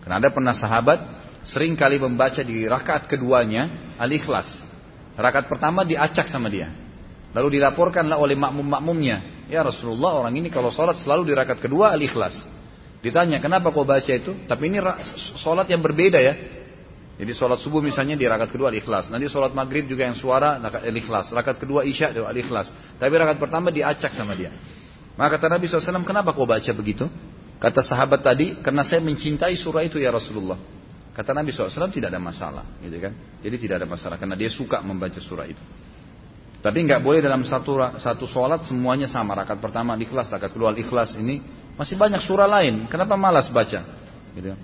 Karena 0.00 0.22
ada 0.22 0.30
pernah 0.30 0.54
sahabat 0.54 1.02
sering 1.42 1.74
kali 1.74 1.98
membaca 1.98 2.40
di 2.46 2.62
rakaat 2.64 3.10
keduanya 3.10 3.94
Al-Ikhlas. 3.98 4.48
Rakaat 5.18 5.50
pertama 5.50 5.82
diacak 5.82 6.30
sama 6.30 6.46
dia. 6.46 6.70
Lalu 7.30 7.58
dilaporkanlah 7.58 8.18
oleh 8.18 8.34
makmum-makmumnya. 8.34 9.46
Ya 9.46 9.62
Rasulullah 9.62 10.18
orang 10.18 10.34
ini 10.34 10.50
kalau 10.50 10.70
sholat 10.70 10.98
selalu 10.98 11.30
di 11.30 11.34
rakaat 11.34 11.58
kedua 11.62 11.94
al-ikhlas. 11.94 12.38
Ditanya 13.02 13.42
kenapa 13.42 13.70
kau 13.74 13.86
baca 13.86 14.10
itu? 14.10 14.34
Tapi 14.46 14.62
ini 14.70 14.78
sholat 15.38 15.66
yang 15.70 15.82
berbeda 15.82 16.18
ya. 16.18 16.34
Jadi 17.20 17.36
sholat 17.36 17.60
subuh 17.60 17.84
misalnya 17.84 18.16
di 18.16 18.24
rakaat 18.24 18.48
kedua 18.48 18.72
al-ikhlas. 18.72 19.12
Nanti 19.12 19.28
sholat 19.28 19.52
maghrib 19.52 19.84
juga 19.84 20.08
yang 20.08 20.16
suara 20.16 20.56
al-ikhlas. 20.56 21.36
Rakaat 21.36 21.60
kedua 21.60 21.84
isya 21.84 22.16
al-ikhlas. 22.16 22.72
Tapi 22.96 23.12
rakaat 23.12 23.36
pertama 23.36 23.68
diacak 23.68 24.16
sama 24.16 24.32
dia. 24.32 24.48
Maka 25.20 25.36
kata 25.36 25.52
Nabi 25.52 25.68
SAW, 25.68 26.00
kenapa 26.00 26.32
kau 26.32 26.48
baca 26.48 26.72
begitu? 26.72 27.04
Kata 27.60 27.84
sahabat 27.84 28.24
tadi, 28.24 28.56
karena 28.64 28.80
saya 28.80 29.04
mencintai 29.04 29.52
surah 29.52 29.84
itu 29.84 30.00
ya 30.00 30.08
Rasulullah. 30.08 30.56
Kata 31.12 31.36
Nabi 31.36 31.52
SAW 31.52 31.92
tidak 31.92 32.08
ada 32.08 32.16
masalah, 32.16 32.64
gitu 32.80 32.96
kan? 32.96 33.12
Jadi 33.44 33.56
tidak 33.68 33.84
ada 33.84 33.88
masalah 33.90 34.16
karena 34.16 34.32
dia 34.32 34.48
suka 34.48 34.80
membaca 34.80 35.20
surah 35.20 35.44
itu. 35.44 35.60
Tapi 36.64 36.78
nggak 36.88 37.04
boleh 37.04 37.20
dalam 37.20 37.44
satu 37.44 38.00
satu 38.00 38.24
sholat 38.24 38.64
semuanya 38.64 39.04
sama. 39.04 39.36
Rakaat 39.36 39.60
pertama 39.60 39.92
ikhlas, 40.00 40.32
rakaat 40.32 40.56
kedua 40.56 40.72
ikhlas 40.72 41.20
ini 41.20 41.44
masih 41.76 42.00
banyak 42.00 42.20
surah 42.24 42.48
lain. 42.48 42.88
Kenapa 42.88 43.16
malas 43.20 43.52
baca? 43.52 43.84
Gitu. 44.32 44.56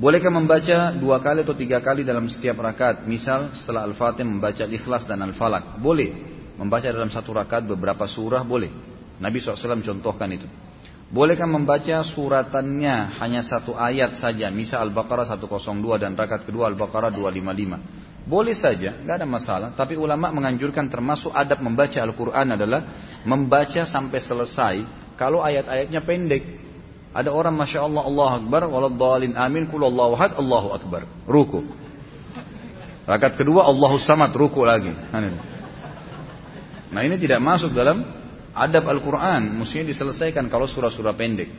Bolehkah 0.00 0.32
membaca 0.32 0.96
dua 0.96 1.20
kali 1.20 1.44
atau 1.44 1.52
tiga 1.52 1.76
kali 1.84 2.08
dalam 2.08 2.24
setiap 2.24 2.56
rakaat? 2.64 3.04
Misal 3.04 3.52
setelah 3.52 3.84
Al-Fatih 3.84 4.24
membaca 4.24 4.64
Ikhlas 4.64 5.04
dan 5.04 5.20
Al-Falak. 5.20 5.76
Boleh. 5.76 6.40
Membaca 6.56 6.88
dalam 6.88 7.12
satu 7.12 7.36
rakaat 7.36 7.68
beberapa 7.68 8.08
surah 8.08 8.40
boleh. 8.40 8.72
Nabi 9.20 9.44
SAW 9.44 9.84
contohkan 9.84 10.32
itu. 10.32 10.48
Bolehkah 11.12 11.44
membaca 11.44 12.00
suratannya 12.00 13.20
hanya 13.20 13.44
satu 13.44 13.76
ayat 13.76 14.16
saja, 14.16 14.48
misal 14.48 14.88
Al-Baqarah 14.88 15.36
102 15.36 16.00
dan 16.00 16.16
rakaat 16.16 16.48
kedua 16.48 16.72
Al-Baqarah 16.72 17.12
255. 17.12 18.24
Boleh 18.24 18.56
saja, 18.56 18.96
nggak 19.04 19.16
ada 19.20 19.28
masalah. 19.28 19.68
Tapi 19.76 20.00
ulama 20.00 20.32
menganjurkan 20.32 20.88
termasuk 20.88 21.28
adab 21.36 21.60
membaca 21.60 22.00
Al-Quran 22.00 22.56
adalah 22.56 22.80
membaca 23.28 23.84
sampai 23.84 24.20
selesai. 24.22 24.76
Kalau 25.20 25.44
ayat-ayatnya 25.44 26.00
pendek, 26.08 26.69
ada 27.10 27.34
orang 27.34 27.54
masya 27.58 27.82
Allah 27.82 28.06
Allah 28.06 28.30
Akbar, 28.38 28.62
waladhalin 28.70 29.34
amin, 29.34 29.66
kulallahu 29.66 30.14
had, 30.14 30.38
Allahu 30.38 30.68
Akbar, 30.78 31.10
ruku. 31.26 31.66
Rakaat 33.02 33.34
kedua 33.34 33.66
Allahu 33.66 33.98
Samad, 33.98 34.30
ruku 34.30 34.62
lagi. 34.62 34.94
Nah 36.90 37.02
ini 37.02 37.18
tidak 37.18 37.42
masuk 37.42 37.74
dalam 37.74 38.06
adab 38.54 38.86
Al-Quran, 38.86 39.58
mestinya 39.58 39.90
diselesaikan 39.90 40.46
kalau 40.46 40.70
surah-surah 40.70 41.14
pendek. 41.18 41.50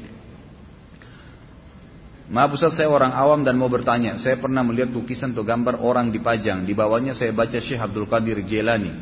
Maaf 2.32 2.56
Ustaz 2.56 2.80
saya 2.80 2.88
orang 2.88 3.12
awam 3.12 3.44
dan 3.44 3.60
mau 3.60 3.68
bertanya 3.68 4.16
Saya 4.16 4.40
pernah 4.40 4.64
melihat 4.64 4.88
lukisan 4.88 5.36
atau 5.36 5.44
gambar 5.44 5.84
orang 5.84 6.16
dipajang 6.16 6.64
Di 6.64 6.72
bawahnya 6.72 7.12
saya 7.12 7.36
baca 7.36 7.60
Syekh 7.60 7.76
Abdul 7.76 8.08
Qadir 8.08 8.40
Jilani 8.48 8.96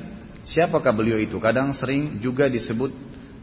Siapakah 0.49 0.89
beliau 0.89 1.21
itu? 1.21 1.37
Kadang 1.37 1.69
sering 1.77 2.17
juga 2.17 2.49
disebut 2.49 2.89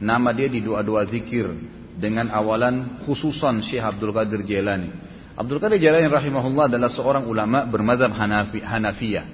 Nama 0.03 0.35
dia 0.35 0.51
di 0.51 0.59
doa-doa 0.59 1.07
zikir 1.07 1.55
Dengan 1.97 2.29
awalan 2.29 3.01
khususan 3.09 3.65
Syekh 3.65 3.81
Abdul 3.81 4.13
Qadir 4.13 4.45
Jilani 4.45 4.93
Abdul 5.37 5.61
Qadir 5.61 5.81
Jilani 5.81 6.09
rahimahullah 6.13 6.69
adalah 6.69 6.93
seorang 6.93 7.25
ulama 7.25 7.65
bermadhab 7.69 8.13
Hanafi, 8.13 8.61
Hanafiyah. 8.61 9.25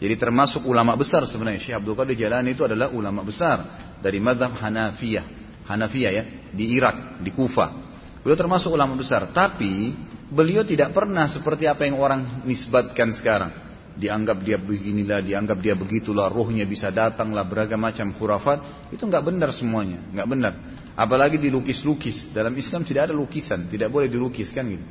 Jadi 0.00 0.14
termasuk 0.20 0.68
ulama 0.68 0.92
besar 0.96 1.24
sebenarnya. 1.24 1.60
Syekh 1.60 1.76
Abdul 1.80 1.96
Qadir 1.96 2.16
Jilani 2.16 2.52
itu 2.52 2.64
adalah 2.64 2.92
ulama 2.92 3.24
besar 3.24 3.64
Dari 4.00 4.20
madhab 4.20 4.52
Hanafiyah. 4.52 5.24
Hanafiyah 5.64 6.12
ya 6.12 6.24
Di 6.52 6.76
Irak, 6.76 7.24
di 7.24 7.32
Kufah 7.32 7.84
Beliau 8.24 8.40
termasuk 8.40 8.72
ulama 8.72 8.96
besar, 8.96 9.28
tapi 9.36 9.92
beliau 10.32 10.64
tidak 10.64 10.96
pernah 10.96 11.28
seperti 11.28 11.68
apa 11.68 11.84
yang 11.84 12.00
orang 12.00 12.40
nisbatkan 12.48 13.12
sekarang. 13.12 13.52
Dianggap 13.94 14.42
dia 14.42 14.58
beginilah, 14.58 15.22
dianggap 15.22 15.58
dia 15.62 15.78
begitulah, 15.78 16.26
rohnya 16.26 16.66
bisa 16.66 16.90
datanglah 16.90 17.46
beragam 17.46 17.78
macam 17.78 18.10
khurafat. 18.14 18.90
Itu 18.90 19.06
nggak 19.06 19.22
benar 19.22 19.54
semuanya, 19.54 20.02
nggak 20.10 20.28
benar. 20.28 20.52
Apalagi 20.98 21.38
dilukis-lukis. 21.38 22.34
Dalam 22.34 22.54
Islam 22.58 22.82
tidak 22.82 23.10
ada 23.10 23.14
lukisan, 23.14 23.70
tidak 23.70 23.94
boleh 23.94 24.10
dilukiskan 24.10 24.64
gitu. 24.74 24.86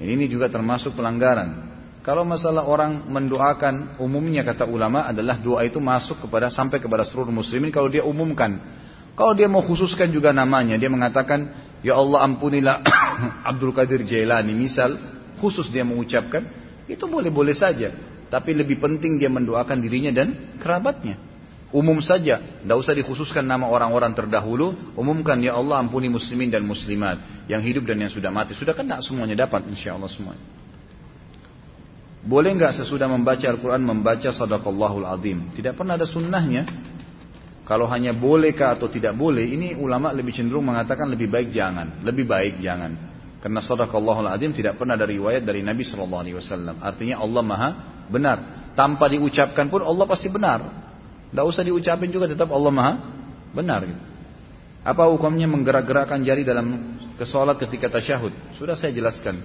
Ini 0.00 0.26
juga 0.26 0.50
termasuk 0.50 0.96
pelanggaran. 0.96 1.70
Kalau 2.00 2.24
masalah 2.24 2.64
orang 2.64 3.06
mendoakan 3.12 4.00
umumnya 4.00 4.40
kata 4.40 4.64
ulama 4.64 5.04
adalah 5.04 5.36
doa 5.36 5.60
itu 5.62 5.76
masuk 5.76 6.24
kepada 6.24 6.48
sampai 6.48 6.80
kepada 6.80 7.04
seluruh 7.04 7.30
muslimin 7.30 7.68
kalau 7.68 7.92
dia 7.92 8.00
umumkan. 8.00 8.56
Kalau 9.12 9.36
dia 9.36 9.46
mau 9.52 9.60
khususkan 9.60 10.08
juga 10.08 10.32
namanya, 10.32 10.80
dia 10.80 10.88
mengatakan 10.88 11.52
Ya 11.80 11.96
Allah 11.96 12.28
ampunilah 12.28 12.84
Abdul 13.50 13.72
Qadir 13.72 14.04
Jailani 14.04 14.52
misal 14.52 15.00
khusus 15.40 15.72
dia 15.72 15.80
mengucapkan 15.80 16.44
itu 16.94 17.04
boleh-boleh 17.06 17.54
saja. 17.54 17.94
Tapi 18.30 18.54
lebih 18.54 18.78
penting 18.78 19.18
dia 19.18 19.26
mendoakan 19.26 19.78
dirinya 19.82 20.14
dan 20.14 20.58
kerabatnya. 20.62 21.18
Umum 21.70 22.02
saja. 22.02 22.38
Tidak 22.38 22.76
usah 22.78 22.94
dikhususkan 22.94 23.46
nama 23.46 23.70
orang-orang 23.70 24.14
terdahulu. 24.14 24.94
Umumkan 24.98 25.38
ya 25.42 25.54
Allah 25.58 25.78
ampuni 25.82 26.10
muslimin 26.10 26.50
dan 26.50 26.66
muslimat 26.66 27.46
yang 27.46 27.62
hidup 27.62 27.86
dan 27.86 27.98
yang 28.02 28.10
sudah 28.10 28.30
mati. 28.30 28.54
Sudah 28.54 28.74
kena 28.74 29.02
semuanya 29.02 29.46
dapat 29.46 29.66
insya 29.70 29.94
Allah 29.94 30.10
semuanya. 30.10 30.42
Boleh 32.20 32.52
nggak 32.52 32.84
sesudah 32.84 33.08
membaca 33.08 33.46
Al-Quran 33.48 33.80
membaca 33.80 34.28
sadaqallahul 34.28 35.08
azim? 35.08 35.50
Tidak 35.56 35.72
pernah 35.72 35.96
ada 35.96 36.04
sunnahnya. 36.04 36.68
Kalau 37.64 37.86
hanya 37.86 38.10
bolehkah 38.10 38.74
atau 38.74 38.90
tidak 38.90 39.14
boleh, 39.14 39.46
ini 39.46 39.78
ulama 39.78 40.10
lebih 40.10 40.34
cenderung 40.34 40.66
mengatakan 40.66 41.06
lebih 41.06 41.30
baik 41.30 41.54
jangan, 41.54 42.02
lebih 42.02 42.26
baik 42.26 42.58
jangan. 42.58 43.09
Karena 43.40 43.60
sadaqallahul 43.64 44.28
azim 44.28 44.52
tidak 44.52 44.76
pernah 44.76 44.94
ada 44.96 45.08
riwayat 45.08 45.44
dari 45.44 45.64
Nabi 45.64 45.84
sallallahu 45.84 46.22
alaihi 46.22 46.36
wasallam. 46.36 46.76
Artinya 46.80 47.24
Allah 47.24 47.42
Maha 47.42 47.70
benar. 48.12 48.38
Tanpa 48.76 49.08
diucapkan 49.08 49.66
pun 49.72 49.80
Allah 49.80 50.04
pasti 50.04 50.28
benar. 50.28 50.60
Tidak 51.32 51.44
usah 51.44 51.64
diucapin 51.64 52.12
juga 52.12 52.28
tetap 52.28 52.52
Allah 52.52 52.72
Maha 52.72 52.92
benar 53.56 53.80
gitu. 53.88 54.02
Apa 54.80 55.12
hukumnya 55.12 55.44
menggerak-gerakkan 55.44 56.24
jari 56.24 56.40
dalam 56.40 56.96
kesolat 57.20 57.60
ketika 57.60 57.92
tasyahud? 57.92 58.32
Sudah 58.56 58.76
saya 58.76 58.96
jelaskan. 58.96 59.36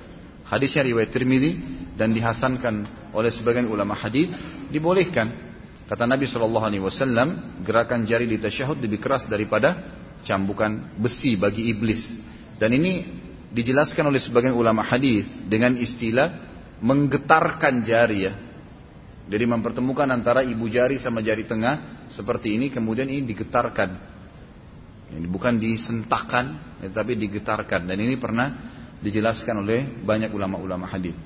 Hadisnya 0.47 0.85
riwayat 0.85 1.11
Tirmidzi 1.11 1.51
dan 1.99 2.15
dihasankan 2.15 2.87
oleh 3.11 3.31
sebagian 3.33 3.67
ulama 3.67 3.97
hadis 3.97 4.29
dibolehkan 4.69 5.55
Kata 5.85 6.09
Nabi 6.09 6.25
Shallallahu 6.25 6.65
Alaihi 6.65 6.81
Wasallam, 6.81 7.61
gerakan 7.61 8.09
jari 8.09 8.25
di 8.25 8.41
tasyahud 8.41 8.81
lebih 8.81 8.97
keras 8.97 9.29
daripada 9.29 9.85
cambukan 10.25 10.97
besi 10.97 11.37
bagi 11.37 11.69
iblis. 11.69 12.01
Dan 12.57 12.73
ini 12.73 13.05
dijelaskan 13.55 14.11
oleh 14.11 14.19
sebagian 14.19 14.51
ulama 14.51 14.83
hadis 14.83 15.23
dengan 15.47 15.79
istilah 15.79 16.43
menggetarkan 16.83 17.87
jari 17.87 18.27
ya. 18.27 18.33
Jadi 19.25 19.45
mempertemukan 19.47 20.05
antara 20.11 20.45
ibu 20.45 20.67
jari 20.69 21.01
sama 21.01 21.23
jari 21.23 21.47
tengah 21.47 22.05
seperti 22.13 22.53
ini, 22.53 22.69
kemudian 22.69 23.09
ini 23.09 23.25
digetarkan. 23.25 23.89
Ini 25.15 25.25
bukan 25.25 25.57
disentakkan, 25.57 26.77
tetapi 26.83 27.17
digetarkan. 27.17 27.89
Dan 27.89 27.97
ini 28.05 28.19
pernah 28.21 28.53
dijelaskan 29.01 29.65
oleh 29.65 30.03
banyak 30.03 30.29
ulama-ulama 30.29 30.85
hadis. 30.85 31.17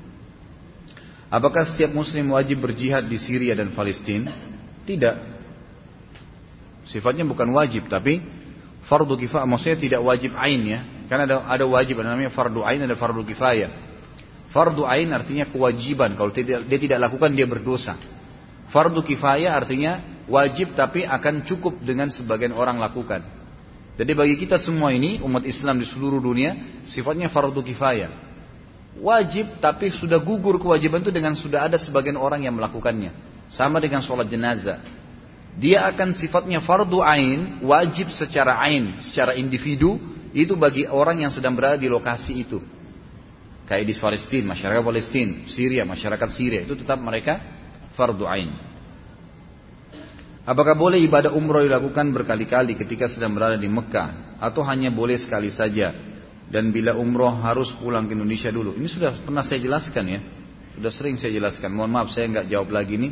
Apakah 1.27 1.67
setiap 1.67 1.91
muslim 1.91 2.31
wajib 2.33 2.63
berjihad 2.63 3.03
di 3.05 3.19
Syria 3.19 3.53
dan 3.57 3.75
Palestina? 3.75 4.31
Tidak. 4.87 5.15
Sifatnya 6.87 7.27
bukan 7.27 7.51
wajib, 7.51 7.91
tapi 7.91 8.23
fardu 8.87 9.19
kifayah. 9.19 9.45
Maksudnya 9.45 9.77
tidak 9.77 10.01
wajib 10.07 10.33
ain 10.39 10.61
ya. 10.63 10.81
Karena 11.09 11.25
ada 11.25 11.37
ada 11.49 11.65
wajib, 11.65 11.99
ada 11.99 12.13
namanya 12.13 12.29
fardu 12.29 12.61
ain, 12.61 12.85
ada 12.85 12.93
fardu 12.93 13.25
kifayah. 13.25 13.73
Fardu 14.53 14.85
ain 14.85 15.09
artinya 15.09 15.49
kewajiban. 15.49 16.13
Kalau 16.13 16.29
tidak, 16.29 16.69
dia 16.69 16.79
tidak 16.79 17.09
lakukan 17.09 17.33
dia 17.33 17.49
berdosa. 17.49 17.97
Fardu 18.69 19.01
kifayah 19.01 19.57
artinya 19.57 20.23
wajib 20.29 20.77
tapi 20.77 21.01
akan 21.01 21.41
cukup 21.41 21.81
dengan 21.81 22.13
sebagian 22.13 22.53
orang 22.53 22.77
lakukan. 22.77 23.25
Jadi 23.97 24.11
bagi 24.13 24.37
kita 24.37 24.61
semua 24.61 24.93
ini 24.93 25.19
umat 25.25 25.43
Islam 25.43 25.81
di 25.81 25.85
seluruh 25.89 26.21
dunia 26.23 26.85
sifatnya 26.87 27.27
fardu 27.27 27.59
kifayah 27.59 28.29
wajib 28.99 29.61
tapi 29.63 29.93
sudah 29.95 30.19
gugur 30.19 30.57
kewajiban 30.57 31.05
itu 31.05 31.13
dengan 31.13 31.33
sudah 31.33 31.65
ada 31.69 31.79
sebagian 31.79 32.19
orang 32.19 32.43
yang 32.45 32.53
melakukannya. 32.57 33.15
Sama 33.49 33.81
dengan 33.81 34.03
sholat 34.05 34.29
jenazah. 34.29 34.81
Dia 35.57 35.89
akan 35.89 36.13
sifatnya 36.13 36.61
fardu 36.61 37.01
ain, 37.01 37.65
wajib 37.65 38.13
secara 38.13 38.61
ain, 38.61 39.01
secara 39.01 39.33
individu, 39.33 39.97
itu 40.33 40.53
bagi 40.57 40.85
orang 40.85 41.25
yang 41.25 41.31
sedang 41.33 41.57
berada 41.57 41.79
di 41.79 41.89
lokasi 41.89 42.33
itu. 42.45 42.59
Kayak 43.65 43.85
di 43.85 43.93
Palestina, 43.97 44.45
masyarakat 44.57 44.81
Palestina, 44.81 45.33
Syria, 45.49 45.83
masyarakat 45.85 46.29
Syria, 46.33 46.61
itu 46.65 46.73
tetap 46.73 46.97
mereka 46.97 47.37
fardu 47.93 48.25
ain. 48.25 48.49
Apakah 50.45 50.73
boleh 50.73 50.97
ibadah 51.05 51.29
umroh 51.29 51.61
dilakukan 51.61 52.09
berkali-kali 52.09 52.73
ketika 52.73 53.05
sedang 53.05 53.37
berada 53.37 53.61
di 53.61 53.69
Mekah 53.69 54.41
atau 54.41 54.65
hanya 54.65 54.89
boleh 54.89 55.21
sekali 55.21 55.53
saja? 55.53 55.93
dan 56.49 56.73
bila 56.73 56.97
umroh 56.97 57.29
harus 57.29 57.69
pulang 57.77 58.09
ke 58.09 58.17
Indonesia 58.17 58.49
dulu. 58.49 58.73
Ini 58.73 58.89
sudah 58.89 59.21
pernah 59.21 59.45
saya 59.45 59.61
jelaskan 59.61 60.03
ya, 60.09 60.19
sudah 60.73 60.91
sering 60.91 61.15
saya 61.21 61.37
jelaskan. 61.37 61.69
Mohon 61.69 61.91
maaf 61.93 62.09
saya 62.11 62.25
nggak 62.25 62.49
jawab 62.49 62.73
lagi 62.73 62.97
ini. 62.97 63.09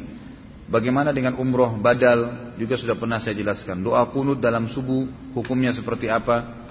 Bagaimana 0.68 1.15
dengan 1.15 1.39
umroh 1.39 1.80
badal 1.80 2.51
juga 2.59 2.76
sudah 2.76 2.99
pernah 2.99 3.24
saya 3.24 3.38
jelaskan. 3.38 3.80
Doa 3.86 4.03
kunut 4.11 4.43
dalam 4.43 4.68
subuh 4.68 5.07
hukumnya 5.32 5.72
seperti 5.72 6.11
apa? 6.11 6.66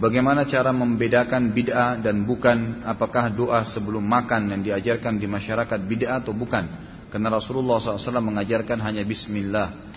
Bagaimana 0.00 0.48
cara 0.48 0.72
membedakan 0.72 1.52
bid'ah 1.52 2.00
dan 2.00 2.24
bukan? 2.24 2.80
Apakah 2.88 3.28
doa 3.28 3.60
sebelum 3.68 4.00
makan 4.00 4.48
yang 4.48 4.60
diajarkan 4.64 5.20
di 5.20 5.28
masyarakat 5.28 5.76
bid'ah 5.84 6.24
atau 6.24 6.32
bukan? 6.32 6.64
Karena 7.12 7.28
Rasulullah 7.28 7.76
SAW 7.76 8.24
mengajarkan 8.24 8.80
hanya 8.80 9.04
Bismillah. 9.04 9.92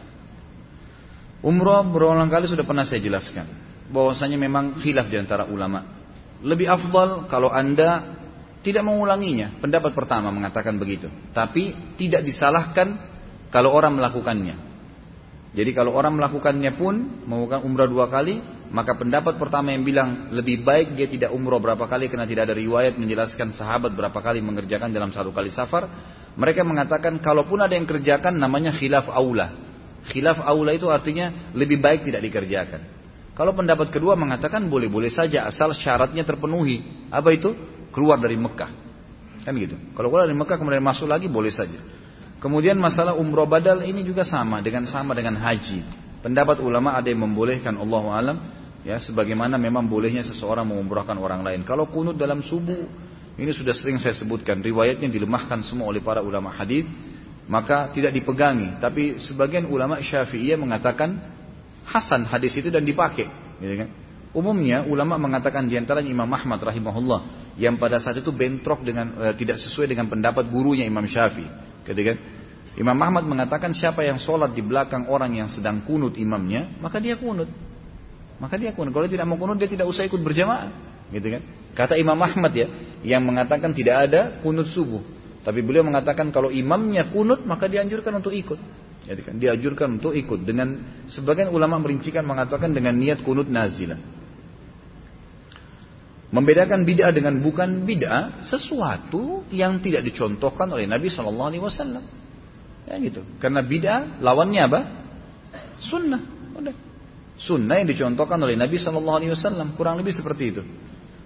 Umroh 1.39 1.88
berulang 1.88 2.28
kali 2.28 2.51
sudah 2.51 2.68
pernah 2.68 2.84
saya 2.84 2.99
jelaskan 2.99 3.47
bahwasanya 3.91 4.36
memang 4.36 4.80
khilaf 4.80 5.08
di 5.12 5.20
antara 5.20 5.47
ulama 5.47 6.04
lebih 6.43 6.68
afdal 6.68 7.32
kalau 7.32 7.47
anda 7.49 8.20
tidak 8.64 8.84
mengulanginya. 8.84 9.60
Pendapat 9.64 9.95
pertama 9.95 10.32
mengatakan 10.32 10.76
begitu. 10.76 11.08
Tapi 11.32 11.95
tidak 11.95 12.24
disalahkan 12.28 12.99
kalau 13.51 13.72
orang 13.72 13.95
melakukannya. 13.95 14.72
Jadi 15.54 15.72
kalau 15.72 15.95
orang 15.95 16.20
melakukannya 16.20 16.72
pun 16.76 17.24
melakukan 17.28 17.64
umrah 17.64 17.88
dua 17.88 18.12
kali, 18.12 18.43
maka 18.74 18.97
pendapat 18.97 19.38
pertama 19.38 19.69
yang 19.69 19.86
bilang 19.86 20.34
lebih 20.34 20.65
baik 20.65 20.97
dia 20.97 21.05
tidak 21.05 21.30
umrah 21.30 21.61
berapa 21.61 21.86
kali 21.86 22.09
karena 22.09 22.26
tidak 22.26 22.49
ada 22.49 22.57
riwayat 22.57 22.97
menjelaskan 22.97 23.53
sahabat 23.53 23.93
berapa 23.93 24.17
kali 24.17 24.41
mengerjakan 24.41 24.89
dalam 24.89 25.13
satu 25.13 25.30
kali 25.30 25.53
safar. 25.53 25.86
Mereka 26.34 26.65
mengatakan 26.65 27.21
kalaupun 27.21 27.61
ada 27.61 27.78
yang 27.78 27.86
kerjakan 27.86 28.34
namanya 28.34 28.74
khilaf 28.74 29.13
aula. 29.13 29.53
Khilaf 30.09 30.41
aula 30.41 30.74
itu 30.74 30.89
artinya 30.89 31.53
lebih 31.53 31.78
baik 31.78 32.09
tidak 32.09 32.26
dikerjakan. 32.26 32.82
Kalau 33.38 33.53
pendapat 33.53 33.93
kedua 33.93 34.17
mengatakan 34.17 34.65
boleh-boleh 34.65 35.13
saja 35.13 35.45
asal 35.45 35.69
syaratnya 35.78 36.26
terpenuhi. 36.26 36.82
Apa 37.13 37.30
itu? 37.30 37.53
Keluar 37.93 38.17
dari 38.17 38.41
Mekah. 38.41 38.74
Kan 39.45 39.53
gitu. 39.53 39.78
Kalau 39.93 40.09
keluar 40.09 40.26
dari 40.26 40.34
Mekah 40.34 40.57
kemudian 40.57 40.82
masuk 40.82 41.05
lagi 41.05 41.30
boleh 41.30 41.53
saja. 41.53 41.78
Kemudian 42.41 42.82
masalah 42.82 43.13
umroh 43.13 43.45
badal 43.45 43.86
ini 43.86 44.01
juga 44.01 44.26
sama 44.26 44.65
dengan 44.65 44.89
sama 44.89 45.13
dengan 45.13 45.38
haji. 45.38 45.86
Pendapat 46.26 46.57
ulama 46.57 46.97
ada 46.97 47.05
yang 47.05 47.21
membolehkan 47.21 47.78
Allah 47.78 48.03
alam 48.09 48.38
ya 48.84 49.00
sebagaimana 49.00 49.56
memang 49.56 49.88
bolehnya 49.88 50.22
seseorang 50.22 50.68
mengumrohkan 50.68 51.16
orang 51.18 51.42
lain. 51.42 51.64
Kalau 51.64 51.88
kunut 51.88 52.20
dalam 52.20 52.44
subuh 52.44 52.88
ini 53.34 53.50
sudah 53.50 53.74
sering 53.74 53.98
saya 53.98 54.14
sebutkan 54.14 54.62
riwayatnya 54.62 55.10
dilemahkan 55.10 55.66
semua 55.66 55.90
oleh 55.90 56.04
para 56.04 56.22
ulama 56.22 56.54
hadis 56.54 56.86
maka 57.48 57.92
tidak 57.92 58.16
dipegangi. 58.16 58.80
Tapi 58.80 59.20
sebagian 59.20 59.68
ulama 59.68 60.00
Syafi'iyah 60.00 60.60
mengatakan 60.60 61.18
hasan 61.88 62.28
hadis 62.28 62.56
itu 62.56 62.72
dan 62.72 62.84
dipakai. 62.88 63.28
Gitu 63.60 63.76
kan? 63.84 63.90
Umumnya 64.34 64.82
ulama 64.90 65.20
mengatakan 65.22 65.70
di 65.70 65.78
antaranya 65.78 66.10
Imam 66.10 66.30
Ahmad 66.32 66.58
rahimahullah 66.58 67.54
yang 67.62 67.78
pada 67.78 68.02
saat 68.02 68.18
itu 68.18 68.34
bentrok 68.34 68.82
dengan 68.82 69.14
e, 69.14 69.26
tidak 69.38 69.62
sesuai 69.62 69.86
dengan 69.86 70.10
pendapat 70.10 70.50
gurunya 70.50 70.88
Imam 70.90 71.06
Syafi'i. 71.06 71.46
Gitu 71.86 72.02
kan? 72.02 72.18
Imam 72.74 72.98
Ahmad 72.98 73.30
mengatakan 73.30 73.78
siapa 73.78 74.02
yang 74.02 74.18
sholat 74.18 74.58
di 74.58 74.66
belakang 74.66 75.06
orang 75.06 75.38
yang 75.38 75.46
sedang 75.46 75.86
kunut 75.86 76.18
imamnya, 76.18 76.66
maka 76.82 76.98
dia 76.98 77.14
kunut. 77.14 77.46
Maka 78.44 78.60
dia 78.60 78.76
kunut. 78.76 78.91
Kalau 78.91 79.08
tidak 79.08 79.24
mau 79.24 79.39
kunut 79.39 79.56
dia 79.56 79.72
tidak 79.72 79.88
usah 79.88 80.04
ikut 80.04 80.20
berjamaah. 80.20 80.68
Gitu 81.16 81.32
kan? 81.32 81.41
Kata 81.72 81.96
Imam 81.96 82.20
Ahmad 82.20 82.52
ya, 82.52 82.68
yang 83.08 83.24
mengatakan 83.24 83.72
tidak 83.72 84.12
ada 84.12 84.44
kunut 84.44 84.68
subuh. 84.68 85.00
Tapi 85.48 85.64
beliau 85.64 85.88
mengatakan 85.88 86.28
kalau 86.36 86.52
imamnya 86.52 87.08
kunut 87.08 87.48
maka 87.48 87.72
dianjurkan 87.72 88.20
untuk 88.20 88.36
ikut. 88.36 88.60
Jadi 89.04 89.22
kan 89.24 89.36
dianjurkan 89.39 90.00
untuk 90.00 90.12
ikut 90.12 90.44
dengan 90.44 90.80
sebagian 91.08 91.56
ulama 91.56 91.80
merincikan 91.80 92.28
mengatakan 92.28 92.76
dengan 92.76 93.00
niat 93.00 93.24
kunut 93.24 93.48
nazilah. 93.48 94.00
Membedakan 96.34 96.84
bid'ah 96.84 97.16
dengan 97.16 97.39
bukan 97.39 97.88
bid'ah 97.88 98.44
sesuatu 98.44 99.48
yang 99.54 99.80
tidak 99.80 100.04
dicontohkan 100.04 100.68
oleh 100.68 100.84
Nabi 100.84 101.08
Shallallahu 101.08 101.48
Alaihi 101.48 101.64
Wasallam. 101.64 102.04
Ya 102.89 103.00
gitu. 103.00 103.24
Karena 103.39 103.64
bid'ah 103.64 104.20
lawannya 104.20 104.62
apa? 104.68 104.80
Sunnah. 105.80 106.24
Udah. 106.60 106.93
Sunnah 107.38 107.82
yang 107.82 107.90
dicontohkan 107.90 108.38
oleh 108.38 108.54
Nabi 108.54 108.78
Shallallahu 108.78 109.18
Alaihi 109.18 109.32
Wasallam 109.34 109.74
kurang 109.74 109.98
lebih 109.98 110.14
seperti 110.14 110.44
itu. 110.54 110.64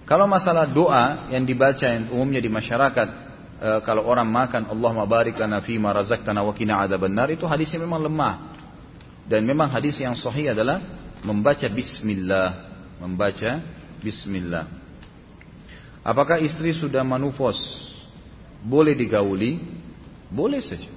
Kalau 0.08 0.24
masalah 0.24 0.64
doa 0.64 1.28
yang 1.36 1.44
dibaca 1.44 1.84
yang 1.84 2.08
umumnya 2.16 2.40
di 2.40 2.48
masyarakat 2.48 3.08
e, 3.60 3.70
kalau 3.84 4.08
orang 4.08 4.24
makan 4.24 4.72
Allah 4.72 5.04
barik 5.04 5.36
lana 5.36 5.60
fi 5.60 5.76
ma 5.76 5.92
razaqtana 5.92 6.48
wa 6.48 6.56
qina 6.56 6.80
adzabannar 6.80 7.28
itu 7.36 7.44
hadisnya 7.44 7.84
memang 7.84 8.08
lemah. 8.08 8.36
Dan 9.28 9.44
memang 9.44 9.68
hadis 9.68 10.00
yang 10.00 10.16
sahih 10.16 10.56
adalah 10.56 10.80
membaca 11.28 11.68
bismillah, 11.68 12.72
membaca 13.04 13.60
bismillah. 14.00 14.64
Apakah 16.08 16.40
istri 16.40 16.72
sudah 16.72 17.04
manufos 17.04 17.60
boleh 18.64 18.96
digauli? 18.96 19.60
Boleh 20.32 20.64
saja. 20.64 20.88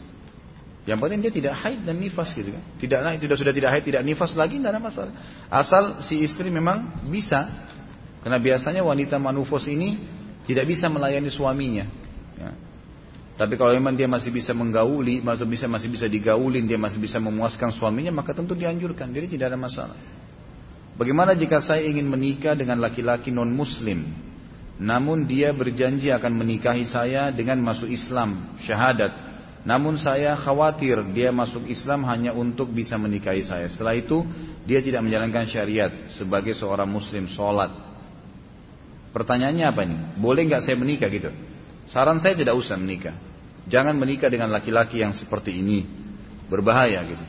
Yang 0.90 1.06
penting 1.06 1.20
dia 1.22 1.30
tidak 1.30 1.54
haid 1.62 1.86
dan 1.86 2.02
nifas 2.02 2.34
gitu 2.34 2.50
kan. 2.50 2.62
Tidak 2.82 2.98
tidak 3.22 3.36
sudah 3.38 3.54
tidak 3.54 3.70
haid, 3.78 3.86
tidak 3.86 4.02
nifas 4.02 4.34
lagi 4.34 4.58
tidak 4.58 4.74
ada 4.74 4.82
masalah. 4.82 5.14
Asal 5.46 6.02
si 6.02 6.18
istri 6.18 6.50
memang 6.50 7.06
bisa. 7.06 7.46
Karena 8.26 8.42
biasanya 8.42 8.82
wanita 8.82 9.14
manufos 9.22 9.70
ini 9.70 10.02
tidak 10.50 10.66
bisa 10.66 10.90
melayani 10.90 11.30
suaminya. 11.30 11.86
Ya. 12.34 12.50
Tapi 13.38 13.54
kalau 13.54 13.70
memang 13.72 13.94
dia 13.94 14.10
masih 14.10 14.34
bisa 14.34 14.50
menggauli, 14.50 15.22
atau 15.22 15.46
bisa 15.46 15.70
masih 15.70 15.88
bisa 15.88 16.10
digaulin, 16.10 16.66
dia 16.66 16.76
masih 16.76 17.00
bisa 17.00 17.16
memuaskan 17.22 17.72
suaminya, 17.72 18.12
maka 18.12 18.34
tentu 18.34 18.52
dianjurkan. 18.58 19.14
Jadi 19.14 19.38
tidak 19.38 19.54
ada 19.54 19.58
masalah. 19.62 19.96
Bagaimana 20.98 21.32
jika 21.38 21.62
saya 21.62 21.86
ingin 21.86 22.04
menikah 22.04 22.52
dengan 22.58 22.82
laki-laki 22.82 23.32
non 23.32 23.48
muslim, 23.48 24.10
namun 24.76 25.24
dia 25.24 25.54
berjanji 25.54 26.10
akan 26.12 26.34
menikahi 26.34 26.84
saya 26.84 27.30
dengan 27.30 27.62
masuk 27.62 27.88
Islam, 27.88 28.58
syahadat. 28.66 29.29
Namun 29.60 30.00
saya 30.00 30.32
khawatir 30.40 31.04
dia 31.12 31.28
masuk 31.28 31.68
Islam 31.68 32.08
hanya 32.08 32.32
untuk 32.32 32.72
bisa 32.72 32.96
menikahi 32.96 33.44
saya. 33.44 33.68
Setelah 33.68 33.92
itu 33.92 34.24
dia 34.64 34.80
tidak 34.80 35.04
menjalankan 35.04 35.44
syariat 35.44 35.92
sebagai 36.08 36.56
seorang 36.56 36.88
muslim 36.88 37.28
sholat. 37.28 37.68
Pertanyaannya 39.12 39.66
apa 39.68 39.80
ini? 39.84 39.96
Boleh 40.16 40.48
nggak 40.48 40.64
saya 40.64 40.80
menikah 40.80 41.12
gitu? 41.12 41.28
Saran 41.92 42.22
saya 42.22 42.38
tidak 42.38 42.56
usah 42.56 42.78
menikah. 42.80 43.12
Jangan 43.68 43.92
menikah 43.98 44.32
dengan 44.32 44.48
laki-laki 44.48 45.04
yang 45.04 45.12
seperti 45.12 45.60
ini. 45.60 45.84
Berbahaya 46.48 47.04
gitu. 47.04 47.24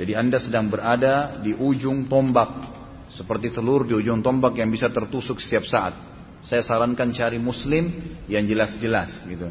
Jadi 0.00 0.12
anda 0.16 0.40
sedang 0.40 0.72
berada 0.72 1.42
di 1.44 1.52
ujung 1.52 2.08
tombak. 2.08 2.80
Seperti 3.12 3.52
telur 3.52 3.84
di 3.84 3.92
ujung 3.92 4.24
tombak 4.24 4.56
yang 4.56 4.70
bisa 4.72 4.88
tertusuk 4.88 5.42
setiap 5.42 5.66
saat. 5.68 5.92
Saya 6.40 6.64
sarankan 6.64 7.12
cari 7.12 7.36
muslim 7.36 8.16
yang 8.24 8.48
jelas-jelas 8.48 9.28
gitu. 9.28 9.50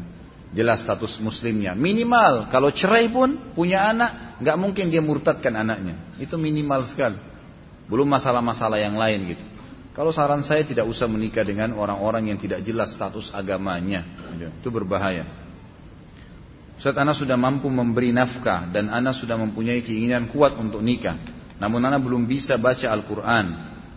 Jelas 0.50 0.82
status 0.82 1.22
muslimnya. 1.22 1.78
Minimal 1.78 2.50
kalau 2.50 2.74
cerai 2.74 3.06
pun 3.06 3.54
punya 3.54 3.86
anak, 3.86 4.42
nggak 4.42 4.56
mungkin 4.58 4.90
dia 4.90 4.98
murtadkan 4.98 5.54
anaknya. 5.54 6.18
Itu 6.18 6.34
minimal 6.34 6.82
sekali. 6.90 7.18
Belum 7.86 8.06
masalah-masalah 8.06 8.82
yang 8.82 8.98
lain 8.98 9.34
gitu. 9.34 9.44
Kalau 9.94 10.14
saran 10.14 10.42
saya 10.46 10.62
tidak 10.62 10.86
usah 10.86 11.10
menikah 11.10 11.42
dengan 11.42 11.74
orang-orang 11.74 12.30
yang 12.30 12.38
tidak 12.38 12.62
jelas 12.62 12.94
status 12.94 13.30
agamanya. 13.34 14.06
Itu 14.62 14.70
berbahaya. 14.70 15.26
Saat 16.80 16.96
anak 16.96 17.20
sudah 17.20 17.36
mampu 17.36 17.68
memberi 17.68 18.08
nafkah 18.14 18.70
dan 18.72 18.88
anak 18.88 19.18
sudah 19.20 19.36
mempunyai 19.36 19.84
keinginan 19.84 20.32
kuat 20.32 20.56
untuk 20.56 20.80
nikah. 20.80 21.18
Namun 21.60 21.84
anak 21.84 22.00
belum 22.00 22.24
bisa 22.24 22.56
baca 22.56 22.88
Al-Quran. 22.88 23.46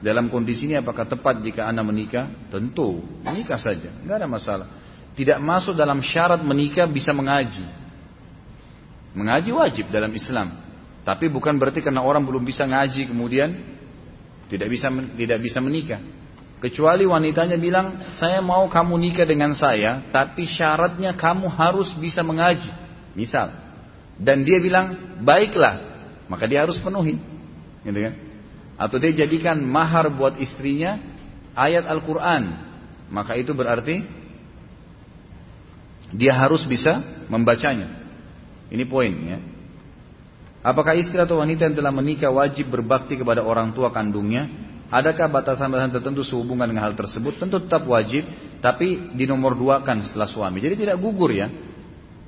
Dalam 0.04 0.28
kondisi 0.28 0.68
ini 0.68 0.76
apakah 0.76 1.08
tepat 1.08 1.40
jika 1.40 1.64
anak 1.64 1.88
menikah? 1.88 2.28
Tentu, 2.52 3.00
menikah 3.24 3.56
saja, 3.56 3.88
nggak 4.04 4.18
ada 4.20 4.28
masalah. 4.28 4.68
Tidak 5.14 5.38
masuk 5.38 5.78
dalam 5.78 6.02
syarat 6.02 6.42
menikah 6.42 6.90
bisa 6.90 7.14
mengaji. 7.14 7.64
Mengaji 9.14 9.54
wajib 9.54 9.94
dalam 9.94 10.10
Islam. 10.10 10.50
Tapi 11.06 11.30
bukan 11.30 11.60
berarti 11.60 11.86
karena 11.86 12.02
orang 12.02 12.26
belum 12.26 12.42
bisa 12.42 12.66
ngaji 12.66 13.12
kemudian 13.12 13.54
tidak 14.50 14.72
bisa 14.74 14.90
tidak 14.90 15.40
bisa 15.44 15.60
menikah. 15.62 16.02
Kecuali 16.64 17.04
wanitanya 17.04 17.60
bilang, 17.60 18.16
saya 18.16 18.40
mau 18.40 18.72
kamu 18.72 18.96
nikah 18.96 19.28
dengan 19.28 19.52
saya, 19.52 20.00
tapi 20.16 20.48
syaratnya 20.48 21.12
kamu 21.12 21.52
harus 21.52 21.92
bisa 22.00 22.24
mengaji. 22.24 22.72
Misal. 23.20 23.52
Dan 24.16 24.48
dia 24.48 24.64
bilang, 24.64 25.20
baiklah. 25.28 25.92
Maka 26.32 26.48
dia 26.48 26.64
harus 26.64 26.80
penuhi. 26.80 27.20
Gitu 27.84 28.00
kan? 28.00 28.16
Atau 28.80 28.96
dia 28.96 29.12
jadikan 29.12 29.60
mahar 29.60 30.08
buat 30.08 30.40
istrinya 30.40 31.04
ayat 31.52 31.84
Al-Quran. 31.84 32.56
Maka 33.12 33.36
itu 33.36 33.52
berarti 33.52 34.08
dia 36.14 36.38
harus 36.38 36.64
bisa 36.70 37.02
membacanya. 37.28 37.90
Ini 38.70 38.86
poin 38.86 39.12
ya. 39.12 39.40
Apakah 40.64 40.96
istri 40.96 41.20
atau 41.20 41.44
wanita 41.44 41.68
yang 41.68 41.76
telah 41.76 41.92
menikah 41.92 42.32
wajib 42.32 42.72
berbakti 42.72 43.20
kepada 43.20 43.44
orang 43.44 43.76
tua 43.76 43.92
kandungnya? 43.92 44.48
Adakah 44.94 45.28
batasan-batasan 45.28 46.00
tertentu 46.00 46.22
sehubungan 46.22 46.70
dengan 46.70 46.88
hal 46.88 46.96
tersebut? 46.96 47.42
Tentu 47.42 47.60
tetap 47.60 47.84
wajib, 47.90 48.24
tapi 48.62 49.12
di 49.18 49.26
nomor 49.26 49.58
dua 49.58 49.82
kan 49.82 50.00
setelah 50.06 50.30
suami. 50.30 50.62
Jadi 50.62 50.86
tidak 50.86 51.02
gugur 51.02 51.34
ya. 51.34 51.50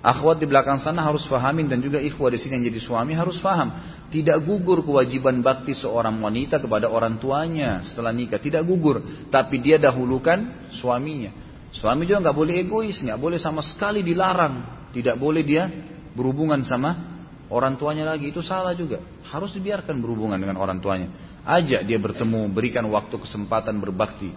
Akhwat 0.05 0.37
di 0.37 0.45
belakang 0.45 0.77
sana 0.77 1.01
harus 1.01 1.25
fahamin 1.25 1.65
dan 1.65 1.81
juga 1.81 1.97
ikhwah 1.97 2.29
di 2.29 2.37
sini 2.37 2.61
yang 2.61 2.65
jadi 2.69 2.81
suami 2.81 3.13
harus 3.17 3.41
faham. 3.41 3.73
Tidak 4.13 4.37
gugur 4.45 4.85
kewajiban 4.85 5.41
bakti 5.41 5.73
seorang 5.73 6.17
wanita 6.21 6.61
kepada 6.61 6.89
orang 6.89 7.17
tuanya 7.17 7.81
setelah 7.85 8.13
nikah. 8.13 8.37
Tidak 8.37 8.61
gugur, 8.65 9.01
tapi 9.33 9.61
dia 9.61 9.81
dahulukan 9.81 10.69
suaminya. 10.73 11.44
Suami 11.75 12.07
juga 12.07 12.23
nggak 12.23 12.37
boleh 12.37 12.55
egois, 12.63 12.95
nggak 13.03 13.19
boleh 13.19 13.35
sama 13.35 13.59
sekali 13.59 13.99
dilarang. 13.99 14.87
Tidak 14.95 15.19
boleh 15.19 15.43
dia 15.43 15.67
berhubungan 16.15 16.63
sama 16.63 17.19
orang 17.51 17.75
tuanya 17.75 18.07
lagi 18.07 18.31
itu 18.31 18.39
salah 18.39 18.71
juga. 18.71 19.03
Harus 19.27 19.51
dibiarkan 19.51 19.99
berhubungan 19.99 20.39
dengan 20.39 20.55
orang 20.55 20.79
tuanya. 20.79 21.11
Ajak 21.43 21.83
dia 21.83 21.99
bertemu, 21.99 22.47
berikan 22.47 22.87
waktu 22.87 23.19
kesempatan 23.19 23.77
berbakti. 23.83 24.31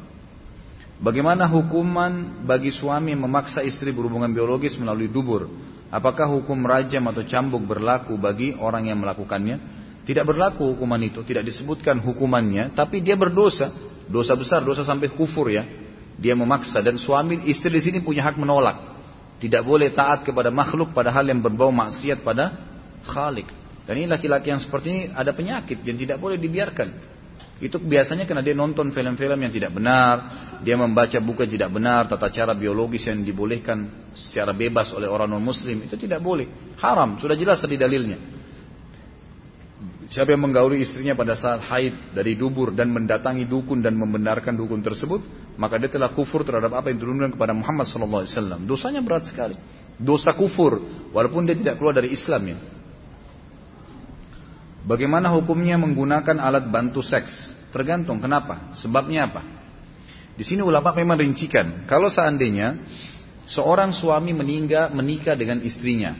Bagaimana 0.99 1.47
hukuman 1.47 2.43
bagi 2.43 2.75
suami 2.75 3.15
memaksa 3.15 3.63
istri 3.63 3.95
berhubungan 3.95 4.35
biologis 4.35 4.75
melalui 4.75 5.07
dubur? 5.07 5.47
Apakah 5.95 6.27
hukum 6.27 6.59
rajam 6.67 7.07
atau 7.07 7.23
cambuk 7.23 7.63
berlaku 7.65 8.19
bagi 8.19 8.53
orang 8.59 8.91
yang 8.91 8.99
melakukannya? 8.99 9.79
Tidak 10.03 10.27
berlaku 10.27 10.75
hukuman 10.75 10.99
itu, 11.07 11.23
tidak 11.23 11.47
disebutkan 11.47 12.03
hukumannya, 12.03 12.75
tapi 12.75 12.99
dia 12.99 13.15
berdosa, 13.15 13.71
dosa 14.11 14.35
besar, 14.35 14.67
dosa 14.67 14.83
sampai 14.83 15.15
kufur 15.15 15.49
ya. 15.49 15.65
Dia 16.19 16.35
memaksa 16.35 16.83
dan 16.83 16.99
suami 16.99 17.47
istri 17.47 17.71
di 17.71 17.79
sini 17.79 17.99
punya 18.03 18.27
hak 18.27 18.37
menolak. 18.37 18.99
Tidak 19.39 19.63
boleh 19.63 19.95
taat 19.95 20.27
kepada 20.27 20.51
makhluk 20.51 20.91
padahal 20.91 21.31
yang 21.31 21.39
berbau 21.39 21.71
maksiat 21.71 22.27
pada 22.27 22.59
khalik. 23.07 23.47
Dan 23.87 24.03
ini 24.03 24.11
laki-laki 24.11 24.51
yang 24.51 24.59
seperti 24.59 24.87
ini 24.91 25.03
ada 25.15 25.31
penyakit 25.31 25.79
yang 25.87 25.95
tidak 25.95 26.19
boleh 26.19 26.37
dibiarkan. 26.37 27.19
Itu 27.59 27.83
biasanya 27.83 28.23
karena 28.27 28.43
dia 28.43 28.55
nonton 28.55 28.95
film-film 28.95 29.39
yang 29.39 29.51
tidak 29.51 29.75
benar, 29.75 30.15
dia 30.63 30.79
membaca 30.79 31.19
buku 31.19 31.43
yang 31.43 31.53
tidak 31.59 31.71
benar, 31.75 32.07
tata 32.07 32.31
cara 32.31 32.55
biologis 32.55 33.07
yang 33.11 33.23
dibolehkan 33.27 34.11
secara 34.15 34.55
bebas 34.55 34.95
oleh 34.95 35.11
orang 35.11 35.27
non-muslim, 35.27 35.87
itu 35.87 35.99
tidak 35.99 36.23
boleh. 36.23 36.47
Haram, 36.79 37.19
sudah 37.19 37.35
jelas 37.35 37.59
tadi 37.59 37.75
dalilnya. 37.75 38.19
Siapa 40.07 40.35
yang 40.35 40.47
menggauli 40.47 40.87
istrinya 40.87 41.19
pada 41.19 41.35
saat 41.35 41.67
haid 41.67 42.15
dari 42.15 42.39
dubur 42.39 42.71
dan 42.71 42.95
mendatangi 42.95 43.43
dukun 43.47 43.83
dan 43.83 43.99
membenarkan 43.99 44.55
dukun 44.55 44.79
tersebut, 44.79 45.21
maka 45.59 45.75
dia 45.77 45.91
telah 45.91 46.15
kufur 46.15 46.47
terhadap 46.47 46.71
apa 46.71 46.89
yang 46.89 47.03
diturunkan 47.03 47.35
kepada 47.35 47.51
Muhammad 47.51 47.91
SAW. 47.91 48.63
Dosanya 48.63 49.03
berat 49.03 49.27
sekali. 49.27 49.59
Dosa 49.99 50.31
kufur, 50.33 50.79
walaupun 51.11 51.43
dia 51.43 51.59
tidak 51.59 51.83
keluar 51.83 51.99
dari 51.99 52.15
Islam 52.15 52.55
ya. 52.55 52.59
Bagaimana 54.87 55.35
hukumnya 55.35 55.75
menggunakan 55.77 56.39
alat 56.39 56.71
bantu 56.71 57.03
seks? 57.03 57.35
Tergantung 57.75 58.23
kenapa? 58.23 58.73
Sebabnya 58.79 59.29
apa? 59.29 59.43
Di 60.39 60.47
sini 60.47 60.63
ulama 60.63 60.95
memang 60.95 61.19
rincikan. 61.19 61.85
Kalau 61.91 62.09
seandainya 62.09 62.79
seorang 63.45 63.91
suami 63.91 64.31
meninggal 64.31 64.95
menikah 64.95 65.35
dengan 65.35 65.61
istrinya, 65.67 66.15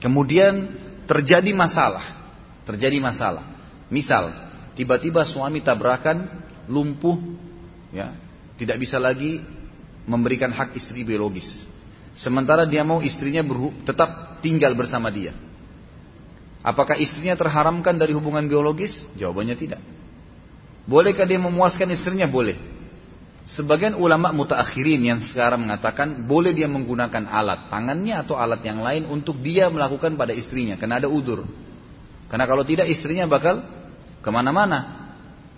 Kemudian 0.00 0.80
terjadi 1.04 1.52
masalah. 1.52 2.16
Terjadi 2.64 2.96
masalah. 2.98 3.44
Misal, 3.92 4.32
tiba-tiba 4.74 5.28
suami 5.28 5.60
tabrakan, 5.60 6.24
lumpuh, 6.66 7.20
ya, 7.94 8.14
tidak 8.58 8.76
bisa 8.82 8.98
lagi 8.98 9.42
memberikan 10.06 10.50
hak 10.50 10.74
istri 10.74 11.06
biologis. 11.06 11.46
Sementara 12.18 12.66
dia 12.66 12.82
mau 12.82 12.98
istrinya 13.00 13.40
tetap 13.86 14.42
tinggal 14.42 14.74
bersama 14.74 15.08
dia. 15.08 15.32
Apakah 16.60 17.00
istrinya 17.00 17.32
terharamkan 17.38 17.96
dari 17.96 18.12
hubungan 18.12 18.44
biologis? 18.44 18.92
Jawabannya 19.16 19.56
tidak. 19.56 19.80
Bolehkah 20.84 21.24
dia 21.24 21.40
memuaskan 21.40 21.88
istrinya? 21.94 22.28
Boleh. 22.28 22.58
Sebagian 23.48 23.96
ulama 23.96 24.30
mutaakhirin 24.36 25.00
yang 25.00 25.20
sekarang 25.24 25.64
mengatakan 25.64 26.28
boleh 26.28 26.52
dia 26.52 26.68
menggunakan 26.68 27.24
alat 27.24 27.72
tangannya 27.72 28.20
atau 28.20 28.36
alat 28.36 28.60
yang 28.60 28.84
lain 28.84 29.08
untuk 29.08 29.40
dia 29.40 29.72
melakukan 29.72 30.14
pada 30.20 30.36
istrinya 30.36 30.76
karena 30.76 31.00
ada 31.00 31.08
udur. 31.08 31.48
Karena 32.28 32.44
kalau 32.44 32.62
tidak 32.62 32.92
istrinya 32.92 33.24
bakal 33.24 33.64
ke 34.20 34.28
mana-mana. 34.28 34.99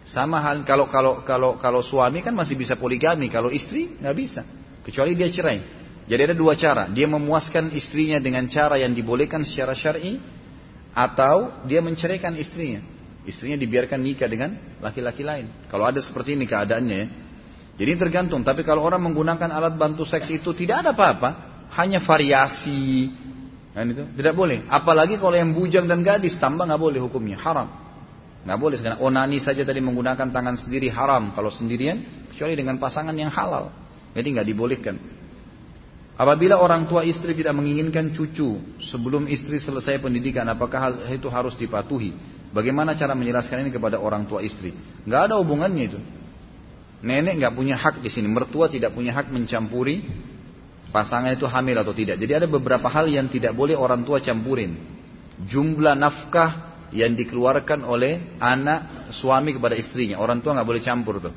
Sama 0.03 0.42
hal 0.42 0.66
kalau 0.66 0.90
kalau 0.90 1.22
kalau 1.22 1.50
kalau 1.62 1.80
suami 1.80 2.26
kan 2.26 2.34
masih 2.34 2.59
bisa 2.59 2.74
poligami, 2.74 3.30
kalau 3.30 3.55
istri 3.55 3.94
nggak 4.03 4.16
bisa 4.18 4.42
kecuali 4.82 5.14
dia 5.14 5.30
cerai. 5.30 5.62
Jadi 6.11 6.20
ada 6.26 6.34
dua 6.34 6.59
cara, 6.59 6.90
dia 6.90 7.07
memuaskan 7.07 7.70
istrinya 7.78 8.18
dengan 8.18 8.50
cara 8.50 8.74
yang 8.74 8.90
dibolehkan 8.90 9.46
secara 9.46 9.70
syar'i 9.78 10.18
atau 10.90 11.62
dia 11.64 11.78
menceraikan 11.78 12.34
istrinya. 12.34 12.82
Istrinya 13.22 13.55
dibiarkan 13.55 14.03
nikah 14.03 14.26
dengan 14.26 14.59
laki-laki 14.82 15.22
lain. 15.22 15.46
Kalau 15.70 15.86
ada 15.86 16.03
seperti 16.03 16.34
ini 16.34 16.42
keadaannya 16.50 16.96
ya. 16.98 17.07
Jadi 17.78 17.92
tergantung. 17.94 18.42
Tapi 18.42 18.66
kalau 18.66 18.82
orang 18.82 19.00
menggunakan 19.00 19.46
alat 19.48 19.78
bantu 19.78 20.03
seks 20.03 20.26
itu 20.28 20.50
tidak 20.53 20.82
ada 20.82 20.90
apa-apa, 20.90 21.30
hanya 21.78 22.03
variasi. 22.03 23.09
Kan 23.72 23.94
itu 23.94 24.03
tidak 24.18 24.34
boleh. 24.34 24.66
Apalagi 24.66 25.16
kalau 25.22 25.38
yang 25.38 25.55
bujang 25.55 25.86
dan 25.86 26.03
gadis 26.03 26.34
tambah 26.36 26.66
nggak 26.66 26.82
boleh 26.82 26.98
hukumnya 26.98 27.38
haram. 27.38 27.70
Nggak 28.43 28.59
boleh 28.59 28.76
karena 28.82 28.99
onani 28.99 29.38
saja 29.38 29.62
tadi 29.62 29.78
menggunakan 29.78 30.34
tangan 30.34 30.59
sendiri 30.59 30.90
haram 30.90 31.30
kalau 31.30 31.51
sendirian 31.55 32.26
kecuali 32.34 32.59
dengan 32.59 32.76
pasangan 32.82 33.14
yang 33.14 33.30
halal. 33.30 33.70
Jadi 34.12 34.26
nggak 34.34 34.47
dibolehkan. 34.51 34.97
Apabila 36.18 36.61
orang 36.61 36.90
tua 36.90 37.07
istri 37.09 37.32
tidak 37.32 37.57
menginginkan 37.57 38.12
cucu 38.12 38.61
sebelum 38.84 39.30
istri 39.30 39.57
selesai 39.57 39.97
pendidikan, 40.03 40.45
apakah 40.51 40.78
hal 40.78 40.93
itu 41.09 41.30
harus 41.32 41.57
dipatuhi? 41.57 42.12
Bagaimana 42.53 42.93
cara 42.93 43.16
menjelaskan 43.16 43.64
ini 43.64 43.70
kepada 43.72 43.97
orang 43.97 44.28
tua 44.28 44.45
istri? 44.45 44.76
Nggak 45.09 45.32
ada 45.32 45.34
hubungannya 45.40 45.84
itu. 45.88 46.01
Nenek 47.03 47.40
nggak 47.40 47.55
punya 47.57 47.74
hak 47.80 48.05
di 48.05 48.11
sini, 48.12 48.28
mertua 48.28 48.68
tidak 48.68 48.93
punya 48.93 49.11
hak 49.16 49.32
mencampuri 49.32 50.05
pasangan 50.93 51.32
itu 51.32 51.49
hamil 51.49 51.80
atau 51.80 51.97
tidak. 51.97 52.20
Jadi 52.20 52.45
ada 52.45 52.47
beberapa 52.47 52.86
hal 52.86 53.09
yang 53.09 53.26
tidak 53.32 53.57
boleh 53.57 53.74
orang 53.74 54.05
tua 54.05 54.20
campurin. 54.20 54.76
Jumlah 55.49 55.97
nafkah 55.97 56.72
yang 56.93 57.16
dikeluarkan 57.16 57.84
oleh 57.88 58.36
anak 58.36 59.12
suami 59.16 59.57
kepada 59.57 59.74
istrinya, 59.76 60.20
orang 60.20 60.45
tua 60.45 60.57
nggak 60.57 60.68
boleh 60.68 60.82
campur 60.84 61.18
tuh. 61.18 61.34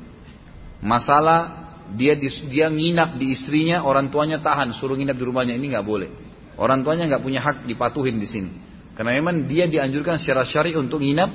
Masalah 0.84 1.66
dia 1.96 2.12
dia 2.20 2.66
nginap 2.68 3.16
di 3.16 3.32
istrinya, 3.32 3.82
orang 3.82 4.12
tuanya 4.12 4.38
tahan 4.38 4.76
suruh 4.76 4.94
nginap 4.94 5.16
di 5.16 5.24
rumahnya 5.24 5.54
ini 5.56 5.72
nggak 5.72 5.86
boleh. 5.86 6.10
Orang 6.56 6.84
tuanya 6.84 7.08
nggak 7.08 7.22
punya 7.24 7.40
hak 7.40 7.68
dipatuhin 7.68 8.16
di 8.20 8.28
sini. 8.28 8.50
Karena 8.96 9.12
memang 9.20 9.44
dia 9.44 9.68
dianjurkan 9.68 10.16
secara 10.16 10.44
syari 10.48 10.72
untuk 10.72 11.04
nginap 11.04 11.28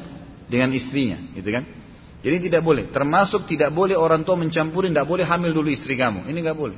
dengan 0.49 0.73
istrinya, 0.73 1.21
gitu 1.37 1.49
kan? 1.53 1.63
Jadi 2.21 2.49
tidak 2.49 2.61
boleh. 2.65 2.89
Termasuk 2.89 3.49
tidak 3.49 3.73
boleh 3.73 3.97
orang 3.97 4.21
tua 4.21 4.37
mencampuri, 4.37 4.89
tidak 4.89 5.09
boleh 5.09 5.25
hamil 5.25 5.53
dulu 5.53 5.69
istri 5.69 5.97
kamu. 5.97 6.29
Ini 6.29 6.37
nggak 6.41 6.57
boleh. 6.57 6.77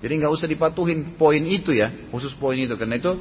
Jadi 0.00 0.12
nggak 0.18 0.32
usah 0.32 0.48
dipatuhin 0.48 1.16
poin 1.16 1.40
itu 1.44 1.76
ya, 1.76 1.92
khusus 2.12 2.32
poin 2.36 2.56
itu. 2.56 2.76
Karena 2.76 2.96
itu 2.96 3.20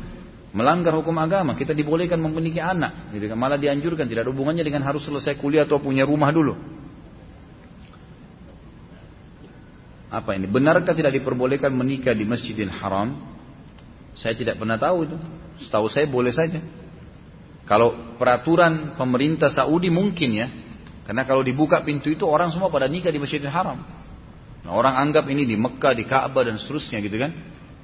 melanggar 0.51 0.91
hukum 0.95 1.15
agama. 1.19 1.55
Kita 1.55 1.71
dibolehkan 1.71 2.19
memiliki 2.19 2.59
anak, 2.59 3.11
gitu 3.15 3.31
kan. 3.31 3.37
Malah 3.39 3.59
dianjurkan 3.59 4.07
tidak 4.07 4.27
ada 4.27 4.31
hubungannya 4.31 4.63
dengan 4.63 4.83
harus 4.83 5.03
selesai 5.03 5.39
kuliah 5.39 5.63
atau 5.63 5.79
punya 5.79 6.03
rumah 6.03 6.31
dulu. 6.31 6.55
Apa 10.11 10.35
ini? 10.35 10.51
Benarkah 10.51 10.91
tidak 10.91 11.15
diperbolehkan 11.15 11.71
menikah 11.71 12.11
di 12.11 12.27
Masjidil 12.27 12.67
Haram? 12.67 13.15
Saya 14.11 14.35
tidak 14.35 14.59
pernah 14.59 14.75
tahu 14.75 15.07
itu. 15.07 15.17
Setahu 15.63 15.87
saya 15.87 16.03
boleh 16.11 16.35
saja. 16.35 16.59
Kalau 17.63 18.19
peraturan 18.19 18.99
pemerintah 18.99 19.47
Saudi 19.47 19.87
mungkin 19.87 20.35
ya, 20.35 20.51
karena 21.07 21.23
kalau 21.23 21.39
dibuka 21.39 21.79
pintu 21.79 22.11
itu 22.11 22.27
orang 22.27 22.51
semua 22.51 22.67
pada 22.67 22.91
nikah 22.91 23.07
di 23.07 23.23
Masjidil 23.23 23.47
Haram. 23.47 23.79
Nah, 24.61 24.71
orang 24.75 24.99
anggap 24.99 25.25
ini 25.31 25.47
di 25.47 25.55
Mekah, 25.55 25.95
di 25.95 26.03
Ka'bah 26.03 26.43
dan 26.43 26.59
seterusnya 26.59 26.99
gitu 26.99 27.15
kan. 27.15 27.31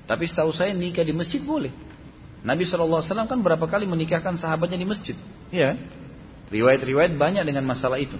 Tapi 0.03 0.27
setahu 0.27 0.51
saya 0.51 0.75
nikah 0.75 1.07
di 1.07 1.15
masjid 1.15 1.39
boleh. 1.39 1.86
Nabi 2.45 2.63
SAW 2.65 3.01
kan 3.01 3.39
berapa 3.41 3.65
kali 3.65 3.89
menikahkan 3.89 4.37
sahabatnya 4.37 4.77
di 4.77 4.87
masjid. 4.87 5.17
Kan? 5.49 5.77
Riwayat-riwayat 6.53 7.17
banyak 7.17 7.43
dengan 7.43 7.65
masalah 7.65 7.97
itu. 7.97 8.15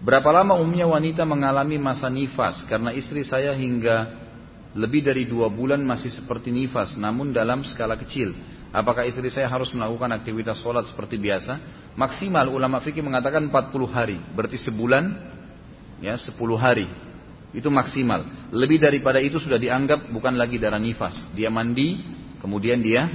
Berapa 0.00 0.32
lama 0.32 0.56
umumnya 0.56 0.88
wanita 0.88 1.28
mengalami 1.28 1.76
masa 1.76 2.08
nifas 2.08 2.64
karena 2.64 2.96
istri 2.96 3.20
saya 3.20 3.52
hingga 3.52 4.08
lebih 4.72 5.04
dari 5.04 5.28
dua 5.28 5.52
bulan 5.52 5.84
masih 5.84 6.08
seperti 6.08 6.48
nifas 6.48 6.96
namun 6.96 7.36
dalam 7.36 7.60
skala 7.66 8.00
kecil. 8.00 8.32
Apakah 8.70 9.02
istri 9.04 9.28
saya 9.28 9.50
harus 9.50 9.68
melakukan 9.74 10.14
aktivitas 10.14 10.62
sholat 10.62 10.86
seperti 10.86 11.18
biasa? 11.18 11.58
Maksimal 11.98 12.46
ulama 12.48 12.78
fikih 12.78 13.02
mengatakan 13.02 13.50
40 13.50 13.90
hari. 13.90 14.16
Berarti 14.32 14.56
sebulan 14.62 15.10
ya 15.98 16.14
10 16.14 16.32
hari. 16.54 16.86
Itu 17.50 17.66
maksimal. 17.66 18.50
Lebih 18.54 18.78
daripada 18.78 19.18
itu 19.18 19.42
sudah 19.42 19.58
dianggap 19.58 20.08
bukan 20.14 20.38
lagi 20.38 20.62
darah 20.62 20.78
nifas. 20.78 21.34
Dia 21.34 21.50
mandi, 21.50 21.98
kemudian 22.40 22.80
dia 22.80 23.06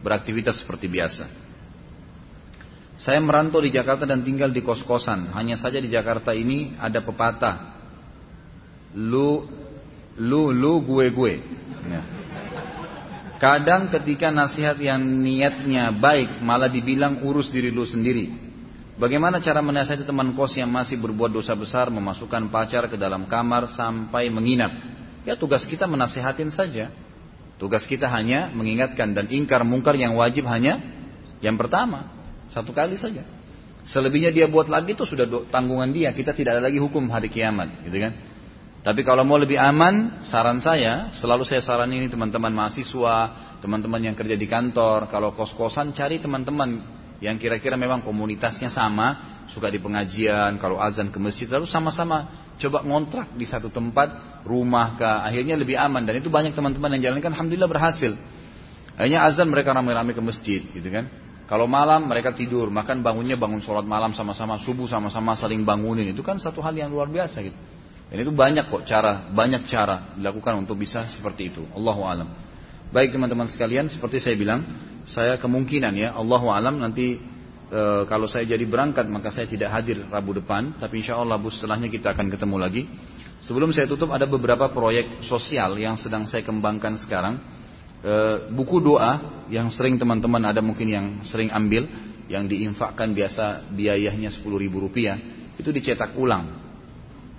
beraktivitas 0.00 0.62
seperti 0.64 0.88
biasa. 0.88 1.28
Saya 3.00 3.16
merantau 3.20 3.64
di 3.64 3.72
Jakarta 3.72 4.04
dan 4.04 4.20
tinggal 4.20 4.52
di 4.52 4.60
kos-kosan. 4.60 5.32
Hanya 5.32 5.56
saja 5.56 5.80
di 5.80 5.88
Jakarta 5.88 6.36
ini 6.36 6.76
ada 6.76 7.00
pepatah. 7.00 7.80
Lu, 8.92 9.48
lu, 10.20 10.52
lu, 10.52 10.84
gue, 10.84 11.06
gue. 11.08 11.34
Ya. 11.88 12.02
Kadang 13.40 13.88
ketika 13.88 14.28
nasihat 14.28 14.76
yang 14.76 15.00
niatnya 15.00 15.96
baik 15.96 16.44
malah 16.44 16.68
dibilang 16.68 17.24
urus 17.24 17.48
diri 17.48 17.72
lu 17.72 17.88
sendiri. 17.88 18.28
Bagaimana 19.00 19.40
cara 19.40 19.64
menasihati 19.64 20.04
teman 20.04 20.36
kos 20.36 20.60
yang 20.60 20.68
masih 20.68 21.00
berbuat 21.00 21.32
dosa 21.32 21.56
besar 21.56 21.88
memasukkan 21.88 22.52
pacar 22.52 22.84
ke 22.92 23.00
dalam 23.00 23.24
kamar 23.24 23.72
sampai 23.72 24.28
menginap? 24.28 24.76
Ya 25.24 25.40
tugas 25.40 25.64
kita 25.64 25.88
menasihatin 25.88 26.52
saja. 26.52 26.92
Tugas 27.60 27.84
kita 27.84 28.08
hanya 28.08 28.48
mengingatkan 28.56 29.12
dan 29.12 29.28
ingkar 29.28 29.60
mungkar 29.68 29.92
yang 29.92 30.16
wajib 30.16 30.48
hanya 30.48 30.80
yang 31.44 31.60
pertama. 31.60 32.08
Satu 32.48 32.72
kali 32.72 32.96
saja. 32.96 33.20
Selebihnya 33.84 34.32
dia 34.32 34.48
buat 34.48 34.72
lagi 34.72 34.96
itu 34.96 35.04
sudah 35.04 35.28
tanggungan 35.52 35.92
dia. 35.92 36.08
Kita 36.16 36.32
tidak 36.32 36.56
ada 36.56 36.62
lagi 36.72 36.80
hukum 36.80 37.04
hari 37.12 37.28
kiamat, 37.28 37.84
gitu 37.84 38.00
kan? 38.00 38.12
Tapi 38.80 39.04
kalau 39.04 39.28
mau 39.28 39.36
lebih 39.36 39.60
aman, 39.60 40.24
saran 40.24 40.56
saya, 40.64 41.12
selalu 41.12 41.44
saya 41.44 41.60
saran 41.60 41.92
ini 41.92 42.08
teman-teman 42.08 42.48
mahasiswa, 42.48 43.16
teman-teman 43.60 44.00
yang 44.08 44.16
kerja 44.16 44.40
di 44.40 44.48
kantor, 44.48 45.12
kalau 45.12 45.36
kos-kosan 45.36 45.92
cari 45.92 46.16
teman-teman 46.16 46.80
yang 47.20 47.36
kira-kira 47.36 47.76
memang 47.76 48.00
komunitasnya 48.00 48.72
sama, 48.72 49.40
suka 49.52 49.68
di 49.68 49.76
pengajian, 49.76 50.56
kalau 50.56 50.80
azan 50.80 51.12
ke 51.12 51.20
masjid, 51.20 51.44
lalu 51.52 51.68
sama-sama 51.68 52.48
coba 52.56 52.80
ngontrak 52.84 53.36
di 53.36 53.44
satu 53.44 53.68
tempat, 53.68 54.40
rumah 54.44 54.96
ke, 54.96 55.04
akhirnya 55.04 55.56
lebih 55.56 55.76
aman. 55.76 56.04
Dan 56.04 56.20
itu 56.20 56.32
banyak 56.32 56.56
teman-teman 56.56 56.96
yang 56.96 57.12
jalankan, 57.12 57.36
Alhamdulillah 57.36 57.68
berhasil. 57.68 58.16
Akhirnya 58.96 59.24
azan 59.24 59.48
mereka 59.52 59.76
ramai-ramai 59.76 60.16
ke 60.16 60.22
masjid, 60.24 60.60
gitu 60.64 60.88
kan. 60.88 61.08
Kalau 61.44 61.66
malam 61.66 62.06
mereka 62.06 62.30
tidur, 62.30 62.70
makan 62.70 63.02
bangunnya 63.02 63.34
bangun 63.34 63.58
sholat 63.58 63.82
malam 63.82 64.14
sama-sama, 64.14 64.62
subuh 64.62 64.86
sama-sama 64.86 65.34
saling 65.34 65.66
bangunin. 65.66 66.06
Itu 66.14 66.22
kan 66.22 66.38
satu 66.38 66.62
hal 66.62 66.78
yang 66.78 66.94
luar 66.94 67.10
biasa 67.10 67.42
gitu. 67.42 67.58
Dan 68.06 68.22
itu 68.22 68.30
banyak 68.30 68.70
kok 68.70 68.86
cara, 68.86 69.30
banyak 69.34 69.66
cara 69.66 70.14
dilakukan 70.14 70.62
untuk 70.62 70.78
bisa 70.78 71.10
seperti 71.10 71.50
itu. 71.50 71.62
Allahu 71.74 72.02
alam. 72.06 72.28
Baik 72.94 73.14
teman-teman 73.14 73.46
sekalian, 73.50 73.86
seperti 73.90 74.22
saya 74.22 74.38
bilang, 74.38 74.62
saya 75.08 75.40
kemungkinan 75.40 75.92
ya, 75.96 76.08
Allahu 76.16 76.52
alam 76.52 76.80
nanti 76.80 77.16
e, 77.68 77.80
kalau 78.04 78.26
saya 78.28 78.44
jadi 78.44 78.64
berangkat 78.66 79.08
maka 79.08 79.32
saya 79.32 79.48
tidak 79.48 79.72
hadir 79.72 80.04
Rabu 80.08 80.36
depan, 80.36 80.76
tapi 80.76 81.00
insya 81.00 81.16
Allah 81.16 81.40
bu 81.40 81.48
setelahnya 81.48 81.88
kita 81.88 82.12
akan 82.12 82.26
ketemu 82.28 82.56
lagi. 82.60 82.82
Sebelum 83.40 83.72
saya 83.72 83.88
tutup 83.88 84.12
ada 84.12 84.28
beberapa 84.28 84.68
proyek 84.68 85.24
sosial 85.24 85.80
yang 85.80 85.96
sedang 85.96 86.28
saya 86.28 86.44
kembangkan 86.44 87.00
sekarang. 87.00 87.40
E, 88.00 88.14
buku 88.52 88.80
doa 88.80 89.44
yang 89.48 89.68
sering 89.72 89.96
teman-teman 89.96 90.40
ada 90.44 90.60
mungkin 90.60 90.88
yang 90.88 91.06
sering 91.24 91.48
ambil, 91.52 91.88
yang 92.28 92.48
diinfakkan 92.48 93.12
biasa 93.16 93.72
biayanya 93.72 94.32
10 94.32 94.44
ribu 94.56 94.84
rupiah, 94.84 95.16
itu 95.56 95.68
dicetak 95.72 96.16
ulang 96.16 96.70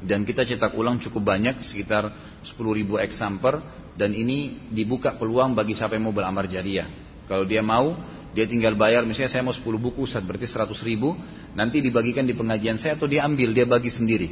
dan 0.01 0.26
kita 0.26 0.41
cetak 0.41 0.74
ulang 0.74 0.97
cukup 0.97 1.22
banyak 1.22 1.62
sekitar 1.62 2.09
10.000 2.41 3.05
eksamper 3.05 3.62
dan 3.93 4.12
ini 4.18 4.70
dibuka 4.74 5.14
peluang 5.14 5.53
bagi 5.53 5.78
siapa 5.78 5.93
yang 5.93 6.09
mau 6.09 6.16
beramal 6.16 6.49
jariah. 6.49 6.89
Kalau 7.30 7.46
dia 7.46 7.62
mau, 7.62 7.98
dia 8.32 8.48
tinggal 8.48 8.80
bayar 8.80 9.04
misalnya 9.04 9.32
saya 9.32 9.44
mau 9.44 9.52
10 9.52 9.64
buku 9.76 10.08
Ustaz 10.08 10.24
berarti 10.24 10.48
100 10.48 10.72
ribu 10.88 11.20
nanti 11.52 11.84
dibagikan 11.84 12.24
di 12.24 12.32
pengajian 12.32 12.80
saya 12.80 12.96
atau 12.96 13.06
dia 13.06 13.28
ambil 13.28 13.52
dia 13.52 13.68
bagi 13.68 13.92
sendiri. 13.92 14.30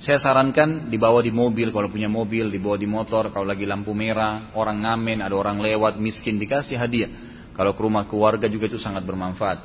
Saya 0.00 0.18
sarankan 0.18 0.90
dibawa 0.90 1.22
di 1.22 1.30
mobil 1.30 1.70
kalau 1.70 1.86
punya 1.88 2.10
mobil, 2.10 2.50
dibawa 2.50 2.74
di 2.74 2.88
motor 2.88 3.30
kalau 3.30 3.46
lagi 3.46 3.64
lampu 3.64 3.94
merah, 3.94 4.52
orang 4.58 4.82
ngamen, 4.82 5.22
ada 5.22 5.32
orang 5.32 5.62
lewat 5.62 5.96
miskin 6.02 6.36
dikasih 6.36 6.76
hadiah. 6.76 7.10
Kalau 7.54 7.72
ke 7.72 7.80
rumah 7.80 8.04
keluarga 8.10 8.50
juga 8.50 8.66
itu 8.66 8.82
sangat 8.82 9.06
bermanfaat. 9.06 9.58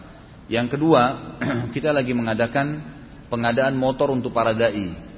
Yang 0.46 0.78
kedua, 0.78 1.02
kita 1.76 1.90
lagi 1.90 2.14
mengadakan 2.14 2.82
pengadaan 3.28 3.74
motor 3.74 4.14
untuk 4.14 4.30
para 4.30 4.54
dai. 4.54 5.09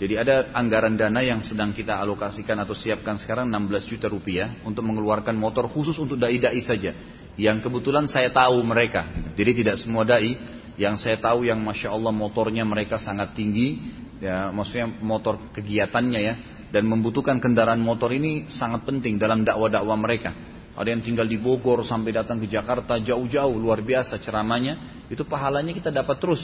Jadi 0.00 0.16
ada 0.16 0.48
anggaran 0.56 0.96
dana 0.96 1.20
yang 1.20 1.44
sedang 1.44 1.76
kita 1.76 1.92
alokasikan 2.00 2.56
atau 2.64 2.72
siapkan 2.72 3.20
sekarang 3.20 3.52
16 3.52 3.84
juta 3.84 4.08
rupiah 4.08 4.56
untuk 4.64 4.80
mengeluarkan 4.88 5.36
motor 5.36 5.68
khusus 5.68 5.92
untuk 6.00 6.16
dai-dai 6.16 6.56
saja. 6.64 6.96
Yang 7.36 7.68
kebetulan 7.68 8.08
saya 8.08 8.32
tahu 8.32 8.64
mereka. 8.64 9.04
Jadi 9.36 9.60
tidak 9.60 9.76
semua 9.76 10.08
dai 10.08 10.40
yang 10.80 10.96
saya 10.96 11.20
tahu 11.20 11.44
yang 11.44 11.60
masya 11.60 11.92
Allah 11.92 12.16
motornya 12.16 12.64
mereka 12.64 12.96
sangat 12.96 13.36
tinggi, 13.36 13.76
ya 14.24 14.48
maksudnya 14.48 14.88
motor 15.04 15.52
kegiatannya 15.52 16.20
ya, 16.24 16.34
dan 16.72 16.88
membutuhkan 16.88 17.36
kendaraan 17.36 17.84
motor 17.84 18.08
ini 18.16 18.48
sangat 18.48 18.88
penting 18.88 19.20
dalam 19.20 19.44
dakwah-dakwah 19.44 20.00
mereka. 20.00 20.32
Ada 20.80 20.96
yang 20.96 21.04
tinggal 21.04 21.28
di 21.28 21.36
Bogor 21.36 21.84
sampai 21.84 22.16
datang 22.16 22.40
ke 22.40 22.48
Jakarta 22.48 22.96
jauh-jauh 22.96 23.52
luar 23.52 23.84
biasa 23.84 24.16
ceramahnya, 24.16 25.04
itu 25.12 25.28
pahalanya 25.28 25.76
kita 25.76 25.92
dapat 25.92 26.16
terus. 26.16 26.40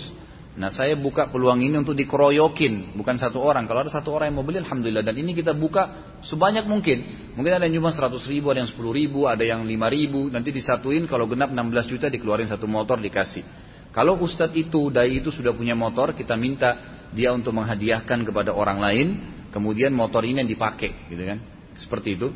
Nah 0.57 0.73
saya 0.73 0.97
buka 0.97 1.29
peluang 1.29 1.61
ini 1.61 1.77
untuk 1.77 1.93
dikeroyokin, 1.93 2.97
bukan 2.97 3.21
satu 3.21 3.45
orang. 3.45 3.69
Kalau 3.69 3.85
ada 3.85 3.93
satu 3.93 4.17
orang 4.17 4.33
yang 4.33 4.41
mau 4.41 4.47
beli, 4.49 4.65
alhamdulillah. 4.65 5.05
Dan 5.05 5.21
ini 5.21 5.37
kita 5.37 5.53
buka 5.53 6.17
sebanyak 6.25 6.65
mungkin. 6.65 7.29
Mungkin 7.37 7.53
ada 7.61 7.69
yang 7.69 7.85
cuma 7.85 7.93
100 7.93 8.25
ribu, 8.25 8.49
ada 8.49 8.65
yang 8.65 8.71
10 8.73 8.81
ribu, 8.89 9.29
ada 9.29 9.45
yang 9.45 9.69
5 9.69 9.69
ribu. 9.93 10.33
Nanti 10.33 10.57
disatuin, 10.57 11.05
kalau 11.05 11.29
genap 11.29 11.53
16 11.53 11.93
juta 11.93 12.09
dikeluarin 12.09 12.49
satu 12.49 12.65
motor 12.65 12.97
dikasih. 13.05 13.45
Kalau 13.93 14.17
ustadz 14.17 14.57
itu, 14.57 14.89
dai 14.89 15.21
itu 15.21 15.29
sudah 15.29 15.53
punya 15.53 15.77
motor, 15.77 16.17
kita 16.17 16.33
minta 16.41 17.05
dia 17.13 17.37
untuk 17.37 17.53
menghadiahkan 17.53 18.25
kepada 18.25 18.57
orang 18.57 18.81
lain. 18.81 19.07
Kemudian 19.53 19.93
motor 19.93 20.25
ini 20.25 20.41
yang 20.41 20.49
dipakai, 20.49 21.13
gitu 21.13 21.21
kan? 21.21 21.39
Seperti 21.77 22.17
itu. 22.17 22.33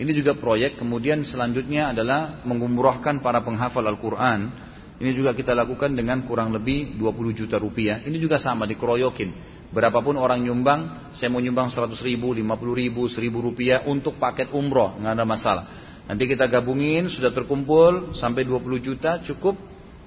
Ini 0.00 0.08
juga 0.16 0.40
proyek. 0.40 0.80
Kemudian 0.80 1.20
selanjutnya 1.28 1.92
adalah 1.92 2.40
mengumrohkan 2.48 3.20
para 3.20 3.44
penghafal 3.44 3.84
Al-Quran 3.84 4.67
ini 4.98 5.14
juga 5.14 5.30
kita 5.30 5.54
lakukan 5.54 5.94
dengan 5.94 6.26
kurang 6.26 6.50
lebih 6.50 6.98
20 6.98 7.38
juta 7.38 7.54
rupiah. 7.54 8.02
Ini 8.02 8.18
juga 8.18 8.42
sama 8.42 8.66
dikeroyokin. 8.66 9.58
Berapapun 9.70 10.18
orang 10.18 10.42
nyumbang, 10.42 11.12
saya 11.14 11.30
mau 11.30 11.38
nyumbang 11.38 11.70
100 11.70 11.94
ribu, 12.02 12.34
50 12.34 12.72
ribu, 12.72 13.06
1000 13.06 13.30
rupiah 13.38 13.84
untuk 13.86 14.18
paket 14.18 14.50
umroh, 14.50 14.98
nggak 14.98 15.12
ada 15.12 15.26
masalah. 15.28 15.64
Nanti 16.08 16.24
kita 16.24 16.48
gabungin, 16.48 17.12
sudah 17.12 17.30
terkumpul 17.30 18.16
sampai 18.16 18.48
20 18.48 18.80
juta 18.80 19.20
cukup, 19.20 19.60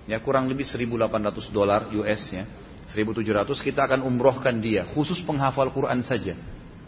ya 0.10 0.18
kurang 0.20 0.50
lebih 0.50 0.66
1.800 0.66 1.54
dolar 1.54 1.94
US 1.94 2.22
ya. 2.34 2.44
1.700 2.92 3.48
kita 3.64 3.88
akan 3.88 4.04
umrohkan 4.04 4.60
dia, 4.60 4.84
khusus 4.92 5.22
penghafal 5.24 5.72
Quran 5.72 6.04
saja. 6.04 6.36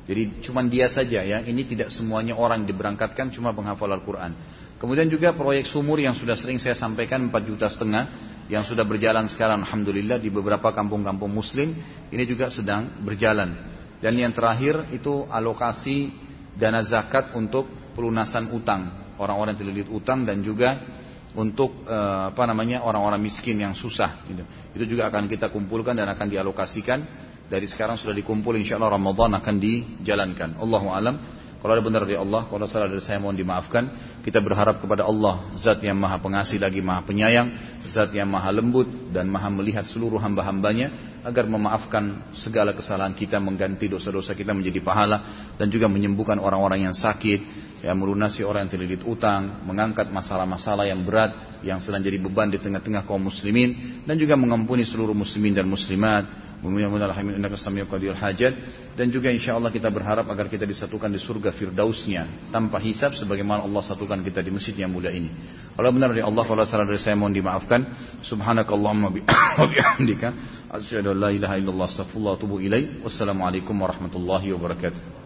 Jadi 0.03 0.43
cuma 0.43 0.59
dia 0.67 0.91
saja 0.91 1.23
ya, 1.23 1.39
ini 1.47 1.63
tidak 1.63 1.87
semuanya 1.87 2.35
orang 2.35 2.67
diberangkatkan, 2.67 3.31
cuma 3.31 3.55
penghafal 3.55 3.87
Al-Quran. 3.87 4.35
Kemudian 4.83 5.07
juga 5.07 5.31
proyek 5.31 5.71
sumur 5.71 5.95
yang 5.95 6.11
sudah 6.11 6.35
sering 6.35 6.59
saya 6.59 6.75
sampaikan 6.75 7.31
4 7.31 7.31
juta 7.47 7.71
setengah 7.71 8.03
yang 8.51 8.67
sudah 8.67 8.83
berjalan 8.83 9.31
sekarang 9.31 9.63
Alhamdulillah 9.63 10.19
di 10.19 10.27
beberapa 10.27 10.75
kampung-kampung 10.75 11.31
muslim 11.31 11.71
ini 12.11 12.23
juga 12.27 12.51
sedang 12.51 12.99
berjalan. 12.99 13.55
Dan 14.03 14.19
yang 14.19 14.35
terakhir 14.35 14.91
itu 14.91 15.23
alokasi 15.31 16.11
dana 16.59 16.83
zakat 16.83 17.31
untuk 17.31 17.95
pelunasan 17.95 18.51
utang 18.51 19.15
orang-orang 19.23 19.55
yang 19.55 19.61
terlilit 19.63 19.87
utang 19.87 20.27
dan 20.27 20.43
juga 20.43 20.83
untuk 21.39 21.87
eh, 21.87 22.23
apa 22.35 22.43
namanya 22.43 22.83
orang-orang 22.83 23.23
miskin 23.23 23.63
yang 23.63 23.71
susah 23.71 24.27
gitu. 24.27 24.43
itu 24.75 24.83
juga 24.91 25.07
akan 25.07 25.31
kita 25.31 25.47
kumpulkan 25.47 25.95
dan 25.95 26.11
akan 26.11 26.27
dialokasikan 26.27 26.99
dari 27.47 27.65
sekarang 27.71 27.95
sudah 27.95 28.13
dikumpul 28.13 28.53
insya 28.59 28.77
Allah 28.77 28.99
Ramadan 28.99 29.33
akan 29.39 29.55
dijalankan 29.57 30.49
Allahu 30.61 30.87
alam 30.93 31.15
kalau 31.63 31.79
ada 31.79 31.83
benar 31.87 32.03
dari 32.03 32.19
Allah, 32.19 32.43
kalau 32.51 32.67
salah 32.67 32.91
dari 32.91 32.99
saya 32.99 33.23
mohon 33.23 33.39
dimaafkan. 33.39 33.87
Kita 34.19 34.43
berharap 34.43 34.83
kepada 34.83 35.07
Allah, 35.07 35.47
Zat 35.55 35.79
yang 35.79 35.95
maha 35.95 36.19
pengasih 36.19 36.59
lagi 36.59 36.83
maha 36.83 37.07
penyayang, 37.07 37.79
Zat 37.87 38.11
yang 38.11 38.27
maha 38.27 38.51
lembut 38.51 38.91
dan 39.15 39.31
maha 39.31 39.47
melihat 39.47 39.87
seluruh 39.87 40.19
hamba-hambanya, 40.19 41.15
agar 41.23 41.47
memaafkan 41.47 42.35
segala 42.35 42.75
kesalahan 42.75 43.15
kita, 43.15 43.39
mengganti 43.39 43.87
dosa-dosa 43.87 44.35
kita 44.35 44.51
menjadi 44.51 44.83
pahala, 44.83 45.47
dan 45.55 45.71
juga 45.71 45.87
menyembuhkan 45.87 46.35
orang-orang 46.35 46.83
yang 46.83 46.91
sakit, 46.91 47.39
yang 47.79 47.95
melunasi 47.95 48.43
orang 48.43 48.67
yang 48.67 48.71
terlilit 48.75 48.99
utang, 49.07 49.63
mengangkat 49.63 50.11
masalah-masalah 50.11 50.83
yang 50.83 50.99
berat, 51.07 51.63
yang 51.63 51.79
sedang 51.79 52.03
jadi 52.03 52.19
beban 52.19 52.51
di 52.51 52.59
tengah-tengah 52.59 53.07
kaum 53.07 53.23
muslimin, 53.23 54.03
dan 54.03 54.19
juga 54.19 54.35
mengampuni 54.35 54.83
seluruh 54.83 55.15
muslimin 55.15 55.55
dan 55.55 55.71
muslimat, 55.71 56.52
hajat 58.15 58.53
dan 58.95 59.07
juga 59.11 59.27
insya 59.29 59.59
Allah 59.59 59.69
kita 59.69 59.91
berharap 59.91 60.25
agar 60.31 60.47
kita 60.47 60.63
disatukan 60.63 61.11
di 61.11 61.19
surga 61.19 61.51
firdausnya 61.51 62.49
tanpa 62.53 62.79
hisab 62.79 63.11
sebagaimana 63.19 63.67
Allah 63.67 63.83
satukan 63.83 64.23
kita 64.23 64.39
di 64.39 64.51
masjid 64.53 64.73
yang 64.73 64.89
mulia 64.93 65.11
ini. 65.11 65.27
Kalau 65.73 65.89
benar 65.89 66.13
dari 66.13 66.21
Allah, 66.21 66.43
kalau 66.45 66.61
salah 66.63 66.85
dari 66.85 67.01
saya 67.01 67.17
mohon 67.17 67.33
dimaafkan. 67.33 67.81
Subhanakallahumma 68.21 69.09
bihamdika 69.73 70.27
asyhadu 70.69 71.11
an 71.11 71.17
la 71.17 71.29
ilaha 71.33 71.57
illallah 71.57 71.87
astaghfirullah 71.89 72.33
wa 72.33 72.39
atubu. 72.39 72.55
Wassalamualaikum 73.01 73.73
warahmatullahi 73.73 74.53
wabarakatuh. 74.53 75.22